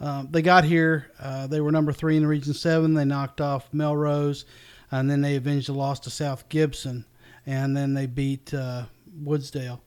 Um, 0.00 0.28
they 0.30 0.42
got 0.42 0.64
here. 0.64 1.10
Uh, 1.20 1.46
they 1.46 1.60
were 1.60 1.72
number 1.72 1.92
three 1.92 2.16
in 2.16 2.22
the 2.22 2.28
Region 2.28 2.54
Seven. 2.54 2.94
They 2.94 3.04
knocked 3.04 3.40
off 3.40 3.68
Melrose, 3.72 4.46
and 4.90 5.10
then 5.10 5.20
they 5.20 5.36
avenged 5.36 5.68
the 5.68 5.72
loss 5.72 6.00
to 6.00 6.10
South 6.10 6.48
Gibson, 6.48 7.04
and 7.46 7.76
then 7.76 7.94
they 7.94 8.06
beat 8.06 8.52
uh, 8.54 8.84
Woodsdale. 9.22 9.80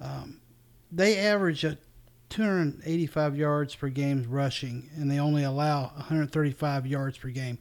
Um, 0.00 0.40
they 0.92 1.18
average 1.18 1.64
a 1.64 1.78
285 2.28 3.36
yards 3.36 3.74
per 3.74 3.88
game 3.88 4.26
rushing, 4.28 4.90
and 4.96 5.10
they 5.10 5.18
only 5.18 5.44
allow 5.44 5.92
135 5.96 6.86
yards 6.86 7.18
per 7.18 7.28
game 7.28 7.58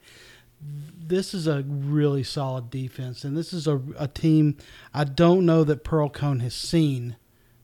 this 0.97 1.33
is 1.33 1.47
a 1.47 1.63
really 1.63 2.23
solid 2.23 2.69
defense, 2.69 3.23
and 3.23 3.37
this 3.37 3.53
is 3.53 3.67
a, 3.67 3.81
a 3.97 4.07
team 4.07 4.57
I 4.93 5.03
don't 5.03 5.45
know 5.45 5.63
that 5.63 5.83
Pearl-Cohn 5.83 6.39
has 6.39 6.53
seen 6.53 7.15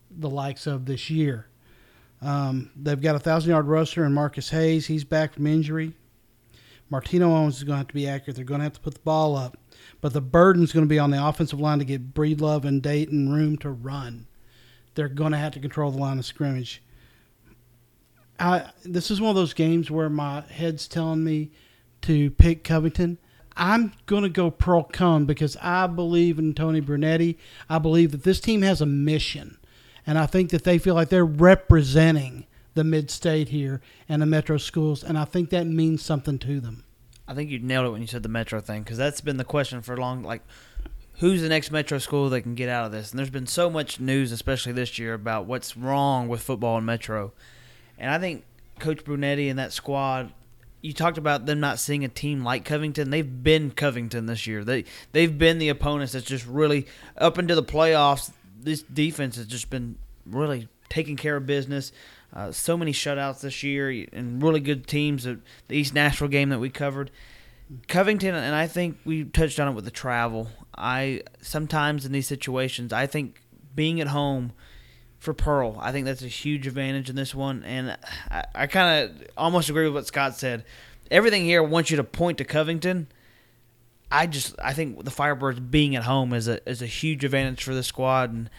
the 0.10 0.30
likes 0.30 0.68
of 0.68 0.86
this 0.86 1.10
year. 1.10 1.48
Um, 2.22 2.70
they've 2.76 3.02
got 3.02 3.16
a 3.16 3.20
thousand 3.20 3.52
yard 3.52 3.68
rusher 3.68 4.06
in 4.06 4.14
Marcus 4.14 4.50
Hayes. 4.50 4.88
He's 4.88 5.04
back 5.04 5.34
from 5.34 5.48
injury. 5.48 5.94
Martino 6.92 7.34
Owens 7.34 7.56
is 7.56 7.64
going 7.64 7.76
to 7.76 7.78
have 7.78 7.88
to 7.88 7.94
be 7.94 8.08
accurate. 8.08 8.36
They're 8.36 8.44
going 8.44 8.60
to 8.60 8.66
have 8.66 8.74
to 8.74 8.82
put 8.82 8.96
the 8.96 9.00
ball 9.00 9.38
up, 9.38 9.58
but 10.02 10.12
the 10.12 10.20
burden 10.20 10.62
is 10.62 10.74
going 10.74 10.86
to 10.86 10.90
be 10.90 11.00
on 11.00 11.10
the 11.10 11.26
offensive 11.26 11.60
line 11.60 11.80
to 11.80 11.86
get 11.86 12.14
Breedlove 12.14 12.66
and 12.66 12.84
Dayton 12.84 13.32
room 13.32 13.58
to 13.60 13.70
run. 13.72 14.28
They're 14.94 15.08
going 15.08 15.32
to 15.32 15.38
have 15.38 15.54
to 15.54 15.62
control 15.62 15.90
the 15.90 15.98
line 15.98 16.20
of 16.20 16.26
scrimmage. 16.26 16.84
I 18.38 18.72
this 18.84 19.10
is 19.10 19.22
one 19.22 19.30
of 19.30 19.36
those 19.38 19.54
games 19.54 19.90
where 19.90 20.10
my 20.10 20.42
head's 20.42 20.88
telling 20.88 21.24
me 21.24 21.52
to 22.02 22.30
pick 22.32 22.66
Covington. 22.66 23.18
I'm 23.56 23.94
going 24.06 24.24
to 24.24 24.30
go 24.30 24.52
Pearl-Cohn 24.52 25.26
because 25.26 25.56
I 25.62 25.88
believe 25.88 26.40
in 26.40 26.54
Tony 26.54 26.80
Brunetti. 26.82 27.38
I 27.70 27.80
believe 27.80 28.12
that 28.12 28.24
this 28.24 28.40
team 28.42 28.64
has 28.64 28.82
a 28.82 28.86
mission, 28.86 29.58
and 30.06 30.18
I 30.18 30.26
think 30.26 30.50
that 30.50 30.66
they 30.66 30.78
feel 30.78 30.96
like 30.96 31.10
they're 31.10 31.26
representing 31.26 32.48
the 32.74 32.84
mid-state 32.84 33.50
here 33.50 33.82
and 34.08 34.22
the 34.22 34.26
metro 34.26 34.58
schools, 34.58 35.04
and 35.04 35.18
I 35.18 35.26
think 35.26 35.50
that 35.50 35.68
means 35.68 36.02
something 36.02 36.40
to 36.40 36.60
them. 36.60 36.84
I 37.32 37.34
think 37.34 37.50
you 37.50 37.60
nailed 37.60 37.86
it 37.86 37.92
when 37.92 38.02
you 38.02 38.08
said 38.08 38.24
the 38.24 38.30
Metro 38.30 38.60
thing 38.60 38.84
because 38.84 38.98
that's 38.98 39.22
been 39.22 39.38
the 39.38 39.46
question 39.46 39.82
for 39.82 39.96
long. 39.96 40.22
Like, 40.22 40.42
who's 41.20 41.42
the 41.42 41.48
next 41.48 41.72
Metro 41.72 41.98
school 41.98 42.30
that 42.30 42.42
can 42.42 42.56
get 42.56 42.68
out 42.68 42.86
of 42.86 42.92
this? 42.92 43.12
And 43.12 43.20
there's 43.20 43.30
been 43.30 43.48
so 43.48 43.70
much 43.70 44.02
news, 44.02 44.34
especially 44.34 44.74
this 44.74 45.00
year, 45.00 45.14
about 45.14 45.46
what's 45.46 45.78
wrong 45.78 46.28
with 46.28 46.42
football 46.42 46.78
in 46.78 46.84
Metro. 46.84 47.32
And 47.98 48.12
I 48.12 48.20
think 48.20 48.44
Coach 48.80 49.06
Brunetti 49.06 49.48
and 49.48 49.58
that 49.60 49.72
squad, 49.72 50.34
you 50.82 50.92
talked 50.92 51.18
about 51.18 51.46
them 51.46 51.62
not 51.62 51.80
seeing 51.80 52.04
a 52.04 52.10
team 52.10 52.44
like 52.44 52.66
Covington. 52.66 53.12
They've 53.12 53.44
been 53.44 53.72
Covington 53.72 54.26
this 54.26 54.46
year. 54.46 54.66
They 54.66 54.84
they've 55.14 55.38
been 55.38 55.58
the 55.58 55.70
opponents 55.70 56.12
that's 56.12 56.26
just 56.26 56.46
really 56.46 56.86
up 57.18 57.40
into 57.40 57.56
the 57.56 57.64
playoffs. 57.64 58.32
This 58.60 58.82
defense 58.82 59.38
has 59.38 59.46
just 59.46 59.70
been 59.70 59.98
really 60.26 60.68
taking 60.90 61.16
care 61.16 61.38
of 61.38 61.46
business. 61.46 61.94
Uh, 62.34 62.52
so 62.52 62.78
many 62.78 62.94
shutouts 62.94 63.42
this 63.42 63.62
year 63.62 63.90
and 64.14 64.42
really 64.42 64.60
good 64.60 64.88
teams. 64.88 65.24
The 65.24 65.40
East 65.70 65.94
Nashville 65.94 66.30
game 66.30 66.50
that 66.50 66.60
we 66.60 66.70
covered. 66.70 67.12
Covington, 67.88 68.36
and 68.36 68.56
I 68.56 68.68
think 68.68 68.98
we 69.06 69.24
touched 69.24 69.60
on 69.60 69.70
it 69.70 69.74
with 69.74 69.86
the 69.86 69.92
travel. 69.92 70.50
I 70.76 71.24
sometimes 71.42 72.06
in 72.06 72.12
these 72.12 72.28
situations, 72.28 72.92
I 72.92 73.08
think 73.08 73.42
being 73.74 74.02
at 74.02 74.08
home 74.08 74.54
for 75.20 75.34
Pearl, 75.34 75.78
I 75.80 75.92
think 75.92 76.06
that's 76.06 76.22
a 76.22 76.28
huge 76.28 76.68
advantage 76.68 77.10
in 77.10 77.16
this 77.16 77.34
one. 77.34 77.64
And 77.64 77.98
I, 78.30 78.44
I 78.54 78.68
kind 78.68 79.10
of 79.10 79.28
almost 79.38 79.70
agree 79.70 79.86
with 79.86 79.94
what 79.94 80.08
Scott 80.08 80.36
said. 80.36 80.66
Everything 81.10 81.46
here 81.46 81.64
wants 81.64 81.92
you 81.92 81.98
to 81.98 82.04
point 82.04 82.38
to 82.40 82.46
Covington. 82.46 83.08
I 84.12 84.28
just 84.28 84.56
I 84.62 84.74
think 84.74 85.04
the 85.06 85.12
Firebirds 85.12 85.72
being 85.72 85.96
at 85.96 86.04
home 86.04 86.34
is 86.34 86.48
a 86.48 86.68
is 86.70 86.82
a 86.82 86.88
huge 86.88 87.24
advantage 87.24 87.64
for 87.64 87.74
the 87.74 87.84
squad, 87.84 88.34
and 88.34 88.50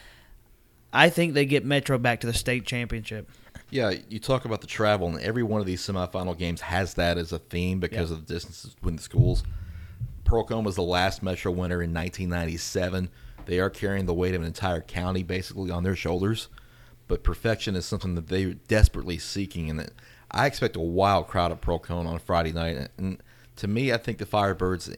I 0.93 1.11
think 1.11 1.35
they 1.35 1.45
get 1.45 1.65
Metro 1.65 1.99
back 1.99 2.21
to 2.21 2.27
the 2.27 2.33
state 2.33 2.65
championship. 2.65 3.31
Yeah, 3.73 3.95
you 4.11 4.19
talk 4.19 4.45
about 4.45 4.61
the 4.61 4.67
travel, 4.67 5.09
and 5.09 5.19
every 5.21 5.43
one 5.43 5.63
of 5.63 5.67
these 5.67 5.81
semifinal 5.81 6.37
games 6.37 6.61
has 6.61 6.93
that 6.95 7.17
as 7.17 7.33
a 7.33 7.39
theme 7.39 7.81
because 7.81 8.11
Yeah. 8.11 8.17
of 8.17 8.27
the 8.27 8.35
distances 8.35 8.75
between 8.75 8.97
the 8.97 9.03
schools. 9.03 9.43
Pearl-Cohn 10.25 10.63
was 10.63 10.77
the 10.77 10.83
last 10.83 11.23
Metro 11.23 11.51
winner 11.51 11.83
in 11.83 11.91
1997. 11.91 13.09
They 13.47 13.59
are 13.61 13.71
carrying 13.71 14.05
the 14.05 14.13
weight 14.13 14.35
of 14.35 14.43
an 14.43 14.47
entire 14.47 14.83
county 14.83 15.23
basically 15.23 15.71
on 15.71 15.85
their 15.85 15.97
shoulders, 15.97 16.51
but 17.09 17.25
perfection 17.25 17.75
is 17.75 17.87
something 17.87 18.15
that 18.15 18.29
they're 18.29 18.53
desperately 18.53 19.17
seeking, 19.17 19.71
and 19.71 19.91
I 20.31 20.47
expect 20.47 20.77
a 20.77 20.81
wild 20.81 21.27
crowd 21.29 21.51
at 21.51 21.63
Pearl-Cohn 21.63 22.07
on 22.07 22.19
Friday 22.19 22.53
night. 22.53 22.91
And 22.99 23.23
to 23.57 23.67
me, 23.69 23.91
I 23.91 23.97
think 23.97 24.19
the 24.19 24.27
Firebirds, 24.27 24.95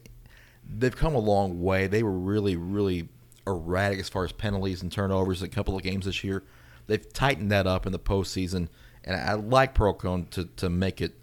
they've 0.69 0.97
come 0.97 1.15
a 1.15 1.21
long 1.21 1.63
way. 1.63 1.87
They 1.87 2.03
were 2.03 2.11
really, 2.11 2.57
really 2.57 3.09
erratic 3.47 4.01
as 4.01 4.09
far 4.09 4.25
as 4.25 4.33
penalties 4.33 4.83
and 4.83 4.91
turnovers 4.91 5.43
in 5.43 5.47
a 5.47 5.51
couple 5.51 5.77
of 5.77 5.85
games 5.85 6.07
this 6.07 6.25
year. 6.25 6.43
They've 6.87 7.13
tightened 7.13 7.51
that 7.51 7.67
up 7.67 7.87
in 7.87 7.93
the 7.93 7.99
postseason, 7.99 8.69
and 9.05 9.17
I 9.17 9.35
like 9.35 9.75
Pearl-Cohn 9.75 10.27
to, 10.33 10.45
to 10.57 10.69
make 10.69 11.01
it 11.01 11.15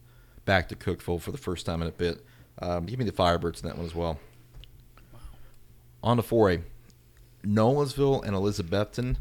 back 0.45 0.69
to 0.69 0.75
Cookeville 0.75 1.21
for 1.21 1.31
the 1.31 1.37
first 1.37 1.65
time 1.65 1.81
in 1.81 1.87
a 1.87 1.91
bit. 1.91 2.25
Um, 2.61 2.85
give 2.85 2.99
me 2.99 3.05
the 3.05 3.11
Firebirds 3.11 3.61
in 3.61 3.67
that 3.69 3.77
one 3.77 3.85
as 3.85 3.95
well. 3.95 4.19
On 6.03 6.17
to 6.17 6.23
4A. 6.23 6.61
Nolensville 7.45 8.23
and 8.23 8.35
Elizabethton. 8.35 9.17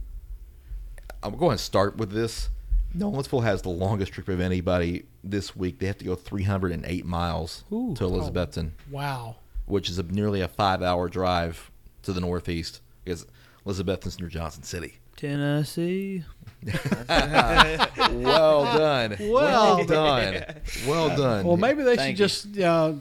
I'm 1.22 1.36
going 1.36 1.56
to 1.56 1.62
start 1.62 1.96
with 1.96 2.10
this. 2.12 2.48
Nolensville 2.96 3.42
has 3.44 3.62
the 3.62 3.68
longest 3.68 4.12
trip 4.12 4.28
of 4.28 4.40
anybody 4.40 5.04
this 5.22 5.54
week. 5.54 5.78
They 5.78 5.86
have 5.86 5.98
to 5.98 6.04
go 6.04 6.14
308 6.16 7.04
miles 7.06 7.64
Ooh. 7.72 7.94
to 7.96 8.04
Elizabethton 8.04 8.70
Wow. 8.90 9.36
which 9.66 9.88
is 9.88 9.98
a, 9.98 10.02
nearly 10.02 10.40
a 10.40 10.48
five-hour 10.48 11.08
drive 11.08 11.70
to 12.02 12.12
the 12.12 12.20
northeast 12.20 12.80
because 13.04 13.26
Elizabethton's 13.64 14.18
near 14.18 14.28
Johnson 14.28 14.62
City. 14.64 14.98
Tennessee. 15.20 16.24
well 17.08 18.64
done. 18.78 19.16
Well 19.20 19.84
done. 19.84 20.44
Well 20.86 21.16
done. 21.16 21.46
Well, 21.46 21.56
maybe 21.56 21.82
they 21.82 21.96
Thank 21.96 22.16
should 22.16 22.28
just 22.28 22.58
uh, 22.58 22.92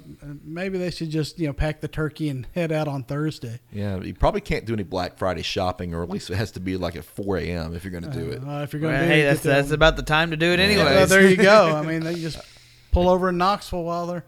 maybe 0.44 0.78
they 0.78 0.92
should 0.92 1.10
just 1.10 1.40
you 1.40 1.48
know 1.48 1.54
pack 1.54 1.82
the 1.82 1.88
turkey 1.88 2.30
and 2.30 2.48
head 2.56 2.72
out 2.72 2.88
on 2.88 3.04
Thursday. 3.04 3.60
yeah, 3.72 4.00
you 4.00 4.14
probably 4.14 4.42
can't 4.42 4.66
do 4.66 4.74
any 4.74 4.84
Black 4.84 5.18
Friday 5.18 5.42
shopping, 5.42 5.94
or 5.94 6.04
at 6.04 6.10
least 6.10 6.30
it 6.30 6.36
has 6.36 6.52
to 6.52 6.60
be 6.60 6.78
like 6.78 6.96
at 6.96 7.04
4 7.06 7.38
a.m. 7.38 7.76
if 7.76 7.84
you're 7.84 7.92
going 7.92 8.04
to 8.04 8.10
do 8.10 8.30
it. 8.32 8.42
Uh, 8.46 8.62
if 8.64 8.74
you're 8.74 8.82
going 8.82 8.94
to 8.94 9.00
Well, 9.00 9.08
hey, 9.10 9.24
that's 9.24 9.42
that's 9.42 9.72
about 9.72 9.96
the 9.96 10.04
time 10.04 10.32
to 10.32 10.38
do 10.38 10.52
it, 10.52 10.60
Yeah. 10.60 10.66
anyway. 10.66 10.84
Well, 10.84 11.08
there 11.08 11.28
you 11.28 11.38
go. 11.38 11.76
I 11.76 11.82
mean, 11.86 12.02
they 12.02 12.16
just 12.16 12.40
pull 12.92 13.10
over 13.10 13.30
in 13.30 13.38
Knoxville 13.38 13.84
while 13.84 14.08
they're. 14.08 14.26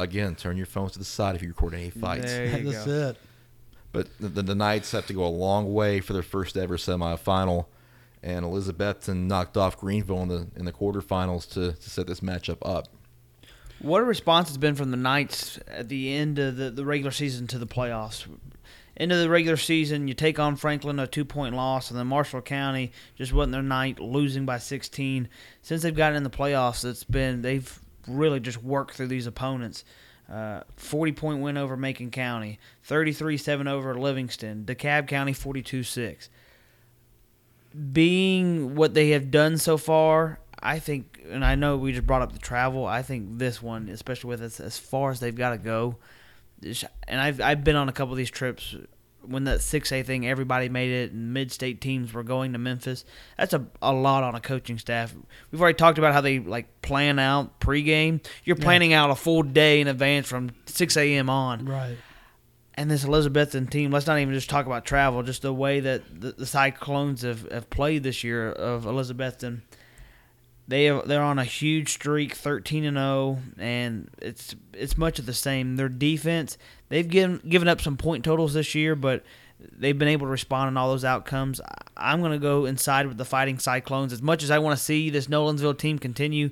Again, 0.00 0.34
turn 0.34 0.56
your 0.56 0.66
phones 0.66 0.92
to 0.92 0.98
the 0.98 1.04
side 1.04 1.36
if 1.36 1.42
you 1.42 1.48
record 1.48 1.74
any 1.74 1.90
fights. 1.90 2.26
There 2.32 2.58
you 2.58 2.64
that's 2.72 2.86
go. 2.86 3.08
it. 3.10 3.16
But 3.92 4.08
the, 4.18 4.28
the, 4.42 4.54
Knights 4.54 4.92
have 4.92 5.06
to 5.06 5.12
go 5.12 5.24
a 5.24 5.28
long 5.28 5.72
way 5.72 6.00
for 6.00 6.14
their 6.14 6.22
first 6.22 6.56
ever 6.56 6.78
semifinal, 6.78 7.66
and 8.22 8.44
Elizabethton 8.44 9.26
knocked 9.26 9.56
off 9.56 9.78
Greeneville 9.78 10.22
in 10.22 10.28
the 10.28 10.46
in 10.56 10.64
the 10.64 10.72
quarterfinals 10.72 11.48
to, 11.52 11.72
to 11.72 11.90
set 11.90 12.06
this 12.06 12.20
matchup 12.20 12.58
up. 12.62 12.88
What 13.80 14.00
a 14.00 14.04
response 14.04 14.48
has 14.48 14.58
been 14.58 14.76
from 14.76 14.92
the 14.92 14.96
Knights 14.96 15.58
at 15.66 15.88
the 15.88 16.14
end 16.14 16.38
of 16.38 16.56
the, 16.56 16.70
the 16.70 16.84
regular 16.84 17.10
season 17.10 17.48
to 17.48 17.58
the 17.58 17.66
playoffs. 17.66 18.26
End 18.96 19.10
of 19.10 19.18
the 19.18 19.28
regular 19.28 19.56
season, 19.56 20.06
you 20.06 20.14
take 20.14 20.38
on 20.38 20.54
Franklin, 20.54 20.98
a 20.98 21.06
two 21.06 21.24
point 21.24 21.56
loss, 21.56 21.90
and 21.90 21.98
then 21.98 22.06
Marshall 22.06 22.42
County 22.42 22.92
just 23.16 23.32
wasn't 23.32 23.52
their 23.52 23.62
night, 23.62 23.98
losing 23.98 24.46
by 24.46 24.58
16. 24.58 25.28
Since 25.62 25.82
they've 25.82 25.94
gotten 25.94 26.16
in 26.16 26.22
the 26.22 26.30
playoffs, 26.30 26.84
it's 26.84 27.02
been 27.02 27.42
they've 27.42 27.80
really 28.06 28.38
just 28.38 28.62
worked 28.62 28.94
through 28.94 29.08
these 29.08 29.26
opponents. 29.26 29.84
Uh, 30.32 30.62
40 30.76 31.12
point 31.12 31.40
win 31.42 31.58
over 31.58 31.76
Macon 31.76 32.10
County, 32.10 32.58
33 32.84 33.36
7 33.36 33.68
over 33.68 33.94
Livingston, 33.98 34.64
DeKalb 34.64 35.06
County 35.06 35.34
42 35.34 35.82
6 35.82 36.30
being 37.92 38.74
what 38.74 38.94
they 38.94 39.10
have 39.10 39.30
done 39.30 39.58
so 39.58 39.76
far, 39.76 40.38
I 40.62 40.78
think, 40.78 41.22
and 41.28 41.44
I 41.44 41.54
know 41.54 41.76
we 41.76 41.92
just 41.92 42.06
brought 42.06 42.22
up 42.22 42.32
the 42.32 42.38
travel. 42.38 42.86
I 42.86 43.02
think 43.02 43.38
this 43.38 43.62
one, 43.62 43.88
especially 43.88 44.28
with 44.28 44.42
us 44.42 44.60
as 44.60 44.78
far 44.78 45.10
as 45.10 45.20
they've 45.20 45.34
got 45.34 45.50
to 45.50 45.58
go, 45.58 45.96
and 46.62 47.20
I've 47.20 47.40
I've 47.40 47.64
been 47.64 47.76
on 47.76 47.88
a 47.88 47.92
couple 47.92 48.12
of 48.12 48.18
these 48.18 48.30
trips 48.30 48.76
when 49.26 49.44
that 49.44 49.60
six 49.62 49.92
A 49.92 50.02
thing, 50.02 50.26
everybody 50.26 50.68
made 50.68 50.90
it, 50.90 51.12
and 51.12 51.32
mid 51.32 51.52
state 51.52 51.80
teams 51.80 52.12
were 52.12 52.22
going 52.22 52.52
to 52.52 52.58
Memphis. 52.58 53.04
That's 53.38 53.52
a 53.54 53.66
a 53.80 53.92
lot 53.92 54.24
on 54.24 54.34
a 54.34 54.40
coaching 54.40 54.78
staff. 54.78 55.14
We've 55.50 55.60
already 55.60 55.76
talked 55.76 55.98
about 55.98 56.12
how 56.12 56.20
they 56.20 56.38
like 56.38 56.82
plan 56.82 57.18
out 57.18 57.60
pregame. 57.60 58.24
You're 58.44 58.56
planning 58.56 58.92
out 58.92 59.10
a 59.10 59.14
full 59.14 59.42
day 59.42 59.80
in 59.80 59.88
advance 59.88 60.28
from 60.28 60.50
six 60.66 60.96
a.m. 60.96 61.28
on 61.30 61.66
Right. 61.66 61.96
and 62.74 62.90
this 62.90 63.04
Elizabethton 63.04 63.68
team, 63.70 63.90
let's 63.90 64.06
not 64.06 64.18
even 64.18 64.32
just 64.34 64.48
talk 64.50 64.66
about 64.66 64.84
travel, 64.84 65.22
just 65.22 65.42
the 65.42 65.52
way 65.52 65.80
that 65.80 66.02
the, 66.20 66.32
the 66.32 66.46
Cyclones 66.46 67.22
have, 67.22 67.50
have 67.52 67.68
played 67.70 68.02
this 68.02 68.24
year 68.24 68.50
of 68.50 68.84
Elizabethton. 68.84 69.60
They 70.68 70.88
they're 71.06 71.22
on 71.22 71.38
a 71.38 71.44
huge 71.44 71.90
streak, 71.90 72.34
thirteen 72.34 72.84
and 72.84 72.96
zero, 72.96 73.38
and 73.58 74.08
it's 74.20 74.54
it's 74.72 74.96
much 74.96 75.18
of 75.18 75.26
the 75.26 75.34
same. 75.34 75.76
Their 75.76 75.88
defense, 75.88 76.56
they've 76.88 77.08
given 77.08 77.40
given 77.48 77.68
up 77.68 77.80
some 77.80 77.96
point 77.96 78.24
totals 78.24 78.54
this 78.54 78.74
year, 78.74 78.94
but 78.94 79.24
they've 79.60 79.98
been 79.98 80.08
able 80.08 80.26
to 80.26 80.30
respond 80.30 80.68
in 80.68 80.76
all 80.76 80.90
those 80.90 81.04
outcomes. 81.04 81.60
I'm 81.96 82.20
going 82.20 82.32
to 82.32 82.38
go 82.38 82.64
inside 82.64 83.06
with 83.06 83.18
the 83.18 83.24
Fighting 83.24 83.58
Cyclones. 83.58 84.12
As 84.12 84.22
much 84.22 84.42
as 84.42 84.50
I 84.50 84.58
want 84.60 84.78
to 84.78 84.82
see 84.82 85.10
this 85.10 85.26
Nolensville 85.26 85.76
team 85.76 85.98
continue, 85.98 86.50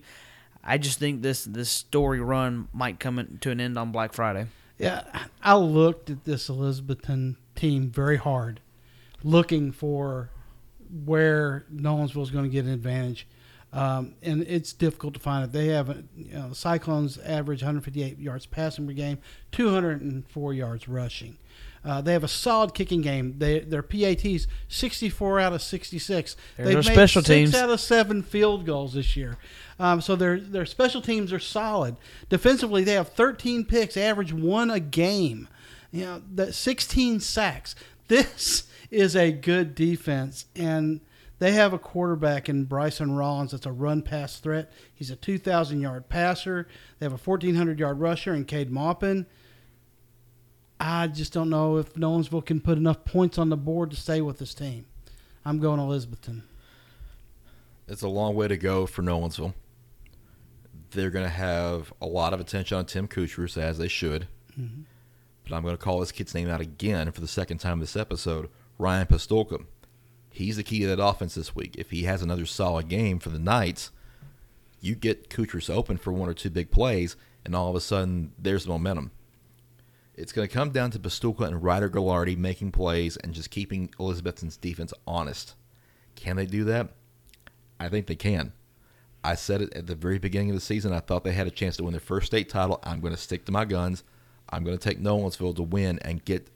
I 0.63 0.77
just 0.79 0.99
think 0.99 1.23
this 1.23 1.45
this 1.45 1.71
story 1.71 2.21
run 2.21 2.69
might 2.73 3.01
come 3.01 3.39
to 3.41 3.51
an 3.51 3.61
end 3.61 3.79
on 3.79 3.93
Black 3.93 4.13
Friday. 4.13 4.47
Yeah, 4.79 5.05
I 5.43 5.57
looked 5.57 6.11
at 6.11 6.25
this 6.25 6.49
Elizabethton 6.49 7.37
team 7.55 7.91
very 7.91 8.17
hard, 8.17 8.61
looking 9.23 9.73
for 9.73 10.31
where 11.05 11.67
Nolensville 11.73 12.23
is 12.23 12.31
going 12.31 12.45
to 12.45 12.51
get 12.51 12.65
an 12.65 12.73
advantage. 12.73 13.27
Um, 13.73 14.15
and 14.23 14.43
it's 14.43 14.73
difficult 14.73 15.15
to 15.15 15.21
find 15.21 15.45
it. 15.45 15.53
They 15.53 15.69
have, 15.69 15.91
a- 15.91 16.03
you 16.17 16.35
know, 16.35 16.49
the 16.49 16.55
Cyclones 16.57 17.19
average 17.19 17.63
158 17.63 18.19
yards 18.19 18.45
passing 18.47 18.87
per 18.87 18.93
game, 18.93 19.19
204 19.53 20.55
yards 20.55 20.89
rushing. 20.89 21.39
Uh, 21.83 22.01
they 22.03 22.13
have 22.13 22.25
a 22.25 22.29
solid 22.29 22.75
kicking 22.75 23.01
game. 23.01 23.37
They, 23.39 23.61
their 23.61 23.83
PATs 23.83 24.47
64 24.69 25.41
out 25.41 25.53
of 25.55 25.63
66. 25.63 26.37
There's 26.57 26.67
They've 26.67 26.77
made 26.77 26.85
special 26.85 27.23
six 27.23 27.29
teams. 27.29 27.55
out 27.55 27.71
of 27.71 27.81
seven 27.81 28.23
field 28.23 28.67
goals 28.67 28.93
this 28.95 29.17
year. 29.17 29.39
Um, 29.79 30.03
so 30.03 30.15
their 30.15 30.39
their 30.39 30.67
special 30.67 31.01
teams 31.01 31.33
are 31.33 31.39
solid. 31.39 31.97
Defensively, 32.29 32.85
they 32.85 32.93
have 32.95 33.09
13 33.11 33.65
picks, 33.65 33.97
average 33.97 34.31
one 34.33 34.71
a 34.71 34.79
game. 34.81 35.49
You 35.91 36.05
know, 36.05 36.23
that 36.35 36.55
16 36.55 37.21
sacks. 37.21 37.75
This 38.09 38.65
is 38.91 39.17
a 39.17 39.33
good 39.33 39.75
defense, 39.75 40.45
and 40.55 41.01
they 41.41 41.53
have 41.53 41.73
a 41.73 41.79
quarterback 41.79 42.49
in 42.49 42.67
Bryson 42.67 43.17
Rollins 43.17 43.51
that's 43.51 43.67
a 43.67 43.73
run 43.73 44.03
pass 44.03 44.39
threat. 44.39 44.71
He's 44.95 45.11
a 45.11 45.17
2,000 45.17 45.81
yard 45.81 46.09
passer. 46.09 46.69
They 46.99 47.07
have 47.07 47.13
a 47.13 47.17
1,400 47.17 47.81
yard 47.81 47.99
rusher 47.99 48.35
in 48.35 48.45
Cade 48.45 48.71
Maupin. 48.71 49.27
I 50.79 51.09
just 51.09 51.33
don't 51.33 51.51
know 51.51 51.79
if 51.79 51.95
Nolensville 51.95 52.45
can 52.45 52.61
put 52.61 52.79
enough 52.79 53.05
points 53.05 53.39
on 53.39 53.49
the 53.49 53.57
board 53.57 53.91
to 53.91 53.97
stay 53.97 54.21
with 54.21 54.39
this 54.39 54.55
team. 54.55 54.87
I'm 55.45 55.59
going 55.59 55.81
Elizabethton. 55.81 56.43
It's 57.89 58.03
a 58.03 58.09
long 58.09 58.35
way 58.35 58.47
to 58.47 58.57
go 58.57 58.87
for 58.87 59.03
Nolensville. 59.03 59.55
They're 60.91 61.11
going 61.11 61.25
to 61.25 61.31
have 61.31 61.93
a 62.03 62.07
lot 62.07 62.35
of 62.35 62.41
attention 62.41 62.77
on 62.77 62.85
Tim 62.85 63.09
Kuchers, 63.09 63.57
as 63.57 63.79
they 63.79 63.89
should. 63.89 64.29
Mm-hmm. 64.59 64.83
But 65.45 65.57
I'm 65.57 65.63
going 65.63 65.77
to 65.77 65.83
call 65.83 66.01
this 66.01 66.13
kid's 66.13 66.35
name 66.35 66.49
out 66.49 66.61
again 66.61 67.11
for 67.13 67.21
the 67.23 67.29
second 67.29 67.59
time 67.59 67.81
this 67.81 67.97
episode 67.97 68.51
Ryan 68.79 69.07
Pastolka. 69.07 69.65
He's 70.33 70.57
the 70.57 70.63
key 70.63 70.81
to 70.81 70.87
that 70.87 71.03
offense 71.03 71.35
this 71.35 71.55
week. 71.55 71.75
If 71.77 71.91
he 71.91 72.05
has 72.05 72.23
another 72.23 72.47
solid 72.47 72.89
game 72.89 73.19
for 73.19 73.31
the 73.31 73.39
Knights, 73.39 73.91
you 74.81 74.95
get 74.95 75.29
Kuchers 75.29 75.69
open 75.69 75.97
for 75.97 76.13
one 76.13 76.29
or 76.29 76.35
two 76.35 76.51
big 76.51 76.71
plays, 76.71 77.17
and 77.45 77.55
all 77.55 77.69
of 77.69 77.77
a 77.77 77.81
sudden, 77.81 78.33
there's 78.39 78.67
momentum. 78.67 79.11
It's 80.15 80.33
going 80.33 80.47
to 80.47 80.55
come 80.55 80.71
down 80.71 80.91
to 80.93 80.99
Pastulka 80.99 81.47
and 81.47 81.63
Ryder 81.63 81.89
Gallardi 81.89 82.37
making 82.37 82.73
plays 82.73 83.17
and 83.17 83.33
just 83.33 83.51
keeping 83.51 83.93
Elizabethton's 83.99 84.57
defense 84.57 84.93
honest. 85.07 85.55
Can 86.15 86.37
they 86.37 86.47
do 86.47 86.65
that? 86.65 86.91
I 87.79 87.89
think 87.89 88.07
they 88.07 88.17
can. 88.17 88.53
I 89.25 89.35
said 89.35 89.63
it 89.63 89.75
at 89.75 89.87
the 89.87 89.95
very 89.95 90.19
beginning 90.19 90.51
of 90.51 90.57
the 90.57 90.61
season. 90.61 90.93
I 90.93 91.01
thought 91.01 91.25
they 91.25 91.33
had 91.33 91.47
a 91.47 91.51
chance 91.51 91.77
to 91.77 91.85
win 91.85 91.93
their 91.93 92.01
first 92.01 92.27
state 92.27 92.49
title. 92.49 92.81
I'm 92.83 93.01
going 93.01 93.15
to 93.15 93.21
stick 93.21 93.45
to 93.47 93.53
my 93.53 93.65
guns. 93.65 94.05
I'm 94.51 94.65
going 94.65 94.77
to 94.77 94.89
take 94.89 95.01
Nolensville 95.01 95.57
to 95.57 95.63
win 95.63 95.99
and 96.01 96.25
get 96.25 96.49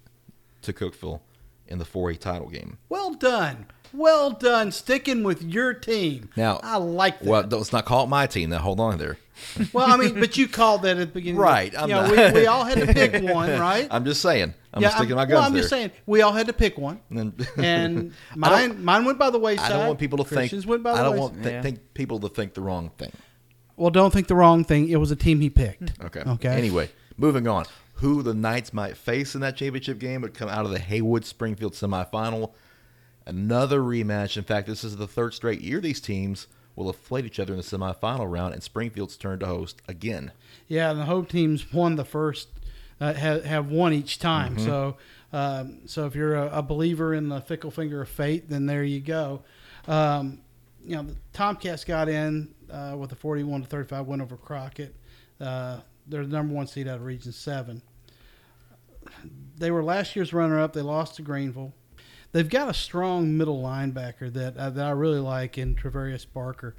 to 0.62 0.72
Cookeville 0.72 1.20
in 1.68 1.78
the 1.78 1.84
4A 1.84 2.18
title 2.18 2.48
game. 2.48 2.78
Well 2.88 3.14
done. 3.14 3.66
Well 3.92 4.30
done. 4.30 4.72
Sticking 4.72 5.22
with 5.22 5.42
your 5.42 5.72
team. 5.74 6.30
Now, 6.36 6.58
I 6.62 6.76
like 6.76 7.20
that. 7.20 7.28
Well, 7.28 7.42
let's 7.48 7.72
not 7.72 7.84
call 7.84 8.04
it 8.04 8.08
my 8.08 8.26
team. 8.26 8.50
Now, 8.50 8.58
hold 8.58 8.80
on 8.80 8.98
there. 8.98 9.18
Well, 9.72 9.90
I 9.90 9.96
mean, 9.96 10.20
but 10.20 10.36
you 10.36 10.46
called 10.46 10.82
that 10.82 10.96
at 10.96 11.08
the 11.08 11.12
beginning. 11.12 11.40
Right, 11.40 11.72
You 11.72 11.78
I'm 11.80 11.88
know, 11.88 12.08
we, 12.08 12.40
we 12.42 12.46
all 12.46 12.64
had 12.64 12.78
to 12.78 12.86
pick 12.92 13.20
one, 13.34 13.58
right? 13.58 13.88
I'm 13.90 14.04
just 14.04 14.22
saying. 14.22 14.54
I'm 14.72 14.80
yeah, 14.82 14.90
sticking 14.90 15.18
I'm- 15.18 15.28
guns 15.28 15.36
Well, 15.36 15.42
I'm 15.46 15.52
there. 15.52 15.62
just 15.62 15.70
saying 15.70 15.90
we 16.06 16.22
all 16.22 16.32
had 16.32 16.46
to 16.46 16.52
pick 16.52 16.78
one, 16.78 17.00
And- 17.10 17.46
and 17.56 18.12
I 18.42 18.48
don't- 18.66 18.76
mine 18.78 18.84
mine 18.84 19.04
went 19.04 19.18
by 19.18 19.30
the 19.30 19.38
wayside. 19.40 19.72
I 19.72 19.76
don't 19.76 19.86
want 19.88 19.98
people 19.98 20.18
to 20.18 20.24
Christians 20.24 20.62
think. 20.62 20.70
went 20.70 20.82
by 20.84 20.92
the 20.94 21.00
I 21.00 21.02
don't 21.02 21.12
wayside. 21.14 21.30
want 21.32 21.42
th- 21.42 21.62
think 21.64 21.94
people 21.94 22.20
to 22.20 22.28
think 22.28 22.54
the 22.54 22.60
wrong 22.62 22.90
thing. 22.96 23.10
Well, 23.76 23.90
don't 23.90 24.12
think 24.12 24.28
the 24.28 24.36
wrong 24.36 24.62
thing. 24.64 24.88
It 24.88 24.96
was 25.00 25.10
a 25.10 25.16
team 25.16 25.40
he 25.40 25.50
picked. 25.50 26.00
Okay. 26.04 26.20
Okay. 26.24 26.48
Anyway, 26.48 26.90
moving 27.16 27.48
on. 27.48 27.64
Who 27.94 28.22
the 28.22 28.34
Knights 28.34 28.72
might 28.72 28.96
face 28.96 29.34
in 29.34 29.40
that 29.42 29.56
championship 29.56 29.98
game 29.98 30.20
would 30.22 30.34
come 30.34 30.48
out 30.48 30.64
of 30.64 30.70
the 30.72 30.78
Haywood 30.78 31.24
Springfield 31.24 31.74
semifinal. 31.74 32.52
Another 33.26 33.80
rematch. 33.80 34.36
In 34.36 34.44
fact, 34.44 34.66
this 34.66 34.84
is 34.84 34.96
the 34.96 35.06
third 35.06 35.32
straight 35.32 35.60
year 35.60 35.80
these 35.80 36.00
teams 36.00 36.46
will 36.76 36.86
have 36.86 37.02
played 37.04 37.24
each 37.24 37.38
other 37.38 37.52
in 37.52 37.58
the 37.58 37.62
semifinal 37.64 38.30
round, 38.30 38.52
and 38.52 38.62
Springfield's 38.62 39.16
turn 39.16 39.38
to 39.38 39.46
host 39.46 39.80
again. 39.88 40.32
Yeah, 40.66 40.90
and 40.90 40.98
the 41.00 41.04
home 41.04 41.24
teams 41.26 41.72
won 41.72 41.94
the 41.96 42.04
first, 42.04 42.48
uh, 43.00 43.14
have, 43.14 43.44
have 43.44 43.70
won 43.70 43.92
each 43.92 44.18
time. 44.18 44.56
Mhm. 44.56 44.64
So, 44.64 44.96
um, 45.32 45.78
so 45.86 46.04
if 46.06 46.14
you're 46.16 46.34
a, 46.34 46.58
a 46.58 46.62
believer 46.62 47.14
in 47.14 47.28
the 47.28 47.40
fickle 47.40 47.70
finger 47.70 48.02
of 48.02 48.08
fate, 48.08 48.50
then 48.50 48.66
there 48.66 48.82
you 48.84 49.00
go. 49.00 49.42
Um, 49.86 50.40
you 50.84 50.96
know, 50.96 51.04
the 51.04 51.16
Tomcats 51.32 51.84
got 51.84 52.08
in 52.08 52.52
uh, 52.70 52.96
with 52.98 53.12
a 53.12 53.16
41 53.16 53.62
to 53.62 53.68
35 53.68 54.06
win 54.06 54.20
over 54.20 54.36
Crockett. 54.36 54.94
Uh, 55.40 55.78
they're 56.06 56.24
the 56.24 56.32
number 56.32 56.54
one 56.54 56.66
seed 56.66 56.88
out 56.88 56.96
of 56.96 57.04
Region 57.04 57.32
Seven. 57.32 57.82
They 59.56 59.70
were 59.70 59.82
last 59.82 60.16
year's 60.16 60.32
runner-up. 60.32 60.72
They 60.72 60.80
lost 60.80 61.16
to 61.16 61.22
Greeneville. 61.22 61.72
They've 62.32 62.48
got 62.48 62.68
a 62.68 62.74
strong 62.74 63.36
middle 63.36 63.62
linebacker 63.62 64.32
that 64.32 64.56
uh, 64.56 64.70
that 64.70 64.86
I 64.86 64.90
really 64.90 65.20
like 65.20 65.56
in 65.56 65.74
Travarius 65.76 66.26
Barker. 66.30 66.74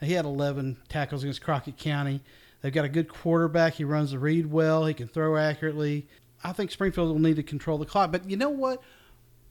He 0.00 0.12
had 0.12 0.24
11 0.24 0.76
tackles 0.88 1.22
against 1.22 1.42
Crockett 1.42 1.78
County. 1.78 2.20
They've 2.60 2.72
got 2.72 2.84
a 2.84 2.88
good 2.88 3.08
quarterback. 3.08 3.74
He 3.74 3.84
runs 3.84 4.10
the 4.10 4.18
read 4.18 4.50
well. 4.50 4.84
He 4.84 4.94
can 4.94 5.08
throw 5.08 5.36
accurately. 5.36 6.08
I 6.42 6.52
think 6.52 6.70
Springfield 6.70 7.08
will 7.08 7.18
need 7.18 7.36
to 7.36 7.42
control 7.42 7.78
the 7.78 7.86
clock. 7.86 8.12
But 8.12 8.28
you 8.28 8.36
know 8.36 8.50
what? 8.50 8.82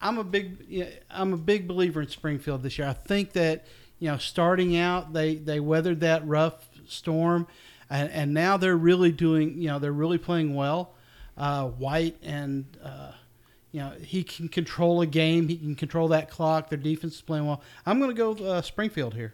I'm 0.01 0.17
a 0.17 0.23
big 0.23 0.91
I'm 1.09 1.33
a 1.33 1.37
big 1.37 1.67
believer 1.67 2.01
in 2.01 2.09
Springfield 2.09 2.63
this 2.63 2.77
year. 2.77 2.87
I 2.87 2.93
think 2.93 3.33
that 3.33 3.65
you 3.99 4.09
know 4.09 4.17
starting 4.17 4.77
out 4.77 5.13
they 5.13 5.35
they 5.35 5.59
weathered 5.59 6.01
that 6.01 6.27
rough 6.27 6.67
storm, 6.87 7.47
and, 7.89 8.09
and 8.11 8.33
now 8.33 8.57
they're 8.57 8.77
really 8.77 9.11
doing 9.11 9.59
you 9.61 9.67
know 9.67 9.79
they're 9.79 9.91
really 9.91 10.17
playing 10.17 10.55
well. 10.55 10.93
Uh, 11.37 11.67
White 11.67 12.17
and 12.23 12.65
uh, 12.83 13.11
you 13.71 13.79
know 13.81 13.91
he 14.01 14.23
can 14.23 14.47
control 14.47 15.01
a 15.01 15.05
game. 15.05 15.47
He 15.47 15.57
can 15.57 15.75
control 15.75 16.07
that 16.09 16.29
clock. 16.29 16.69
Their 16.69 16.77
defense 16.77 17.15
is 17.15 17.21
playing 17.21 17.45
well. 17.45 17.61
I'm 17.85 17.99
going 17.99 18.15
to 18.15 18.15
go 18.15 18.45
uh, 18.45 18.61
Springfield 18.61 19.13
here. 19.13 19.33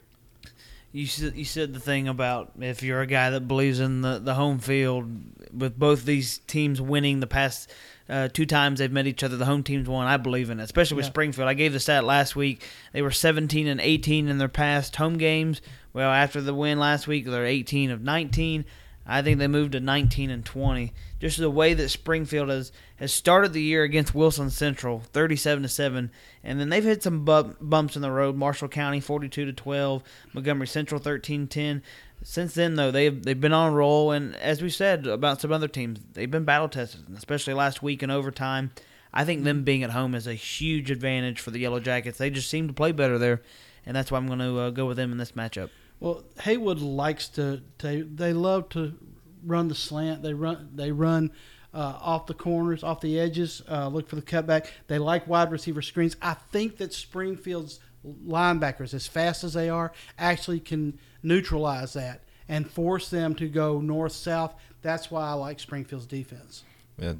You 0.93 1.07
said, 1.07 1.35
you 1.35 1.45
said 1.45 1.73
the 1.73 1.79
thing 1.79 2.07
about 2.09 2.51
if 2.59 2.83
you're 2.83 3.01
a 3.01 3.07
guy 3.07 3.29
that 3.29 3.47
believes 3.47 3.79
in 3.79 4.01
the, 4.01 4.19
the 4.19 4.33
home 4.33 4.59
field, 4.59 5.09
with 5.57 5.77
both 5.79 6.03
these 6.05 6.39
teams 6.47 6.81
winning 6.81 7.19
the 7.21 7.27
past 7.27 7.71
uh, 8.09 8.27
two 8.27 8.45
times 8.45 8.79
they've 8.79 8.91
met 8.91 9.07
each 9.07 9.23
other, 9.23 9.37
the 9.37 9.45
home 9.45 9.63
teams 9.63 9.87
won. 9.87 10.05
I 10.05 10.17
believe 10.17 10.49
in 10.49 10.59
it, 10.59 10.63
especially 10.63 10.97
with 10.97 11.05
Yeah. 11.05 11.11
Springfield. 11.11 11.47
I 11.47 11.53
gave 11.53 11.71
the 11.71 11.79
stat 11.79 12.03
last 12.03 12.35
week. 12.35 12.65
They 12.91 13.01
were 13.01 13.11
17 13.11 13.67
and 13.67 13.79
18 13.79 14.27
in 14.27 14.37
their 14.37 14.49
past 14.49 14.97
home 14.97 15.17
games. 15.17 15.61
Well, 15.93 16.11
after 16.11 16.41
the 16.41 16.53
win 16.53 16.77
last 16.77 17.07
week, 17.07 17.25
they're 17.25 17.45
18 17.45 17.89
of 17.89 18.01
19. 18.01 18.65
I 19.07 19.21
think 19.21 19.39
they 19.39 19.47
moved 19.47 19.71
to 19.73 19.79
19 19.79 20.29
and 20.29 20.45
20. 20.45 20.93
Just 21.21 21.37
the 21.37 21.51
way 21.51 21.75
that 21.75 21.89
Springfield 21.89 22.49
has, 22.49 22.71
has 22.95 23.13
started 23.13 23.53
the 23.53 23.61
year 23.61 23.83
against 23.83 24.15
Wilson 24.15 24.49
Central, 24.49 25.01
37 25.13 25.61
to 25.61 25.69
7, 25.69 26.11
and 26.43 26.59
then 26.59 26.69
they've 26.69 26.83
hit 26.83 27.03
some 27.03 27.23
bump, 27.23 27.57
bumps 27.61 27.95
in 27.95 28.01
the 28.01 28.09
road. 28.09 28.35
Marshall 28.35 28.67
County 28.67 28.99
42 28.99 29.45
to 29.45 29.53
12, 29.53 30.01
Montgomery 30.33 30.65
Central 30.65 30.99
13-10. 30.99 31.83
Since 32.23 32.55
then 32.55 32.73
though, 32.73 32.89
they've 32.89 33.21
they've 33.23 33.39
been 33.39 33.53
on 33.53 33.71
a 33.71 33.75
roll 33.75 34.11
and 34.11 34.35
as 34.37 34.63
we 34.63 34.69
said 34.69 35.05
about 35.05 35.41
some 35.41 35.51
other 35.51 35.67
teams, 35.67 35.99
they've 36.13 36.29
been 36.29 36.43
battle 36.43 36.69
tested, 36.69 37.05
especially 37.15 37.53
last 37.53 37.83
week 37.83 38.01
in 38.01 38.09
overtime. 38.09 38.71
I 39.13 39.23
think 39.23 39.43
them 39.43 39.63
being 39.63 39.83
at 39.83 39.91
home 39.91 40.15
is 40.15 40.25
a 40.25 40.33
huge 40.33 40.89
advantage 40.89 41.39
for 41.39 41.51
the 41.51 41.59
Yellow 41.59 41.79
Jackets. 41.79 42.17
They 42.17 42.31
just 42.31 42.49
seem 42.49 42.67
to 42.67 42.73
play 42.73 42.91
better 42.91 43.19
there, 43.19 43.43
and 43.85 43.95
that's 43.95 44.09
why 44.09 44.17
I'm 44.17 44.27
going 44.27 44.39
to 44.39 44.57
uh, 44.59 44.69
go 44.71 44.87
with 44.87 44.97
them 44.97 45.11
in 45.11 45.19
this 45.19 45.33
matchup. 45.33 45.69
Well, 45.99 46.23
Haywood 46.41 46.79
likes 46.79 47.27
to, 47.29 47.61
to 47.79 48.03
they 48.11 48.33
love 48.33 48.69
to 48.69 48.97
run 49.45 49.67
the 49.67 49.75
slant. 49.75 50.23
They 50.23 50.33
run 50.33 50.69
they 50.73 50.91
run 50.91 51.31
uh, 51.73 51.97
off 52.01 52.27
the 52.27 52.33
corners, 52.33 52.83
off 52.83 53.01
the 53.01 53.19
edges, 53.19 53.61
uh, 53.69 53.87
look 53.87 54.09
for 54.09 54.15
the 54.15 54.21
cutback. 54.21 54.67
They 54.87 54.99
like 54.99 55.27
wide 55.27 55.51
receiver 55.51 55.81
screens. 55.81 56.17
I 56.21 56.33
think 56.33 56.77
that 56.77 56.93
Springfield's 56.93 57.79
linebackers, 58.05 58.93
as 58.93 59.07
fast 59.07 59.43
as 59.43 59.53
they 59.53 59.69
are, 59.69 59.91
actually 60.17 60.59
can 60.59 60.99
neutralize 61.23 61.93
that 61.93 62.23
and 62.49 62.69
force 62.69 63.09
them 63.09 63.35
to 63.35 63.47
go 63.47 63.79
north 63.79 64.11
south. 64.11 64.53
That's 64.81 65.09
why 65.11 65.27
I 65.27 65.33
like 65.33 65.59
Springfield's 65.59 66.07
defense. 66.07 66.63
Yeah, 66.97 67.13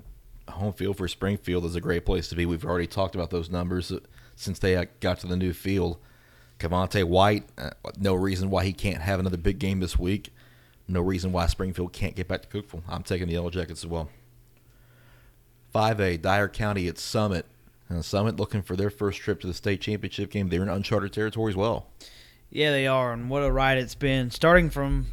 home 0.49 0.73
field 0.73 0.97
for 0.97 1.07
Springfield 1.07 1.65
is 1.65 1.75
a 1.75 1.81
great 1.81 2.05
place 2.05 2.27
to 2.29 2.35
be. 2.35 2.45
We've 2.45 2.65
already 2.65 2.87
talked 2.87 3.15
about 3.15 3.29
those 3.29 3.49
numbers 3.49 3.91
uh, 3.91 3.99
since 4.35 4.59
they 4.59 4.85
got 4.99 5.19
to 5.19 5.27
the 5.27 5.37
new 5.37 5.53
field. 5.53 5.97
Cavante 6.59 7.03
White, 7.03 7.45
uh, 7.57 7.71
no 7.97 8.13
reason 8.13 8.49
why 8.49 8.65
he 8.65 8.73
can't 8.73 9.01
have 9.01 9.19
another 9.19 9.37
big 9.37 9.57
game 9.57 9.79
this 9.79 9.97
week. 9.97 10.31
No 10.91 11.01
reason 11.01 11.31
why 11.31 11.47
Springfield 11.47 11.93
can't 11.93 12.15
get 12.15 12.27
back 12.27 12.41
to 12.41 12.47
Cookeville. 12.49 12.83
I'm 12.89 13.03
taking 13.03 13.27
the 13.27 13.33
Yellow 13.33 13.49
Jackets 13.49 13.83
as 13.83 13.87
well. 13.87 14.09
5A, 15.73 16.21
Dyer 16.21 16.49
County 16.49 16.89
at 16.89 16.97
Summit. 16.97 17.45
And 17.87 18.03
Summit 18.03 18.37
looking 18.37 18.61
for 18.61 18.75
their 18.75 18.89
first 18.89 19.19
trip 19.19 19.39
to 19.41 19.47
the 19.47 19.53
state 19.53 19.79
championship 19.81 20.31
game. 20.31 20.49
They're 20.49 20.61
in 20.61 20.69
uncharted 20.69 21.13
territory 21.13 21.51
as 21.51 21.55
well. 21.55 21.87
Yeah, 22.49 22.71
they 22.71 22.87
are, 22.87 23.13
and 23.13 23.29
what 23.29 23.43
a 23.43 23.51
ride 23.51 23.77
it's 23.77 23.95
been. 23.95 24.31
Starting 24.31 24.69
from 24.69 25.07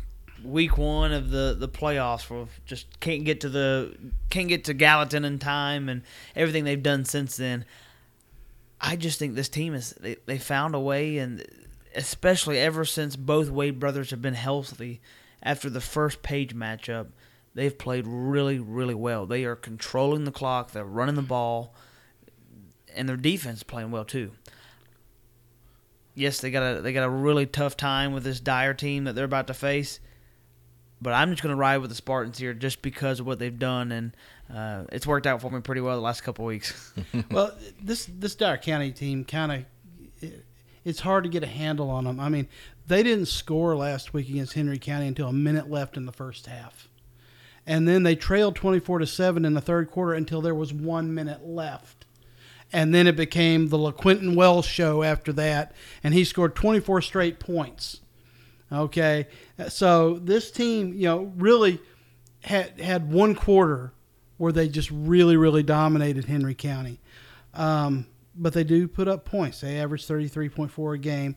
week 0.45 0.77
one 0.79 1.13
of 1.13 1.31
the 1.31 1.57
the 1.59 1.69
playoffs, 1.69 2.29
where 2.29 2.47
just 2.67 2.99
can't 3.01 3.25
get 3.25 3.41
to 3.43 3.49
the 3.49 3.97
can't 4.31 4.49
get 4.49 4.65
to 4.65 4.75
Gallatin 4.75 5.25
in 5.25 5.39
time, 5.39 5.89
and 5.89 6.03
everything 6.35 6.65
they've 6.65 6.83
done 6.83 7.05
since 7.05 7.37
then. 7.37 7.65
I 8.81 8.97
just 8.97 9.19
think 9.19 9.35
this 9.35 9.49
team 9.49 9.75
is 9.75 9.91
they, 10.01 10.17
they 10.27 10.39
found 10.39 10.75
a 10.75 10.81
way, 10.81 11.19
and 11.19 11.45
especially 11.95 12.59
ever 12.59 12.85
since 12.85 13.15
both 13.17 13.51
Wade 13.51 13.81
brothers 13.81 14.11
have 14.11 14.23
been 14.23 14.35
healthy 14.35 15.01
after 15.43 15.71
the 15.71 15.81
first 15.81 16.23
page 16.23 16.55
matchup, 16.55 17.09
they've 17.55 17.77
played 17.77 18.07
really 18.07 18.59
really 18.59 18.95
well. 18.95 19.27
They 19.27 19.45
are 19.45 19.57
controlling 19.57 20.25
the 20.25 20.33
clock, 20.33 20.73
they're 20.73 20.85
running 20.85 21.15
the 21.15 21.23
ball, 21.23 21.75
and 22.95 23.09
their 23.09 23.17
defense 23.17 23.59
is 23.59 23.65
playing 23.65 23.91
well 23.91 24.05
too 24.05 24.33
yes, 26.19 26.41
they 26.41 26.51
got 26.51 26.79
a 26.79 26.81
they 26.81 26.93
got 26.93 27.05
a 27.05 27.11
really 27.11 27.47
tough 27.47 27.77
time 27.77 28.13
with 28.13 28.25
this 28.25 28.41
Dyer 28.41 28.75
team 28.75 29.05
that 29.05 29.15
they're 29.15 29.25
about 29.25 29.47
to 29.47 29.55
face. 29.55 30.01
But 31.01 31.13
I'm 31.13 31.31
just 31.31 31.43
going 31.43 31.55
to 31.55 31.57
ride 31.57 31.79
with 31.79 31.91
the 31.91 31.97
Spartans 31.97 32.39
here 32.39 32.53
just 32.53 32.83
because 32.83 33.21
of 33.21 33.27
what 33.27 33.39
they've 33.39 33.57
done, 33.57 33.93
and 33.93 34.17
uh, 34.53 34.85
it's 34.91 35.07
worked 35.07 35.29
out 35.29 35.41
for 35.41 35.49
me 35.49 35.61
pretty 35.61 35.81
well 35.81 35.95
the 35.95 36.03
last 36.03 36.23
couple 36.23 36.45
weeks. 36.45 36.93
well, 37.31 37.57
this 37.81 38.07
this 38.07 38.35
Dyer 38.35 38.59
County 38.59 38.91
team 38.91 39.25
kind 39.25 39.53
of 39.53 39.65
it, 40.21 40.45
it's 40.85 41.01
hard 41.01 41.25
to 41.25 41.31
get 41.31 41.45
a 41.45 41.47
handle 41.47 41.89
on 41.91 42.05
them. 42.05 42.19
I 42.19 42.29
mean, 42.29 42.49
they 42.89 43.03
didn't 43.03 43.27
score 43.27 43.77
last 43.77 44.13
week 44.13 44.29
against 44.29 44.55
Henry 44.55 44.79
County 44.79 45.07
until 45.07 45.29
a 45.29 45.33
minute 45.33 45.71
left 45.71 45.97
in 45.97 46.07
the 46.07 46.13
first 46.13 46.47
half, 46.47 46.89
and 47.67 47.87
then 47.87 48.03
they 48.03 48.17
trailed 48.17 48.57
twenty 48.57 48.81
four 48.81 48.99
to 48.99 49.07
seven 49.07 49.45
in 49.45 49.55
the 49.55 49.61
third 49.61 49.91
quarter 49.91 50.15
until 50.15 50.41
there 50.41 50.55
was 50.55 50.73
one 50.73 51.15
minute 51.15 51.47
left. 51.47 52.07
And 52.71 52.95
then 52.95 53.07
it 53.07 53.17
became 53.17 53.69
the 53.69 53.79
LaQuinton 53.79 54.35
Wells 54.35 54.67
show 54.67 55.03
after 55.03 55.33
that, 55.33 55.73
and 56.05 56.13
he 56.13 56.23
scored 56.23 56.55
24 56.55 57.01
straight 57.01 57.41
points. 57.41 58.01
Okay, 58.71 59.27
so 59.69 60.19
this 60.19 60.51
team, 60.51 60.93
you 60.93 61.05
know, 61.05 61.33
really 61.37 61.81
had 62.41 62.79
had 62.79 63.11
one 63.11 63.35
quarter 63.35 63.95
where 64.37 64.53
they 64.53 64.69
just 64.69 64.91
really, 64.91 65.37
really 65.37 65.63
dominated 65.63 66.27
Henry 66.27 66.55
County. 66.55 67.01
Um, 67.55 68.07
but 68.35 68.53
they 68.53 68.65
do 68.65 68.87
put 68.87 69.09
up 69.09 69.25
points. 69.25 69.63
They 69.63 69.79
average 69.81 70.07
33.4 70.07 70.95
a 70.95 70.99
game. 70.99 71.37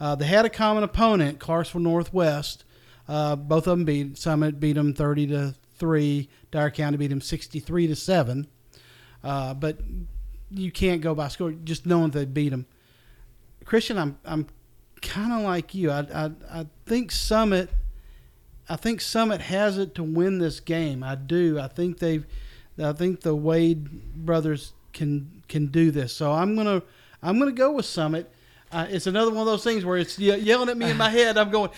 Uh, 0.00 0.14
they 0.14 0.26
had 0.26 0.44
a 0.44 0.50
common 0.50 0.82
opponent, 0.82 1.38
Clarksville 1.38 1.82
Northwest. 1.82 2.64
Uh, 3.06 3.36
both 3.36 3.66
of 3.66 3.78
them 3.78 3.84
beat 3.84 4.16
Summit 4.16 4.58
beat 4.58 4.74
them 4.74 4.94
30 4.94 5.26
to 5.28 5.54
three. 5.76 6.28
Dyer 6.50 6.70
County 6.70 6.96
beat 6.96 7.08
them 7.08 7.20
63 7.20 7.88
to 7.88 7.96
seven. 7.96 8.46
Uh, 9.22 9.52
but 9.54 9.78
you 10.50 10.70
can't 10.72 11.00
go 11.00 11.14
by 11.14 11.28
score 11.28 11.52
just 11.52 11.86
knowing 11.86 12.10
they 12.10 12.24
beat 12.24 12.50
them. 12.50 12.66
Christian, 13.64 13.98
I'm 13.98 14.18
I'm 14.24 14.46
kind 15.02 15.32
of 15.32 15.42
like 15.42 15.74
you. 15.74 15.90
I, 15.90 16.00
I 16.12 16.30
I 16.50 16.66
think 16.86 17.12
Summit. 17.12 17.70
I 18.68 18.76
think 18.76 19.00
Summit 19.00 19.40
has 19.40 19.78
it 19.78 19.94
to 19.96 20.02
win 20.02 20.38
this 20.38 20.60
game. 20.60 21.02
I 21.02 21.14
do. 21.14 21.58
I 21.58 21.68
think 21.68 21.98
they've. 21.98 22.24
I 22.82 22.92
think 22.92 23.20
the 23.20 23.34
Wade 23.34 23.90
brothers 24.14 24.72
can 24.92 25.42
can 25.48 25.66
do 25.66 25.90
this. 25.90 26.12
So 26.12 26.32
I'm 26.32 26.56
gonna 26.56 26.82
I'm 27.22 27.38
gonna 27.38 27.52
go 27.52 27.72
with 27.72 27.86
Summit. 27.86 28.32
Uh, 28.72 28.86
it's 28.88 29.06
another 29.06 29.30
one 29.30 29.40
of 29.40 29.46
those 29.46 29.64
things 29.64 29.84
where 29.84 29.96
it's 29.96 30.18
yelling 30.18 30.68
at 30.68 30.76
me 30.76 30.90
in 30.90 30.96
my 30.96 31.10
head. 31.10 31.36
I'm 31.36 31.50
going, 31.50 31.70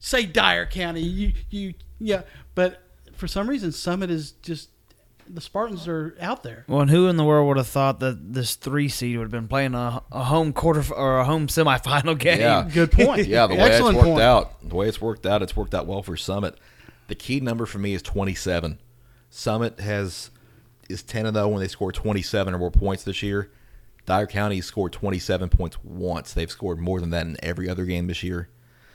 say 0.00 0.26
Dyer 0.26 0.66
County. 0.66 1.00
You, 1.02 1.32
you, 1.50 1.74
yeah. 2.00 2.22
But 2.54 2.82
for 3.14 3.28
some 3.28 3.48
reason, 3.48 3.70
Summit 3.72 4.10
is 4.10 4.32
just 4.42 4.70
the 5.28 5.40
Spartans 5.40 5.86
are 5.86 6.16
out 6.20 6.42
there. 6.42 6.64
Well, 6.66 6.80
and 6.80 6.90
who 6.90 7.06
in 7.06 7.16
the 7.16 7.24
world 7.24 7.46
would 7.48 7.56
have 7.56 7.68
thought 7.68 8.00
that 8.00 8.34
this 8.34 8.56
three 8.56 8.88
seed 8.88 9.16
would 9.16 9.24
have 9.24 9.30
been 9.30 9.48
playing 9.48 9.74
a, 9.74 10.02
a 10.10 10.24
home 10.24 10.52
quarter 10.52 10.82
or 10.92 11.20
a 11.20 11.24
home 11.24 11.46
semifinal 11.46 12.18
game? 12.18 12.40
Yeah. 12.40 12.68
Good 12.72 12.90
point. 12.92 13.26
Yeah, 13.32 13.46
the 13.46 13.54
way 13.54 13.60
Excellent 13.60 13.96
it's 13.96 14.04
worked 14.04 14.14
point. 14.16 14.22
out, 14.22 14.68
the 14.68 14.74
way 14.74 14.88
it's 14.88 15.00
worked 15.00 15.24
out, 15.26 15.42
it's 15.42 15.56
worked 15.56 15.74
out 15.74 15.86
well 15.86 16.02
for 16.02 16.16
Summit. 16.16 16.56
The 17.06 17.14
key 17.14 17.40
number 17.40 17.66
for 17.66 17.78
me 17.78 17.94
is 17.94 18.02
27. 18.02 18.78
Summit 19.30 19.80
has 19.80 20.30
is 20.88 21.02
10 21.02 21.26
and 21.26 21.36
0 21.36 21.48
when 21.48 21.60
they 21.60 21.68
score 21.68 21.92
27 21.92 22.52
or 22.52 22.58
more 22.58 22.70
points 22.70 23.04
this 23.04 23.22
year. 23.22 23.50
Dyer 24.06 24.26
County 24.26 24.60
scored 24.60 24.92
27 24.92 25.48
points 25.48 25.76
once. 25.84 26.32
They've 26.32 26.50
scored 26.50 26.78
more 26.78 27.00
than 27.00 27.10
that 27.10 27.26
in 27.26 27.36
every 27.42 27.68
other 27.68 27.84
game 27.84 28.06
this 28.08 28.22
year. 28.22 28.48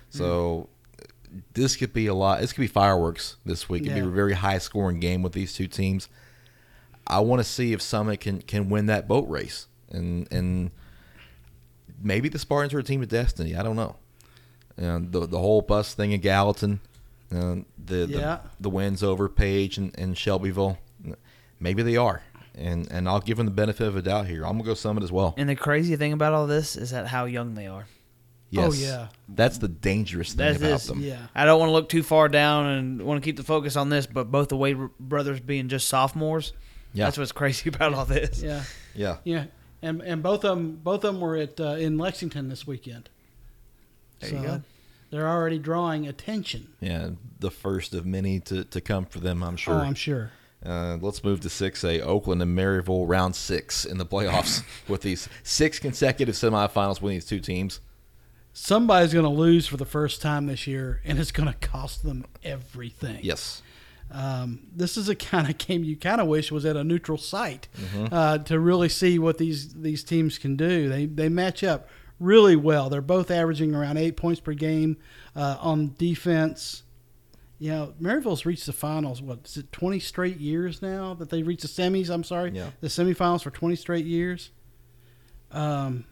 So 0.09 0.69
this 1.53 1.75
could 1.75 1.93
be 1.93 2.07
a 2.07 2.13
lot. 2.13 2.41
This 2.41 2.53
could 2.53 2.61
be 2.61 2.67
fireworks 2.67 3.37
this 3.45 3.67
week. 3.69 3.83
It'd 3.83 3.93
be 3.93 3.99
a 4.01 4.05
very 4.05 4.33
high 4.33 4.57
scoring 4.57 4.99
game 4.99 5.21
with 5.21 5.33
these 5.33 5.53
two 5.53 5.67
teams. 5.67 6.09
I 7.05 7.19
want 7.19 7.39
to 7.39 7.43
see 7.45 7.71
if 7.73 7.81
Summit 7.81 8.19
can 8.19 8.41
can 8.41 8.69
win 8.69 8.85
that 8.87 9.07
boat 9.07 9.27
race 9.29 9.67
and 9.89 10.27
and 10.31 10.71
maybe 12.01 12.29
the 12.29 12.39
Spartans 12.39 12.73
are 12.73 12.79
a 12.79 12.83
team 12.83 13.01
of 13.01 13.09
destiny. 13.09 13.55
I 13.55 13.63
don't 13.63 13.75
know. 13.75 13.95
And 14.77 15.11
the 15.11 15.25
the 15.25 15.39
whole 15.39 15.61
bus 15.61 15.93
thing 15.93 16.11
in 16.11 16.21
Gallatin, 16.21 16.79
uh, 17.33 17.55
the, 17.83 18.07
Yeah. 18.09 18.17
the 18.17 18.39
the 18.61 18.69
wins 18.69 19.03
over 19.03 19.27
Page 19.29 19.77
and, 19.77 19.97
and 19.97 20.17
Shelbyville, 20.17 20.77
maybe 21.59 21.81
they 21.83 21.97
are. 21.97 22.23
And 22.57 22.91
and 22.91 23.07
I'll 23.07 23.19
give 23.19 23.37
them 23.37 23.45
the 23.45 23.51
benefit 23.51 23.87
of 23.87 23.95
a 23.95 24.01
doubt 24.01 24.25
here. 24.27 24.43
I'm 24.45 24.53
gonna 24.53 24.63
go 24.63 24.73
Summit 24.73 25.03
as 25.03 25.11
well. 25.11 25.35
And 25.37 25.47
the 25.47 25.55
crazy 25.55 25.95
thing 25.95 26.11
about 26.13 26.33
all 26.33 26.47
this 26.47 26.75
is 26.75 26.89
that 26.91 27.07
how 27.07 27.25
young 27.25 27.53
they 27.53 27.67
are. 27.67 27.85
Yes. 28.49 28.69
Oh, 28.69 28.73
yeah. 28.73 29.07
That's 29.27 29.57
the 29.57 29.67
dangerous 29.67 30.29
thing 30.29 30.37
That's 30.37 30.57
about 30.57 30.67
this. 30.67 30.87
them. 30.87 31.01
Yeah. 31.01 31.19
I 31.35 31.45
don't 31.45 31.59
want 31.59 31.67
to 31.69 31.73
look 31.73 31.89
too 31.89 32.01
far 32.01 32.29
down 32.29 32.65
and 32.65 33.01
want 33.01 33.21
to 33.21 33.25
keep 33.25 33.35
the 33.35 33.43
focus 33.43 33.75
on 33.75 33.89
this, 33.89 34.07
but 34.07 34.31
both 34.31 34.47
the 34.47 34.55
Wade 34.57 34.77
brothers 34.99 35.41
being 35.41 35.67
just 35.67 35.87
sophomores, 35.89 36.53
Yeah. 36.93 37.05
that's 37.05 37.17
what's 37.17 37.33
crazy 37.33 37.69
about 37.73 37.93
all 37.93 38.05
this. 38.05 38.41
Yeah. 38.41 38.63
Yeah. 38.95 39.17
Yeah. 39.25 39.45
And 39.81 40.01
and 40.01 40.23
both 40.23 40.43
of 40.45 40.57
them 40.57 40.79
both 40.83 41.03
of 41.03 41.13
them 41.13 41.21
were 41.21 41.35
at 41.35 41.59
uh, 41.59 41.71
in 41.75 41.97
Lexington 41.97 42.47
this 42.49 42.65
weekend. 42.65 43.09
There 44.19 44.31
you 44.31 44.41
go. 44.41 44.61
They're 45.11 45.27
already 45.29 45.59
drawing 45.59 46.07
attention. 46.07 46.69
Yeah. 46.79 47.11
The 47.39 47.51
first 47.51 47.93
of 47.93 48.05
many 48.05 48.39
to, 48.41 48.63
to 48.65 48.81
come 48.81 49.05
for 49.05 49.19
them, 49.19 49.43
I'm 49.43 49.55
sure. 49.57 49.75
Oh, 49.75 49.77
I'm 49.79 49.93
sure. 49.93 50.31
Uh, 50.65 50.97
let's 50.99 51.23
move 51.23 51.39
to 51.41 51.47
6A. 51.49 52.01
Oakland 52.01 52.41
and 52.41 52.57
Maryville, 52.57 53.07
round 53.07 53.35
six 53.35 53.85
in 53.85 53.97
the 53.99 54.05
playoffs 54.05 54.63
with 54.87 55.01
these 55.01 55.29
six 55.43 55.77
consecutive 55.79 56.35
semifinals 56.35 57.01
with 57.01 57.11
these 57.13 57.25
two 57.25 57.39
teams. 57.39 57.79
Somebody's 58.53 59.13
going 59.13 59.23
to 59.23 59.29
lose 59.29 59.67
for 59.67 59.77
the 59.77 59.85
first 59.85 60.19
time 60.21 60.47
this 60.47 60.65
year, 60.65 60.99
and 61.05 61.19
it's 61.19 61.31
going 61.31 61.47
to 61.47 61.53
cost 61.59 62.03
them 62.03 62.25
everything. 62.43 63.19
Yes. 63.21 63.61
Um, 64.11 64.61
this 64.75 64.97
is 64.97 65.09
a 65.09 65.15
kind 65.15 65.49
of 65.49 65.57
game 65.59 65.83
you 65.83 65.95
kind 65.95 66.19
of 66.21 66.27
wish 66.27 66.51
was 66.51 66.65
at 66.65 66.75
a 66.75 66.83
neutral 66.83 67.17
site 67.17 67.67
Mm-hmm. 67.77 68.07
uh, 68.13 68.37
to 68.39 68.59
really 68.59 68.89
see 68.89 69.19
what 69.19 69.37
these 69.37 69.73
these 69.73 70.03
teams 70.03 70.37
can 70.37 70.55
do. 70.55 70.87
They 70.89 71.05
they 71.05 71.29
match 71.29 71.63
up 71.63 71.87
really 72.19 72.55
well. 72.55 72.89
They're 72.89 73.01
both 73.01 73.29
averaging 73.29 73.75
around 73.75 73.97
eight 73.97 74.15
points 74.17 74.39
per 74.39 74.53
game 74.53 74.97
uh, 75.35 75.57
on 75.59 75.93
defense. 75.97 76.83
You 77.59 77.71
know, 77.71 77.93
Maryville's 77.99 78.45
reached 78.45 78.65
the 78.67 78.73
finals. 78.73 79.21
What 79.21 79.39
is 79.45 79.57
it? 79.57 79.71
Twenty 79.71 79.99
straight 79.99 80.37
years 80.37 80.81
now 80.81 81.13
that 81.15 81.29
they 81.29 81.41
reached 81.43 81.63
the 81.63 81.67
semis. 81.67 82.09
I'm 82.09 82.23
sorry, 82.23 82.51
Yeah. 82.51 82.69
the 82.81 82.87
semifinals 82.87 83.41
for 83.43 83.49
twenty 83.51 83.75
straight 83.75 84.05
years. 84.05 84.51
Um, 85.51 86.05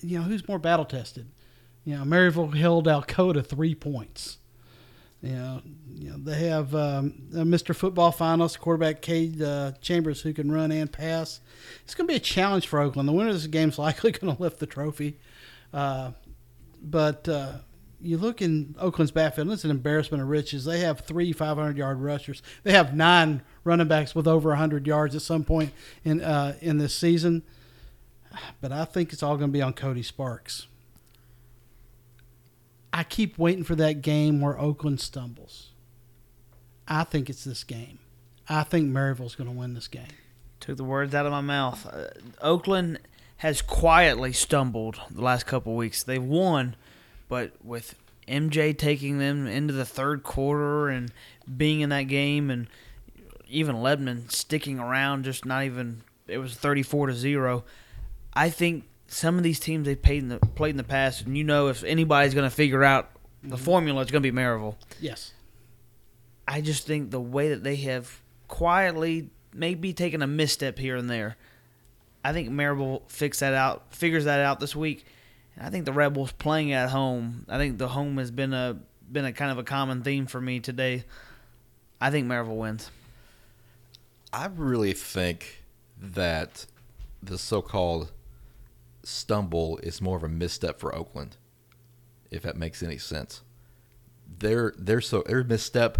you 0.00 0.18
know, 0.18 0.24
who's 0.24 0.46
more 0.48 0.58
battle 0.58 0.84
tested? 0.84 1.26
You 1.84 1.96
know, 1.96 2.04
Maryville 2.04 2.54
held 2.56 2.86
Alcoa 2.86 3.44
three 3.44 3.74
points. 3.74 4.38
You 5.20 5.32
know, 5.36 5.62
you 5.94 6.10
know 6.10 6.16
they 6.18 6.48
have 6.48 6.74
um, 6.74 7.12
Mr. 7.32 7.76
Football 7.76 8.12
finalist 8.12 8.58
quarterback 8.58 9.02
Cade 9.02 9.40
uh, 9.40 9.72
Chambers 9.80 10.20
who 10.22 10.32
can 10.32 10.50
run 10.50 10.72
and 10.72 10.90
pass. 10.90 11.40
It's 11.84 11.94
going 11.94 12.06
to 12.08 12.12
be 12.12 12.16
a 12.16 12.20
challenge 12.20 12.66
for 12.66 12.80
Oakland. 12.80 13.08
The 13.08 13.12
winner 13.12 13.28
of 13.28 13.34
this 13.36 13.46
game 13.46 13.68
is 13.68 13.78
likely 13.78 14.10
going 14.12 14.34
to 14.34 14.42
lift 14.42 14.58
the 14.58 14.66
trophy. 14.66 15.18
Uh, 15.72 16.12
but 16.82 17.28
uh, 17.28 17.52
you 18.02 18.18
look 18.18 18.42
in 18.42 18.74
Oakland's 18.78 19.12
backfield, 19.12 19.46
and 19.46 19.54
it's 19.54 19.64
an 19.64 19.70
embarrassment 19.70 20.22
of 20.22 20.28
riches. 20.28 20.64
They 20.64 20.80
have 20.80 21.00
three 21.00 21.32
500 21.32 21.76
yard 21.76 22.00
rushers. 22.00 22.42
They 22.62 22.72
have 22.72 22.94
nine 22.94 23.42
running 23.64 23.88
backs 23.88 24.14
with 24.14 24.26
over 24.26 24.50
100 24.50 24.86
yards 24.86 25.14
at 25.14 25.22
some 25.22 25.44
point 25.44 25.72
in 26.04 26.20
uh, 26.20 26.56
in 26.60 26.78
this 26.78 26.94
season. 26.94 27.42
But 28.60 28.72
I 28.72 28.84
think 28.84 29.12
it's 29.12 29.22
all 29.22 29.36
going 29.36 29.50
to 29.50 29.52
be 29.52 29.62
on 29.62 29.72
Cody 29.74 30.02
Sparks. 30.02 30.66
I 32.92 33.04
keep 33.04 33.38
waiting 33.38 33.64
for 33.64 33.74
that 33.76 34.02
game 34.02 34.40
where 34.40 34.58
Oakland 34.58 35.00
stumbles. 35.00 35.70
I 36.86 37.04
think 37.04 37.30
it's 37.30 37.44
this 37.44 37.64
game. 37.64 37.98
I 38.48 38.64
think 38.64 38.88
Maryville's 38.88 39.34
going 39.34 39.48
to 39.48 39.56
win 39.56 39.74
this 39.74 39.88
game. 39.88 40.08
Took 40.60 40.76
the 40.76 40.84
words 40.84 41.14
out 41.14 41.26
of 41.26 41.32
my 41.32 41.40
mouth. 41.40 41.86
Uh, 41.86 42.08
Oakland 42.40 42.98
has 43.38 43.62
quietly 43.62 44.32
stumbled 44.32 45.00
the 45.10 45.22
last 45.22 45.46
couple 45.46 45.74
weeks. 45.74 46.02
They've 46.02 46.22
won, 46.22 46.76
but 47.32 47.52
with 47.64 47.94
MJ 48.28 48.76
taking 48.76 49.16
them 49.16 49.46
into 49.46 49.72
the 49.72 49.86
third 49.86 50.22
quarter 50.22 50.90
and 50.90 51.10
being 51.56 51.80
in 51.80 51.88
that 51.88 52.02
game, 52.02 52.50
and 52.50 52.66
even 53.48 53.76
Lebman 53.76 54.30
sticking 54.30 54.78
around, 54.78 55.24
just 55.24 55.46
not 55.46 55.64
even 55.64 56.02
it 56.26 56.36
was 56.36 56.54
thirty 56.54 56.82
four 56.82 57.06
to 57.06 57.14
zero. 57.14 57.64
I 58.34 58.50
think 58.50 58.84
some 59.06 59.38
of 59.38 59.44
these 59.44 59.58
teams 59.58 59.86
they 59.86 59.94
played 59.94 60.22
in 60.22 60.28
the 60.28 60.40
played 60.40 60.72
in 60.72 60.76
the 60.76 60.84
past, 60.84 61.24
and 61.24 61.34
you 61.34 61.42
know 61.42 61.68
if 61.68 61.82
anybody's 61.84 62.34
going 62.34 62.46
to 62.46 62.54
figure 62.54 62.84
out 62.84 63.08
the 63.42 63.56
mm-hmm. 63.56 63.64
formula, 63.64 64.02
it's 64.02 64.10
going 64.10 64.22
to 64.22 64.30
be 64.30 64.38
Maryville. 64.38 64.76
Yes. 65.00 65.32
I 66.46 66.60
just 66.60 66.86
think 66.86 67.12
the 67.12 67.20
way 67.20 67.48
that 67.48 67.64
they 67.64 67.76
have 67.76 68.20
quietly 68.46 69.30
maybe 69.54 69.94
taken 69.94 70.20
a 70.20 70.26
misstep 70.26 70.78
here 70.78 70.96
and 70.96 71.08
there. 71.08 71.38
I 72.22 72.34
think 72.34 72.50
Maryville 72.50 73.08
fix 73.08 73.38
that 73.38 73.54
out, 73.54 73.94
figures 73.94 74.26
that 74.26 74.40
out 74.40 74.60
this 74.60 74.76
week. 74.76 75.06
And 75.56 75.66
I 75.66 75.70
think 75.70 75.84
the 75.84 75.92
Rebels 75.92 76.32
playing 76.32 76.72
at 76.72 76.90
home. 76.90 77.44
I 77.48 77.58
think 77.58 77.78
the 77.78 77.88
home 77.88 78.18
has 78.18 78.30
been 78.30 78.52
a 78.52 78.78
been 79.10 79.24
a 79.24 79.32
kind 79.32 79.50
of 79.50 79.58
a 79.58 79.64
common 79.64 80.02
theme 80.02 80.26
for 80.26 80.40
me 80.40 80.60
today. 80.60 81.04
I 82.00 82.10
think 82.10 82.26
Maryville 82.26 82.56
wins. 82.56 82.90
I 84.32 84.46
really 84.46 84.94
think 84.94 85.62
that 86.00 86.66
the 87.22 87.38
so-called 87.38 88.10
stumble 89.04 89.78
is 89.78 90.00
more 90.00 90.16
of 90.16 90.24
a 90.24 90.28
misstep 90.28 90.80
for 90.80 90.94
Oakland, 90.94 91.36
if 92.30 92.42
that 92.42 92.56
makes 92.56 92.82
any 92.82 92.98
sense. 92.98 93.42
Their 94.38 94.72
their 94.78 95.00
so 95.00 95.22
their 95.26 95.44
misstep 95.44 95.98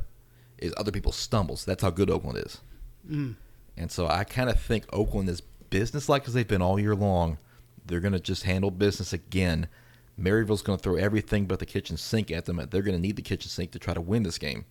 is 0.59 0.73
other 0.77 0.91
people's 0.91 1.17
stumbles. 1.17 1.65
That's 1.65 1.83
how 1.83 1.91
good 1.91 2.09
Oakland 2.11 2.39
is. 2.39 2.61
Mm. 3.09 3.35
And 3.77 3.91
so 3.91 4.07
I 4.07 4.25
kind 4.25 4.49
of 4.49 4.61
think 4.61 4.85
Oakland 4.93 5.29
is 5.29 5.41
business-like 5.41 6.27
as 6.27 6.35
they've 6.35 6.47
been 6.47 6.63
all 6.63 6.79
year 6.79 6.95
long. 6.95 7.39
They're 7.87 8.01
going 8.01 8.13
to 8.13 8.21
just 8.21 8.45
handle 8.45 8.71
business 8.71 9.13
again. 9.13 9.69
Maryville's 10.17 10.63
going 10.63 10.79
to 10.79 10.83
throw 10.83 10.97
everything 10.97 11.47
but 11.47 11.59
the 11.59 11.67
kitchen 11.67 11.97
sink 11.97 12.31
at 12.31 12.45
them. 12.45 12.57
They're 12.71 12.83
going 12.83 12.97
to 12.97 13.03
need 13.03 13.17
the 13.17 13.23
kitchen 13.23 13.49
sink 13.49 13.73
to 13.73 13.79
try 13.79 13.95
to 13.95 14.01
win 14.01 14.23
this 14.23 14.39
game. 14.39 14.67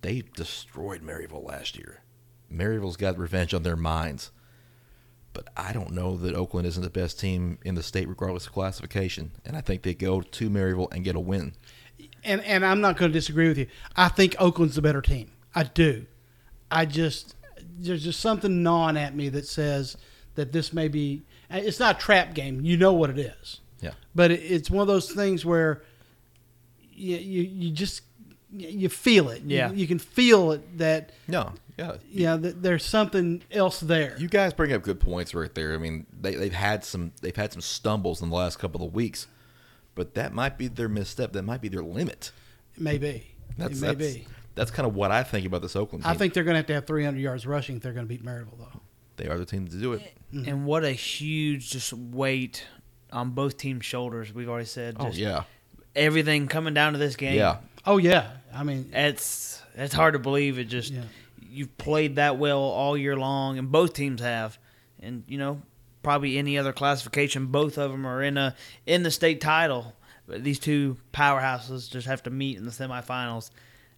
They 0.00 0.22
destroyed 0.36 1.02
Maryville 1.02 1.46
last 1.46 1.76
year. 1.76 2.02
Maryville's 2.48 2.96
got 2.96 3.18
revenge 3.18 3.52
on 3.52 3.62
their 3.62 3.76
minds. 3.76 4.30
But 5.32 5.48
I 5.54 5.72
don't 5.72 5.90
know 5.90 6.16
that 6.16 6.34
Oakland 6.34 6.66
isn't 6.66 6.82
the 6.82 6.88
best 6.88 7.20
team 7.20 7.58
in 7.62 7.74
the 7.74 7.82
state, 7.82 8.08
regardless 8.08 8.46
of 8.46 8.52
classification. 8.52 9.32
And 9.44 9.54
I 9.54 9.60
think 9.60 9.82
they 9.82 9.92
go 9.92 10.22
to 10.22 10.48
Maryville 10.48 10.90
and 10.92 11.04
get 11.04 11.14
a 11.14 11.20
win. 11.20 11.52
And 12.24 12.40
and 12.42 12.64
I'm 12.64 12.80
not 12.80 12.96
going 12.96 13.10
to 13.10 13.18
disagree 13.18 13.48
with 13.48 13.58
you. 13.58 13.66
I 13.94 14.08
think 14.08 14.34
Oakland's 14.38 14.76
the 14.76 14.82
better 14.82 15.02
team. 15.02 15.32
I 15.54 15.64
do. 15.64 16.06
I 16.70 16.86
just 16.86 17.34
there's 17.78 18.04
just 18.04 18.20
something 18.20 18.62
gnawing 18.62 18.96
at 18.96 19.14
me 19.14 19.28
that 19.28 19.46
says 19.46 19.96
that 20.36 20.52
this 20.52 20.72
may 20.72 20.88
be. 20.88 21.22
Uh, 21.50 21.58
it's 21.62 21.80
not 21.80 21.96
a 21.96 21.98
trap 21.98 22.34
game. 22.34 22.60
You 22.60 22.76
know 22.76 22.92
what 22.92 23.10
it 23.10 23.18
is. 23.18 23.60
Yeah. 23.80 23.92
But 24.14 24.30
it, 24.30 24.40
it's 24.40 24.70
one 24.70 24.82
of 24.82 24.88
those 24.88 25.10
things 25.12 25.44
where 25.44 25.82
you 26.92 27.16
you, 27.16 27.42
you 27.42 27.70
just 27.70 28.02
you 28.52 28.88
feel 28.88 29.28
it. 29.28 29.42
You- 29.42 29.56
Yeah. 29.56 29.72
You, 29.72 29.86
can 29.86 29.98
feel 29.98 30.52
it 30.52 30.78
that 30.78 31.12
No, 31.28 31.52
yeah. 31.78 31.96
yeah 32.10 32.36
that 32.36 32.62
there's 32.62 32.84
something 32.84 33.42
else 33.50 33.80
there. 33.80 34.16
You 34.18 34.28
guys 34.28 34.54
bring 34.54 34.72
up 34.72 34.82
good 34.82 35.00
points 35.00 35.34
right 35.34 35.54
there. 35.54 35.74
I 35.74 35.78
mean, 35.78 36.06
they, 36.18 36.34
they've 36.34 36.52
had 36.52 36.84
some 36.84 37.12
they've 37.20 37.36
had 37.36 37.52
some 37.52 37.60
stumbles 37.60 38.22
in 38.22 38.30
the 38.30 38.34
last 38.36 38.58
couple 38.58 38.86
of 38.86 38.94
weeks, 38.94 39.26
but 39.94 40.14
that 40.14 40.32
might 40.32 40.56
be 40.58 40.68
their 40.68 40.88
misstep. 40.88 41.32
That 41.32 41.42
might 41.42 41.60
be 41.60 41.68
their 41.68 41.82
limit. 41.82 42.32
Maybe. 42.78 43.24
That's 43.58 43.78
it 43.78 43.80
may 43.80 43.94
that's, 43.94 44.14
be. 44.14 44.26
that's 44.54 44.70
kind 44.70 44.86
of 44.86 44.94
what 44.94 45.10
I 45.10 45.22
think 45.22 45.46
about 45.46 45.62
this 45.62 45.76
Oakland 45.76 46.04
team. 46.04 46.10
I 46.10 46.14
think 46.14 46.34
they're 46.34 46.44
going 46.44 46.54
to 46.54 46.58
have 46.58 46.66
to 46.66 46.74
have 46.74 46.86
300 46.86 47.18
yards 47.18 47.46
rushing 47.46 47.76
if 47.76 47.82
they're 47.82 47.92
going 47.94 48.06
to 48.06 48.08
beat 48.08 48.24
Maryville, 48.24 48.58
though. 48.58 48.80
They 49.16 49.28
are 49.28 49.38
the 49.38 49.46
team 49.46 49.66
to 49.68 49.76
do 49.76 49.92
it. 49.94 50.02
Mm-hmm. 50.32 50.48
And 50.48 50.66
what 50.66 50.84
a 50.84 50.90
huge 50.92 51.70
just 51.70 51.92
weight 51.92 52.66
on 53.12 53.30
both 53.30 53.56
teams' 53.56 53.84
shoulders. 53.84 54.32
We've 54.34 54.48
already 54.48 54.66
said. 54.66 54.96
Oh 54.98 55.06
Just 55.06 55.18
yeah, 55.18 55.44
Everything 55.94 56.48
coming 56.48 56.74
down 56.74 56.92
to 56.92 56.98
this 56.98 57.16
game. 57.16 57.36
yeah. 57.36 57.58
Oh 57.86 57.98
yeah, 57.98 58.32
I 58.54 58.64
mean, 58.64 58.90
It's 58.92 59.62
it's 59.76 59.94
hard 59.94 60.14
to 60.14 60.18
believe 60.18 60.58
it 60.58 60.64
just 60.64 60.92
Yeah. 60.92 61.02
you've 61.48 61.76
played 61.78 62.16
that 62.16 62.36
well 62.38 62.58
all 62.60 62.96
year 62.96 63.16
long 63.16 63.58
and 63.58 63.70
both 63.70 63.94
teams 63.94 64.20
have. 64.20 64.58
And 65.00 65.22
you 65.28 65.38
know, 65.38 65.62
probably 66.02 66.36
any 66.38 66.58
other 66.58 66.72
classification. 66.72 67.46
Both 67.46 67.78
of 67.78 67.90
them 67.92 68.06
are 68.06 68.22
in 68.22 68.36
a 68.36 68.54
in 68.86 69.02
the 69.04 69.10
state 69.10 69.40
title. 69.40 69.94
But 70.26 70.42
these 70.42 70.58
two 70.58 70.96
powerhouses 71.14 71.88
just 71.88 72.08
have 72.08 72.24
to 72.24 72.30
meet 72.30 72.56
in 72.56 72.64
the 72.64 72.72
semifinals. 72.72 73.50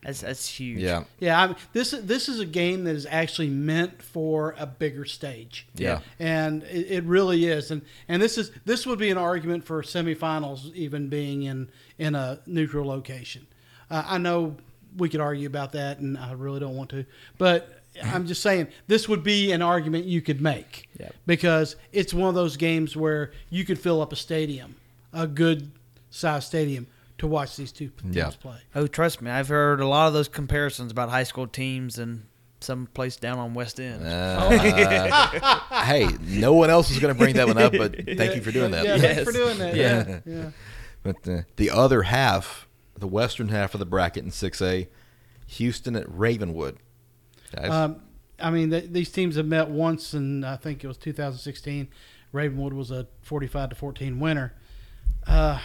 That's 0.02 0.20
that's 0.20 0.48
huge. 0.48 0.78
Yeah. 0.78 1.04
Yeah, 1.18 1.42
I, 1.50 1.54
this 1.72 1.90
this 1.90 2.28
is 2.28 2.38
a 2.40 2.46
game 2.46 2.84
that 2.84 2.94
is 2.94 3.06
actually 3.10 3.48
meant 3.48 4.00
for 4.02 4.54
a 4.58 4.64
bigger 4.66 5.04
stage. 5.04 5.66
Yeah. 5.74 6.00
and 6.18 6.62
it, 6.64 6.86
it 6.90 7.04
really 7.04 7.46
is. 7.46 7.70
And 7.70 7.82
and 8.08 8.22
this 8.22 8.38
is 8.38 8.52
this 8.64 8.86
would 8.86 8.98
be 8.98 9.10
an 9.10 9.18
argument 9.18 9.64
for 9.64 9.82
semifinals 9.82 10.72
even 10.74 11.08
being 11.08 11.42
in 11.42 11.68
in 11.98 12.14
a 12.14 12.38
neutral 12.46 12.86
location. 12.86 13.46
Uh, 13.90 14.04
I 14.06 14.18
know 14.18 14.56
we 14.96 15.08
could 15.08 15.20
argue 15.20 15.46
about 15.46 15.72
that, 15.72 15.98
and 15.98 16.16
I 16.16 16.32
really 16.32 16.60
don't 16.60 16.76
want 16.76 16.90
to, 16.90 17.04
but 17.36 17.82
I'm 18.02 18.26
just 18.26 18.42
saying 18.42 18.68
this 18.86 19.08
would 19.08 19.24
be 19.24 19.50
an 19.52 19.62
argument 19.62 20.04
you 20.04 20.22
could 20.22 20.40
make 20.40 20.88
Yep. 21.00 21.14
because 21.26 21.76
it's 21.92 22.14
one 22.14 22.28
of 22.28 22.34
those 22.34 22.56
games 22.56 22.96
where 22.96 23.32
you 23.50 23.64
could 23.64 23.78
fill 23.78 24.00
up 24.00 24.12
a 24.12 24.16
stadium, 24.16 24.76
a 25.12 25.26
good 25.26 25.70
size 26.10 26.46
stadium, 26.46 26.86
to 27.18 27.26
watch 27.26 27.56
these 27.56 27.72
two 27.72 27.88
teams 27.88 28.16
Yeah. 28.16 28.30
play. 28.40 28.58
Oh, 28.74 28.86
trust 28.86 29.20
me, 29.22 29.30
I've 29.30 29.48
heard 29.48 29.80
a 29.80 29.86
lot 29.86 30.06
of 30.08 30.12
those 30.14 30.28
comparisons 30.28 30.90
about 30.92 31.10
high 31.10 31.24
school 31.24 31.46
teams 31.46 31.98
and 31.98 32.24
some 32.60 32.86
place 32.86 33.16
down 33.16 33.38
on 33.38 33.54
West 33.54 33.78
End. 33.78 34.04
Uh, 34.04 34.50
hey, 35.84 36.08
no 36.22 36.54
one 36.54 36.70
else 36.70 36.90
is 36.90 36.98
going 36.98 37.14
to 37.14 37.18
bring 37.18 37.34
that 37.36 37.46
one 37.46 37.58
up, 37.58 37.72
but 37.72 37.94
thank 38.16 38.34
you 38.34 38.40
for 38.40 38.50
doing 38.52 38.70
that. 38.72 38.84
Yeah, 38.84 38.98
thanks 38.98 39.24
for 39.24 39.32
doing 39.32 39.58
that. 39.58 39.76
Yeah. 39.76 40.04
Yeah, 40.08 40.20
yeah. 40.24 40.50
But 41.02 41.28
uh, 41.28 41.42
the 41.56 41.70
other 41.70 42.02
half, 42.02 42.66
the 42.98 43.06
western 43.06 43.48
half 43.48 43.74
of 43.74 43.80
the 43.80 43.86
bracket 43.86 44.24
in 44.24 44.30
6A, 44.30 44.88
Houston 45.46 45.96
at 45.96 46.04
Ravenwood. 46.08 46.78
Um, 47.56 48.02
I 48.40 48.50
mean, 48.50 48.70
th- 48.70 48.90
these 48.90 49.10
teams 49.10 49.36
have 49.36 49.46
met 49.46 49.70
once, 49.70 50.12
and 50.12 50.44
I 50.44 50.56
think 50.56 50.84
it 50.84 50.86
was 50.88 50.98
2016. 50.98 51.88
Ravenwood 52.32 52.72
was 52.74 52.90
a 52.90 53.06
45 53.22 53.70
to 53.70 53.74
14 53.76 54.20
winner. 54.20 54.52
Uh, 55.26 55.58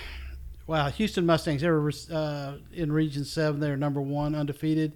wow, 0.67 0.89
Houston 0.89 1.25
Mustangs. 1.25 1.61
They 1.61 1.69
were 1.69 1.91
uh, 2.11 2.55
in 2.73 2.91
Region 2.91 3.25
Seven. 3.25 3.59
They 3.59 3.69
were 3.69 3.77
number 3.77 4.01
one, 4.01 4.35
undefeated. 4.35 4.93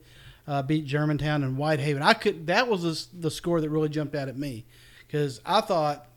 Uh, 0.48 0.62
beat 0.62 0.86
Germantown 0.86 1.44
and 1.44 1.58
Whitehaven. 1.58 2.02
I 2.02 2.14
could. 2.14 2.48
That 2.48 2.70
was 2.70 3.10
the, 3.10 3.20
the 3.20 3.32
score 3.32 3.60
that 3.60 3.70
really 3.70 3.90
jumped 3.90 4.16
out 4.16 4.30
at 4.30 4.38
me 4.38 4.66
because 5.06 5.42
I 5.46 5.60
thought 5.60 6.08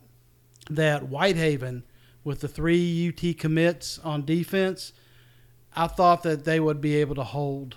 that 0.69 1.09
Whitehaven, 1.09 1.83
with 2.23 2.39
the 2.39 2.47
three 2.47 3.09
UT 3.09 3.37
commits 3.37 3.99
on 3.99 4.23
defense, 4.23 4.93
I 5.75 5.87
thought 5.87 6.23
that 6.23 6.45
they 6.45 6.61
would 6.61 6.79
be 6.79 6.95
able 6.95 7.15
to 7.15 7.23
hold 7.23 7.75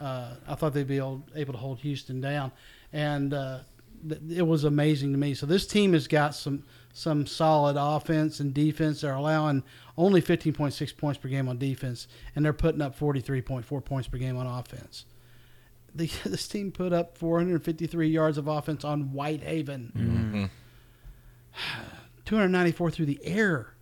uh, 0.00 0.34
I 0.46 0.54
thought 0.54 0.74
they'd 0.74 0.86
be 0.86 0.98
able, 0.98 1.24
able 1.34 1.52
to 1.52 1.58
hold 1.58 1.80
Houston 1.80 2.20
down, 2.20 2.52
and 2.92 3.34
uh, 3.34 3.60
th- 4.08 4.20
it 4.30 4.46
was 4.46 4.64
amazing 4.64 5.12
to 5.12 5.18
me. 5.18 5.34
So 5.34 5.46
this 5.46 5.66
team 5.66 5.92
has 5.92 6.06
got 6.06 6.34
some 6.34 6.64
some 6.98 7.26
solid 7.26 7.76
offense 7.78 8.40
and 8.40 8.52
defense. 8.52 9.02
They're 9.02 9.14
allowing 9.14 9.62
only 9.96 10.20
15.6 10.20 10.96
points 10.96 11.16
per 11.16 11.28
game 11.28 11.48
on 11.48 11.56
defense, 11.56 12.08
and 12.34 12.44
they're 12.44 12.52
putting 12.52 12.82
up 12.82 12.98
43.4 12.98 13.84
points 13.84 14.08
per 14.08 14.18
game 14.18 14.36
on 14.36 14.46
offense. 14.46 15.06
The, 15.94 16.06
this 16.24 16.48
team 16.48 16.72
put 16.72 16.92
up 16.92 17.16
453 17.16 18.08
yards 18.08 18.36
of 18.36 18.48
offense 18.48 18.84
on 18.84 19.12
Whitehaven, 19.12 19.92
mm-hmm. 19.96 20.44
294 22.24 22.90
through 22.90 23.06
the 23.06 23.20
air. 23.22 23.74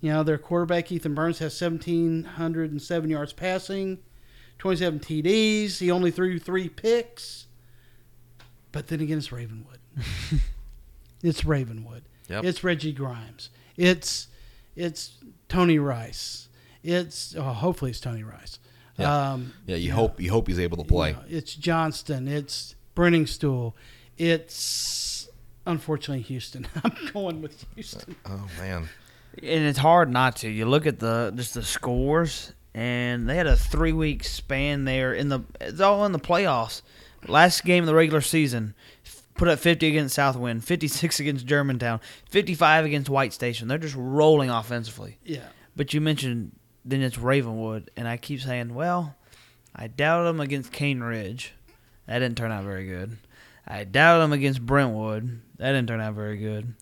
You 0.00 0.12
know, 0.12 0.22
their 0.22 0.38
quarterback, 0.38 0.90
Ethan 0.90 1.14
Burns, 1.14 1.38
has 1.38 1.60
1,707 1.60 3.10
yards 3.10 3.32
passing, 3.34 3.98
27 4.58 4.98
TDs. 4.98 5.78
He 5.78 5.90
only 5.90 6.10
threw 6.10 6.38
three 6.38 6.68
picks. 6.68 7.46
But 8.72 8.88
then 8.88 9.00
again, 9.00 9.18
it's 9.18 9.30
Ravenwood. 9.30 9.78
it's 11.22 11.44
Ravenwood. 11.44 12.02
Yep. 12.28 12.44
It's 12.44 12.64
Reggie 12.64 12.92
Grimes. 12.92 13.50
It's 13.76 14.28
it's 14.76 15.18
Tony 15.48 15.78
Rice. 15.78 16.48
It's 16.82 17.34
oh, 17.36 17.42
hopefully 17.42 17.90
it's 17.90 18.00
Tony 18.00 18.22
Rice. 18.22 18.58
Yeah. 18.98 19.32
Um, 19.32 19.52
yeah, 19.66 19.76
you 19.76 19.92
hope 19.92 20.20
you 20.20 20.30
hope 20.30 20.48
he's 20.48 20.58
able 20.58 20.76
to 20.78 20.84
play. 20.84 21.10
you 21.10 21.14
know, 21.16 21.22
it's 21.28 21.54
Johnston. 21.54 22.28
It's 22.28 22.74
Brenningstool. 22.96 23.72
It's 24.18 25.28
unfortunately 25.66 26.22
Houston. 26.22 26.66
I'm 26.84 26.96
going 27.12 27.42
with 27.42 27.64
Houston. 27.74 28.16
Oh 28.26 28.48
man, 28.58 28.88
and 29.38 29.64
it's 29.64 29.78
hard 29.78 30.10
not 30.10 30.36
to. 30.36 30.48
You 30.48 30.66
look 30.66 30.86
at 30.86 30.98
the 30.98 31.32
just 31.34 31.54
the 31.54 31.62
scores, 31.62 32.52
and 32.74 33.28
they 33.28 33.36
had 33.36 33.46
a 33.46 33.56
three 33.56 33.92
week 33.92 34.24
span 34.24 34.84
there 34.84 35.14
in 35.14 35.28
the. 35.28 35.40
It's 35.60 35.80
all 35.80 36.04
in 36.04 36.12
the 36.12 36.18
playoffs. 36.18 36.82
Last 37.28 37.64
game 37.64 37.84
of 37.84 37.86
the 37.86 37.94
regular 37.94 38.20
season, 38.20 38.74
f- 38.76 38.91
put 39.34 39.48
up 39.48 39.58
50 39.58 39.86
against 39.86 40.14
Southwind, 40.14 40.64
56 40.64 41.20
against 41.20 41.46
Germantown, 41.46 42.00
55 42.30 42.84
against 42.84 43.10
White 43.10 43.32
Station. 43.32 43.68
They're 43.68 43.78
just 43.78 43.96
rolling 43.96 44.50
offensively. 44.50 45.18
Yeah. 45.24 45.48
But 45.76 45.94
you 45.94 46.00
mentioned 46.00 46.52
then 46.84 47.02
it's 47.02 47.18
Ravenwood, 47.18 47.90
and 47.96 48.08
I 48.08 48.16
keep 48.16 48.40
saying, 48.40 48.74
well, 48.74 49.14
I 49.74 49.86
doubted 49.86 50.28
them 50.28 50.40
against 50.40 50.72
Cane 50.72 51.00
Ridge. 51.00 51.52
That 52.06 52.18
didn't 52.18 52.36
turn 52.36 52.52
out 52.52 52.64
very 52.64 52.86
good. 52.86 53.16
I 53.66 53.84
doubted 53.84 54.22
them 54.22 54.32
against 54.32 54.64
Brentwood. 54.64 55.40
That 55.58 55.72
didn't 55.72 55.88
turn 55.88 56.00
out 56.00 56.14
very 56.14 56.36
good. 56.36 56.74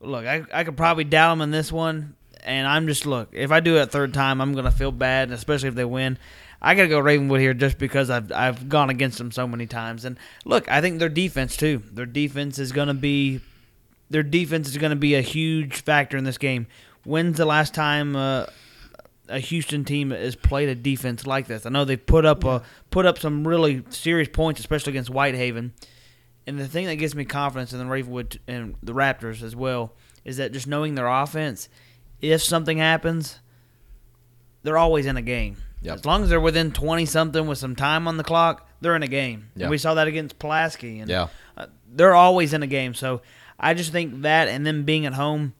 Look, 0.00 0.26
I, 0.26 0.44
I 0.52 0.64
could 0.64 0.76
probably 0.76 1.04
doubt 1.04 1.32
them 1.32 1.40
in 1.40 1.50
this 1.50 1.72
one, 1.72 2.14
and 2.44 2.66
I'm 2.66 2.86
just 2.86 3.06
look. 3.06 3.30
If 3.32 3.50
I 3.50 3.60
do 3.60 3.76
it 3.78 3.82
a 3.82 3.86
third 3.86 4.14
time, 4.14 4.40
I'm 4.40 4.54
gonna 4.54 4.70
feel 4.70 4.92
bad, 4.92 5.32
especially 5.32 5.70
if 5.70 5.74
they 5.74 5.84
win. 5.84 6.18
I 6.60 6.74
gotta 6.74 6.88
go 6.88 6.98
Ravenwood 6.98 7.40
here 7.40 7.54
just 7.54 7.78
because 7.78 8.10
I've 8.10 8.32
I've 8.32 8.68
gone 8.68 8.90
against 8.90 9.18
them 9.18 9.30
so 9.30 9.46
many 9.46 9.66
times. 9.66 10.04
And 10.04 10.18
look, 10.44 10.68
I 10.70 10.80
think 10.80 10.98
their 10.98 11.08
defense 11.08 11.56
too. 11.56 11.82
Their 11.92 12.06
defense 12.06 12.58
is 12.58 12.72
gonna 12.72 12.94
be 12.94 13.40
their 14.10 14.22
defense 14.22 14.68
is 14.68 14.76
gonna 14.76 14.96
be 14.96 15.14
a 15.14 15.20
huge 15.20 15.82
factor 15.82 16.16
in 16.16 16.24
this 16.24 16.38
game. 16.38 16.66
When's 17.04 17.36
the 17.36 17.44
last 17.44 17.74
time 17.74 18.16
uh, 18.16 18.46
a 19.28 19.38
Houston 19.38 19.84
team 19.84 20.10
has 20.10 20.34
played 20.34 20.68
a 20.68 20.74
defense 20.74 21.26
like 21.26 21.46
this? 21.46 21.64
I 21.64 21.70
know 21.70 21.84
they 21.84 21.96
put 21.96 22.24
up 22.24 22.44
a 22.44 22.62
put 22.90 23.06
up 23.06 23.18
some 23.18 23.46
really 23.46 23.84
serious 23.90 24.28
points, 24.28 24.58
especially 24.60 24.92
against 24.92 25.10
Whitehaven. 25.10 25.72
And 26.46 26.58
the 26.58 26.66
thing 26.66 26.86
that 26.86 26.96
gives 26.96 27.14
me 27.14 27.26
confidence 27.26 27.72
in 27.74 27.78
the 27.78 27.84
Ravenwood 27.84 28.40
and 28.48 28.74
the 28.82 28.94
Raptors 28.94 29.42
as 29.42 29.54
well 29.54 29.92
is 30.24 30.38
that 30.38 30.52
just 30.52 30.66
knowing 30.66 30.94
their 30.94 31.06
offense, 31.06 31.68
if 32.22 32.42
something 32.42 32.78
happens, 32.78 33.38
they're 34.62 34.78
always 34.78 35.04
in 35.04 35.18
a 35.18 35.22
game. 35.22 35.58
Yep. 35.82 35.94
As 35.98 36.04
long 36.04 36.22
as 36.24 36.28
they're 36.28 36.40
within 36.40 36.72
twenty 36.72 37.06
something 37.06 37.46
with 37.46 37.58
some 37.58 37.76
time 37.76 38.08
on 38.08 38.16
the 38.16 38.24
clock, 38.24 38.68
they're 38.80 38.96
in 38.96 39.02
a 39.02 39.08
game. 39.08 39.50
Yeah. 39.54 39.64
And 39.64 39.70
we 39.70 39.78
saw 39.78 39.94
that 39.94 40.08
against 40.08 40.38
Pulaski, 40.38 40.98
and 41.00 41.08
Yeah. 41.10 41.28
uh, 41.56 41.66
they're 41.90 42.14
always 42.14 42.52
in 42.52 42.62
a 42.62 42.66
game. 42.66 42.94
So 42.94 43.22
I 43.60 43.74
just 43.74 43.92
think 43.92 44.22
that, 44.22 44.48
and 44.48 44.66
them 44.66 44.84
being 44.84 45.06
at 45.06 45.14
home, 45.14 45.54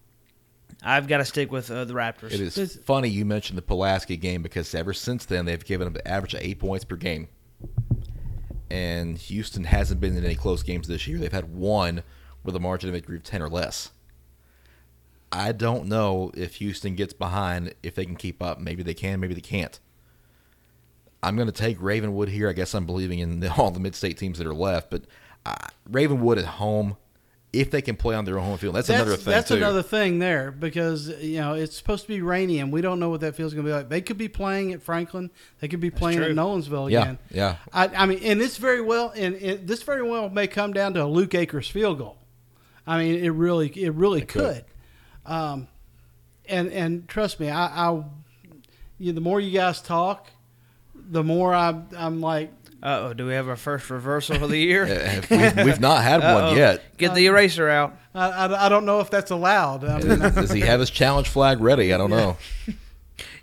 I've 0.83 1.07
got 1.09 1.19
to 1.19 1.25
stick 1.25 1.51
with 1.53 1.71
uh, 1.71 1.85
the 1.85 1.95
Raptors. 1.95 2.33
it 2.33 2.41
is 2.59 2.79
funny 2.85 3.09
you 3.09 3.25
mentioned 3.25 3.59
the 3.59 3.63
Pulaski 3.63 4.17
game 4.17 4.43
because 4.43 4.75
ever 4.75 4.93
since 4.93 5.25
then 5.25 5.45
they've 5.45 5.65
given 5.65 5.87
them 5.93 5.97
an 6.05 6.07
average 6.11 6.35
of 6.35 6.41
eight 6.41 6.59
points 6.59 6.85
per 6.85 6.97
game, 6.97 7.29
and 8.71 9.17
Houston 9.19 9.65
hasn't 9.65 10.01
been 10.01 10.17
in 10.17 10.25
any 10.25 10.35
close 10.35 10.63
games 10.63 10.89
this 10.89 11.07
year. 11.07 11.19
They've 11.19 11.33
had 11.33 11.55
one 11.55 12.03
with 12.45 12.55
a 12.57 12.61
margin 12.61 12.89
of 12.91 12.95
victory 12.95 13.17
of 13.17 13.23
ten 13.23 13.43
or 13.43 13.49
less. 13.49 13.91
I 15.31 15.53
don't 15.53 15.87
know 15.87 16.33
if 16.35 16.57
Houston 16.57 16.95
gets 16.95 17.13
behind 17.13 17.75
if 17.83 17.95
they 17.95 18.05
can 18.07 18.17
keep 18.17 18.43
up. 18.43 18.59
Maybe 18.59 18.83
they 18.83 18.95
can, 18.95 19.21
maybe 19.21 19.35
they 19.35 19.41
can't. 19.43 19.79
I'm 21.23 21.37
going 21.37 21.47
to 21.47 21.53
take 21.53 21.81
Ravenwood 21.81 22.29
here. 22.29 22.49
I 22.49 22.53
guess 22.53 22.75
I'm 22.75 22.87
believing 22.87 23.19
in 23.19 23.41
the, 23.41 23.53
all 23.59 23.71
the 23.71 23.81
mid-state 23.81 24.17
teams 24.19 24.39
that 24.39 24.47
are 24.47 24.55
left, 24.55 24.91
but 24.91 25.03
uh, 25.45 25.55
Ravenwood 25.91 26.39
at 26.39 26.45
home, 26.45 26.97
if 27.53 27.71
they 27.71 27.81
can 27.81 27.97
play 27.97 28.15
on 28.15 28.25
their 28.27 28.39
own 28.39 28.45
home 28.45 28.59
field, 28.59 28.75
that's, 28.75 28.91
another 28.91 29.17
thing 29.17 29.33
That's 29.33 29.49
too. 29.49 29.57
another 29.57 29.83
thing 29.83 30.19
there 30.19 30.51
because 30.51 31.09
you 31.09 31.39
know 31.39 31.55
it's 31.55 31.75
supposed 31.75 32.03
to 32.03 32.09
be 32.09 32.21
rainy 32.21 32.59
and 32.59 32.71
we 32.71 32.83
don't 32.83 33.01
know 33.01 33.09
what 33.09 33.23
that 33.23 33.37
field's 33.37 33.55
going 33.55 33.65
to 33.65 33.71
be 33.71 33.75
like. 33.75 33.89
They 33.89 34.03
could 34.03 34.19
be 34.19 34.29
playing 34.29 34.75
at 34.75 34.83
Franklin. 34.83 35.31
They 35.61 35.69
could 35.69 35.81
be 35.81 35.91
playing 35.91 36.19
at 36.19 36.27
true. 36.27 36.35
Nolensville 36.35 36.91
Yeah, 36.91 37.03
again. 37.03 37.19
yeah. 37.31 37.57
I, 37.73 37.87
I 37.89 38.07
mean, 38.07 38.19
and 38.23 38.39
this 38.39 38.59
very 38.59 38.83
well, 38.83 39.13
and 39.17 39.35
it, 39.37 39.67
this 39.67 39.83
very 39.83 40.03
well 40.03 40.29
may 40.29 40.47
come 40.47 40.75
down 40.75 40.93
to 40.95 41.05
a 41.05 41.07
Luke 41.07 41.35
Akers 41.35 41.69
field 41.69 41.97
goal. 41.99 42.19
I 42.87 42.99
mean, 42.99 43.25
it 43.25 43.31
really, 43.31 43.69
it 43.69 43.95
really 43.95 44.21
could. 44.21 44.65
could. 45.25 45.33
Um, 45.33 45.69
and 46.47 46.71
and 46.71 47.09
trust 47.09 47.41
me, 47.41 47.49
I, 47.51 47.91
I 47.91 48.05
you, 48.99 49.13
the 49.13 49.21
more 49.23 49.41
you 49.41 49.53
guys 49.53 49.81
talk, 49.81 50.29
the 51.09 51.25
more 51.25 51.55
I, 51.55 51.81
I'm 51.97 52.21
like, 52.21 52.53
Uh 52.83 53.09
oh, 53.09 53.13
do 53.15 53.27
we 53.27 53.33
have 53.33 53.49
our 53.49 53.57
first 53.57 53.91
reversal 53.91 54.43
of 54.45 54.51
the 54.51 54.59
year? 54.59 54.85
Uh, 55.31 55.37
we've, 55.57 55.65
we've 55.67 55.81
not 55.81 56.03
had 56.03 56.21
Uh-oh. 56.23 56.49
one 56.51 56.57
yet. 56.57 56.97
Get 56.99 57.15
the 57.15 57.27
eraser 57.27 57.69
out. 57.69 57.97
I, 58.15 58.29
I, 58.29 58.67
I 58.67 58.69
don't 58.69 58.85
know 58.85 59.01
if 59.01 59.11
that's 59.11 59.31
allowed. 59.31 59.85
I 59.85 59.99
mean, 60.01 60.19
Does 60.19 60.51
he 60.53 60.61
have 60.61 60.81
his 60.81 60.91
challenge 60.91 61.29
flag 61.29 61.61
ready? 61.61 61.93
I 61.93 61.99
don't 61.99 62.11
know. 62.11 62.37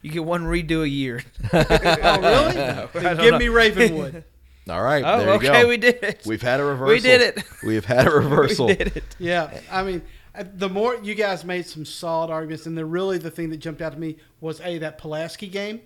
You 0.02 0.12
get 0.12 0.24
one 0.24 0.44
redo 0.44 0.84
a 0.84 0.88
year. 0.88 1.24
oh 1.52 1.58
really? 2.94 3.08
I 3.08 3.16
give 3.16 3.32
know. 3.32 3.40
me 3.40 3.48
Ravenwood. 3.48 4.24
All 4.70 4.82
right, 4.84 5.04
Oh, 5.06 5.18
there 5.20 5.28
you 5.30 5.34
okay, 5.50 5.62
go. 5.64 5.68
we 5.68 5.78
did 5.78 6.04
it. 6.04 6.22
We've 6.26 6.42
had 6.42 6.60
a 6.60 6.64
reversal. 6.64 6.94
We 6.94 7.00
did 7.00 7.22
it. 7.22 7.44
We've 7.66 7.86
had 7.86 8.06
a 8.08 8.12
reversal. 8.12 8.68
we 8.68 8.76
did 8.76 8.98
it. 8.98 9.04
Yeah, 9.20 9.60
I 9.72 9.82
mean, 9.84 10.02
uh, 10.36 10.44
the 10.54 10.70
more 10.70 10.96
you 10.96 11.16
guys 11.16 11.44
made 11.44 11.66
some 11.66 11.86
solid 11.86 12.30
arguments, 12.32 12.66
and 12.68 12.78
the 12.78 12.86
really 12.86 13.18
the 13.18 13.32
thing 13.32 13.50
that 13.50 13.58
jumped 13.58 13.82
out 13.82 13.94
to 13.94 14.00
me 14.00 14.18
was 14.42 14.62
a 14.62 14.78
that 14.80 14.98
Pulaski 15.00 15.48
game, 15.48 15.82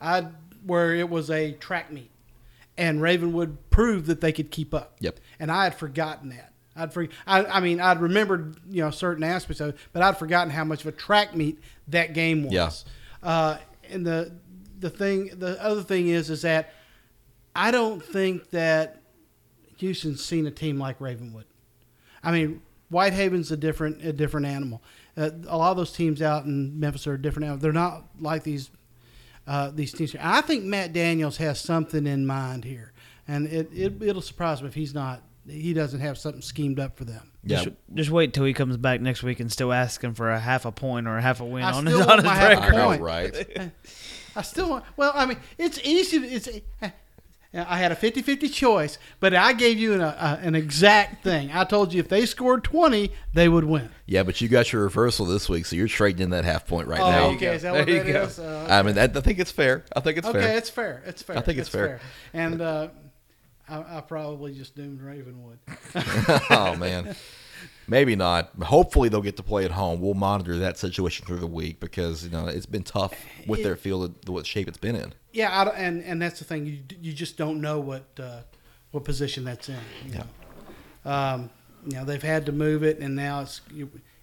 I 0.00 0.26
where 0.66 0.94
it 0.94 1.08
was 1.08 1.30
a 1.30 1.52
track 1.52 1.90
meet, 1.90 2.10
and 2.76 3.00
Ravenwood 3.00 3.70
proved 3.70 4.06
that 4.06 4.20
they 4.20 4.32
could 4.32 4.50
keep 4.50 4.74
up. 4.74 4.96
Yep. 5.00 5.20
And 5.38 5.50
I 5.50 5.64
had 5.64 5.74
forgotten 5.74 6.30
that. 6.30 6.52
I'd 6.74 6.92
for, 6.92 7.08
I, 7.26 7.44
I 7.44 7.60
mean, 7.60 7.80
I'd 7.80 8.00
remembered 8.00 8.56
you 8.68 8.82
know 8.82 8.90
certain 8.90 9.24
aspects 9.24 9.60
of 9.60 9.70
it, 9.70 9.76
but 9.92 10.02
I'd 10.02 10.18
forgotten 10.18 10.50
how 10.50 10.64
much 10.64 10.82
of 10.82 10.88
a 10.88 10.92
track 10.92 11.34
meet 11.34 11.58
that 11.88 12.12
game 12.12 12.44
was. 12.44 12.52
Yeah. 12.52 12.70
Uh, 13.22 13.58
and 13.90 14.06
the 14.06 14.32
the 14.78 14.90
thing, 14.90 15.30
the 15.38 15.62
other 15.62 15.82
thing 15.82 16.08
is, 16.08 16.28
is 16.28 16.42
that 16.42 16.72
I 17.54 17.70
don't 17.70 18.04
think 18.04 18.50
that 18.50 19.00
Houston's 19.78 20.22
seen 20.24 20.46
a 20.46 20.50
team 20.50 20.78
like 20.78 21.00
Ravenwood. 21.00 21.46
I 22.22 22.32
mean, 22.32 22.60
Whitehaven's 22.90 23.50
a 23.50 23.56
different 23.56 24.04
a 24.04 24.12
different 24.12 24.46
animal. 24.46 24.82
Uh, 25.16 25.30
a 25.48 25.56
lot 25.56 25.70
of 25.70 25.76
those 25.78 25.92
teams 25.92 26.20
out 26.20 26.44
in 26.44 26.78
Memphis 26.78 27.06
are 27.06 27.14
a 27.14 27.22
different 27.22 27.44
animal. 27.44 27.60
They're 27.60 27.72
not 27.72 28.04
like 28.20 28.42
these 28.42 28.70
uh, 29.46 29.70
these 29.74 29.92
teams. 29.92 30.14
I 30.20 30.40
think 30.40 30.64
Matt 30.64 30.92
Daniels 30.92 31.36
has 31.38 31.60
something 31.60 32.06
in 32.06 32.26
mind 32.26 32.64
here, 32.64 32.92
and 33.28 33.46
it, 33.46 33.70
it 33.72 34.02
it'll 34.02 34.22
surprise 34.22 34.62
me 34.62 34.68
if 34.68 34.74
he's 34.74 34.94
not. 34.94 35.22
He 35.48 35.72
doesn't 35.72 36.00
have 36.00 36.18
something 36.18 36.42
schemed 36.42 36.80
up 36.80 36.96
for 36.96 37.04
them. 37.04 37.30
Yeah, 37.44 37.58
Just, 37.62 37.76
just 37.94 38.10
wait 38.10 38.34
till 38.34 38.44
he 38.44 38.52
comes 38.52 38.76
back 38.76 39.00
next 39.00 39.22
week 39.22 39.38
and 39.38 39.52
still 39.52 39.72
asking 39.72 40.14
for 40.14 40.28
a 40.32 40.40
half 40.40 40.64
a 40.64 40.72
point 40.72 41.06
or 41.06 41.16
a 41.18 41.22
half 41.22 41.40
a 41.40 41.44
win 41.44 41.62
I 41.62 41.70
on 41.72 41.86
still 41.86 41.98
his, 41.98 42.06
want 42.08 42.10
on 42.10 42.16
his 42.18 42.24
my 42.24 42.34
half 42.34 42.50
a 42.50 42.60
I 42.62 42.66
record. 42.66 42.98
know, 42.98 43.04
right? 43.04 43.72
I 44.36 44.42
still 44.42 44.68
want. 44.70 44.84
Well, 44.96 45.12
I 45.14 45.24
mean, 45.26 45.38
it's 45.56 45.78
easy. 45.84 46.18
to- 46.18 46.26
It's. 46.26 46.48
I 47.56 47.78
had 47.78 47.92
a 47.92 47.96
50-50 47.96 48.52
choice, 48.52 48.98
but 49.20 49.34
I 49.34 49.52
gave 49.52 49.78
you 49.78 49.94
an, 49.94 50.00
a, 50.00 50.38
an 50.42 50.54
exact 50.54 51.22
thing. 51.24 51.50
I 51.52 51.64
told 51.64 51.92
you 51.92 52.00
if 52.00 52.08
they 52.08 52.26
scored 52.26 52.64
twenty, 52.64 53.12
they 53.32 53.48
would 53.48 53.64
win. 53.64 53.90
Yeah, 54.06 54.22
but 54.22 54.40
you 54.40 54.48
got 54.48 54.72
your 54.72 54.82
reversal 54.82 55.26
this 55.26 55.48
week, 55.48 55.66
so 55.66 55.76
you're 55.76 55.88
trading 55.88 56.22
in 56.22 56.30
that 56.30 56.44
half 56.44 56.66
point 56.66 56.88
right 56.88 57.00
oh, 57.00 57.10
now. 57.10 57.26
okay. 57.30 57.54
Is 57.54 57.62
that 57.62 57.72
what 57.72 57.86
There 57.86 57.96
you 57.96 58.04
that 58.04 58.12
go. 58.12 58.22
is? 58.22 58.38
Uh, 58.38 58.66
I 58.68 58.82
mean, 58.82 58.94
that, 58.96 59.16
I 59.16 59.20
think 59.20 59.38
it's 59.38 59.52
fair. 59.52 59.84
I 59.94 60.00
think 60.00 60.18
it's 60.18 60.26
okay, 60.26 60.38
fair. 60.38 60.48
Okay, 60.48 60.58
it's 60.58 60.70
fair. 60.70 61.02
It's 61.06 61.22
fair. 61.22 61.38
I 61.38 61.40
think 61.40 61.58
it's 61.58 61.68
fair. 61.68 62.00
And 62.32 62.60
uh, 62.60 62.88
I, 63.68 63.98
I 63.98 64.00
probably 64.00 64.54
just 64.54 64.76
doomed 64.76 65.00
Ravenwood. 65.00 65.58
oh 66.50 66.76
man, 66.76 67.16
maybe 67.86 68.16
not. 68.16 68.50
Hopefully 68.62 69.08
they'll 69.08 69.22
get 69.22 69.36
to 69.36 69.42
play 69.42 69.64
at 69.64 69.70
home. 69.72 70.00
We'll 70.00 70.14
monitor 70.14 70.56
that 70.58 70.78
situation 70.78 71.26
through 71.26 71.38
the 71.38 71.46
week 71.46 71.80
because 71.80 72.24
you 72.24 72.30
know 72.30 72.46
it's 72.46 72.66
been 72.66 72.82
tough 72.82 73.14
with 73.46 73.62
their 73.62 73.76
field, 73.76 74.28
what 74.28 74.46
shape 74.46 74.68
it's 74.68 74.78
been 74.78 74.96
in. 74.96 75.12
Yeah, 75.32 75.60
I, 75.60 75.64
don't- 75.64 75.76
and 75.76 76.02
and 76.04 76.20
that's 76.22 76.38
the 76.38 76.44
thing. 76.44 76.66
You 76.66 76.78
you 77.00 77.12
just 77.12 77.36
don't 77.36 77.60
know 77.60 77.78
what 77.80 78.04
uh, 78.20 78.40
what 78.90 79.04
position 79.04 79.44
that's 79.44 79.68
in. 79.68 79.78
You 80.06 80.12
Yeah. 80.12 80.18
Know? 81.04 81.10
Um, 81.12 81.50
you 81.86 81.96
know 81.96 82.04
they've 82.04 82.22
had 82.22 82.46
to 82.46 82.52
move 82.52 82.82
it, 82.82 82.98
and 82.98 83.14
now 83.14 83.42
it's 83.42 83.60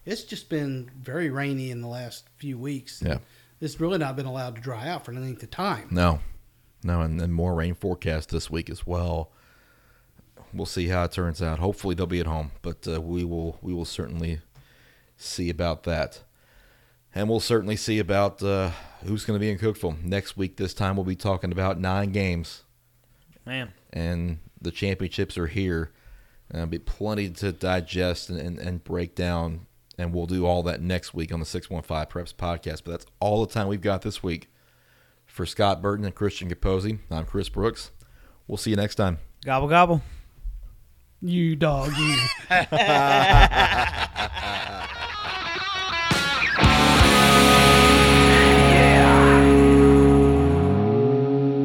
it's 0.05 0.23
just 0.23 0.49
been 0.49 0.91
very 1.01 1.29
rainy 1.29 1.71
in 1.71 1.81
the 1.81 1.87
last 1.87 2.25
few 2.37 2.57
weeks. 2.57 3.01
Yeah. 3.05 3.19
It's 3.61 3.79
really 3.79 3.97
not 3.97 4.17
been 4.17 4.25
allowed 4.25 4.55
to 4.55 4.61
dry 4.61 4.89
out 4.89 5.05
for 5.05 5.11
any 5.11 5.21
length 5.21 5.41
of 5.43 5.51
time. 5.51 5.87
No, 5.89 6.19
no, 6.83 6.99
and 6.99 7.17
then 7.21 7.31
more 7.31 7.55
rain 7.55 7.73
forecast 7.75 8.29
this 8.31 8.49
week 8.49 8.69
as 8.69 8.85
well. 8.85 9.31
We'll 10.53 10.65
see 10.65 10.87
how 10.87 11.03
it 11.03 11.11
turns 11.11 11.41
out. 11.41 11.59
Hopefully 11.59 11.95
they'll 11.95 12.05
be 12.05 12.19
at 12.19 12.27
home, 12.27 12.51
but 12.61 12.87
uh, 12.87 13.01
we 13.01 13.23
will 13.23 13.57
we 13.61 13.73
will 13.73 13.85
certainly 13.85 14.39
see 15.17 15.49
about 15.49 15.83
that, 15.83 16.21
and 17.15 17.27
we'll 17.27 17.39
certainly 17.39 17.75
see 17.75 17.97
about 17.99 18.41
uh, 18.43 18.71
who's 19.05 19.25
going 19.25 19.39
to 19.39 19.43
be 19.43 19.49
in 19.49 19.57
Cookeville 19.57 20.03
next 20.03 20.37
week. 20.37 20.57
This 20.57 20.73
time 20.73 20.95
we'll 20.95 21.05
be 21.05 21.15
talking 21.15 21.51
about 21.51 21.79
nine 21.79 22.11
games, 22.11 22.63
Man, 23.45 23.73
and 23.91 24.39
the 24.61 24.71
championships 24.71 25.37
are 25.37 25.47
here. 25.47 25.91
Uh, 26.53 26.67
be 26.67 26.77
plenty 26.77 27.29
to 27.29 27.51
digest 27.51 28.29
and, 28.29 28.39
and, 28.39 28.59
and 28.59 28.83
break 28.83 29.15
down, 29.15 29.65
and 29.97 30.13
we'll 30.13 30.27
do 30.27 30.45
all 30.45 30.61
that 30.61 30.81
next 30.81 31.13
week 31.15 31.33
on 31.33 31.39
the 31.39 31.45
Six 31.47 31.69
One 31.69 31.81
Five 31.81 32.09
Preps 32.09 32.33
podcast. 32.33 32.83
But 32.83 32.91
that's 32.91 33.05
all 33.19 33.43
the 33.43 33.51
time 33.51 33.67
we've 33.67 33.81
got 33.81 34.03
this 34.03 34.21
week. 34.21 34.49
For 35.25 35.47
Scott 35.47 35.81
Burton 35.81 36.05
and 36.05 36.13
Christian 36.13 36.47
Capozzi, 36.47 36.99
I'm 37.09 37.25
Chris 37.25 37.49
Brooks. 37.49 37.89
We'll 38.47 38.57
see 38.57 38.69
you 38.69 38.75
next 38.75 38.95
time. 38.95 39.17
gobble 39.43 39.67
gobble. 39.67 40.01
You 41.25 41.55
dog, 41.55 41.93
you. 41.97 42.17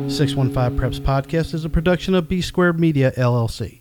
Six 0.08 0.34
one 0.34 0.52
five 0.52 0.72
Preps 0.72 0.98
podcast 1.00 1.54
is 1.54 1.64
a 1.64 1.68
production 1.68 2.14
of 2.14 2.28
B 2.28 2.40
Squared 2.40 2.80
Media 2.80 3.12
LLC. 3.16 3.76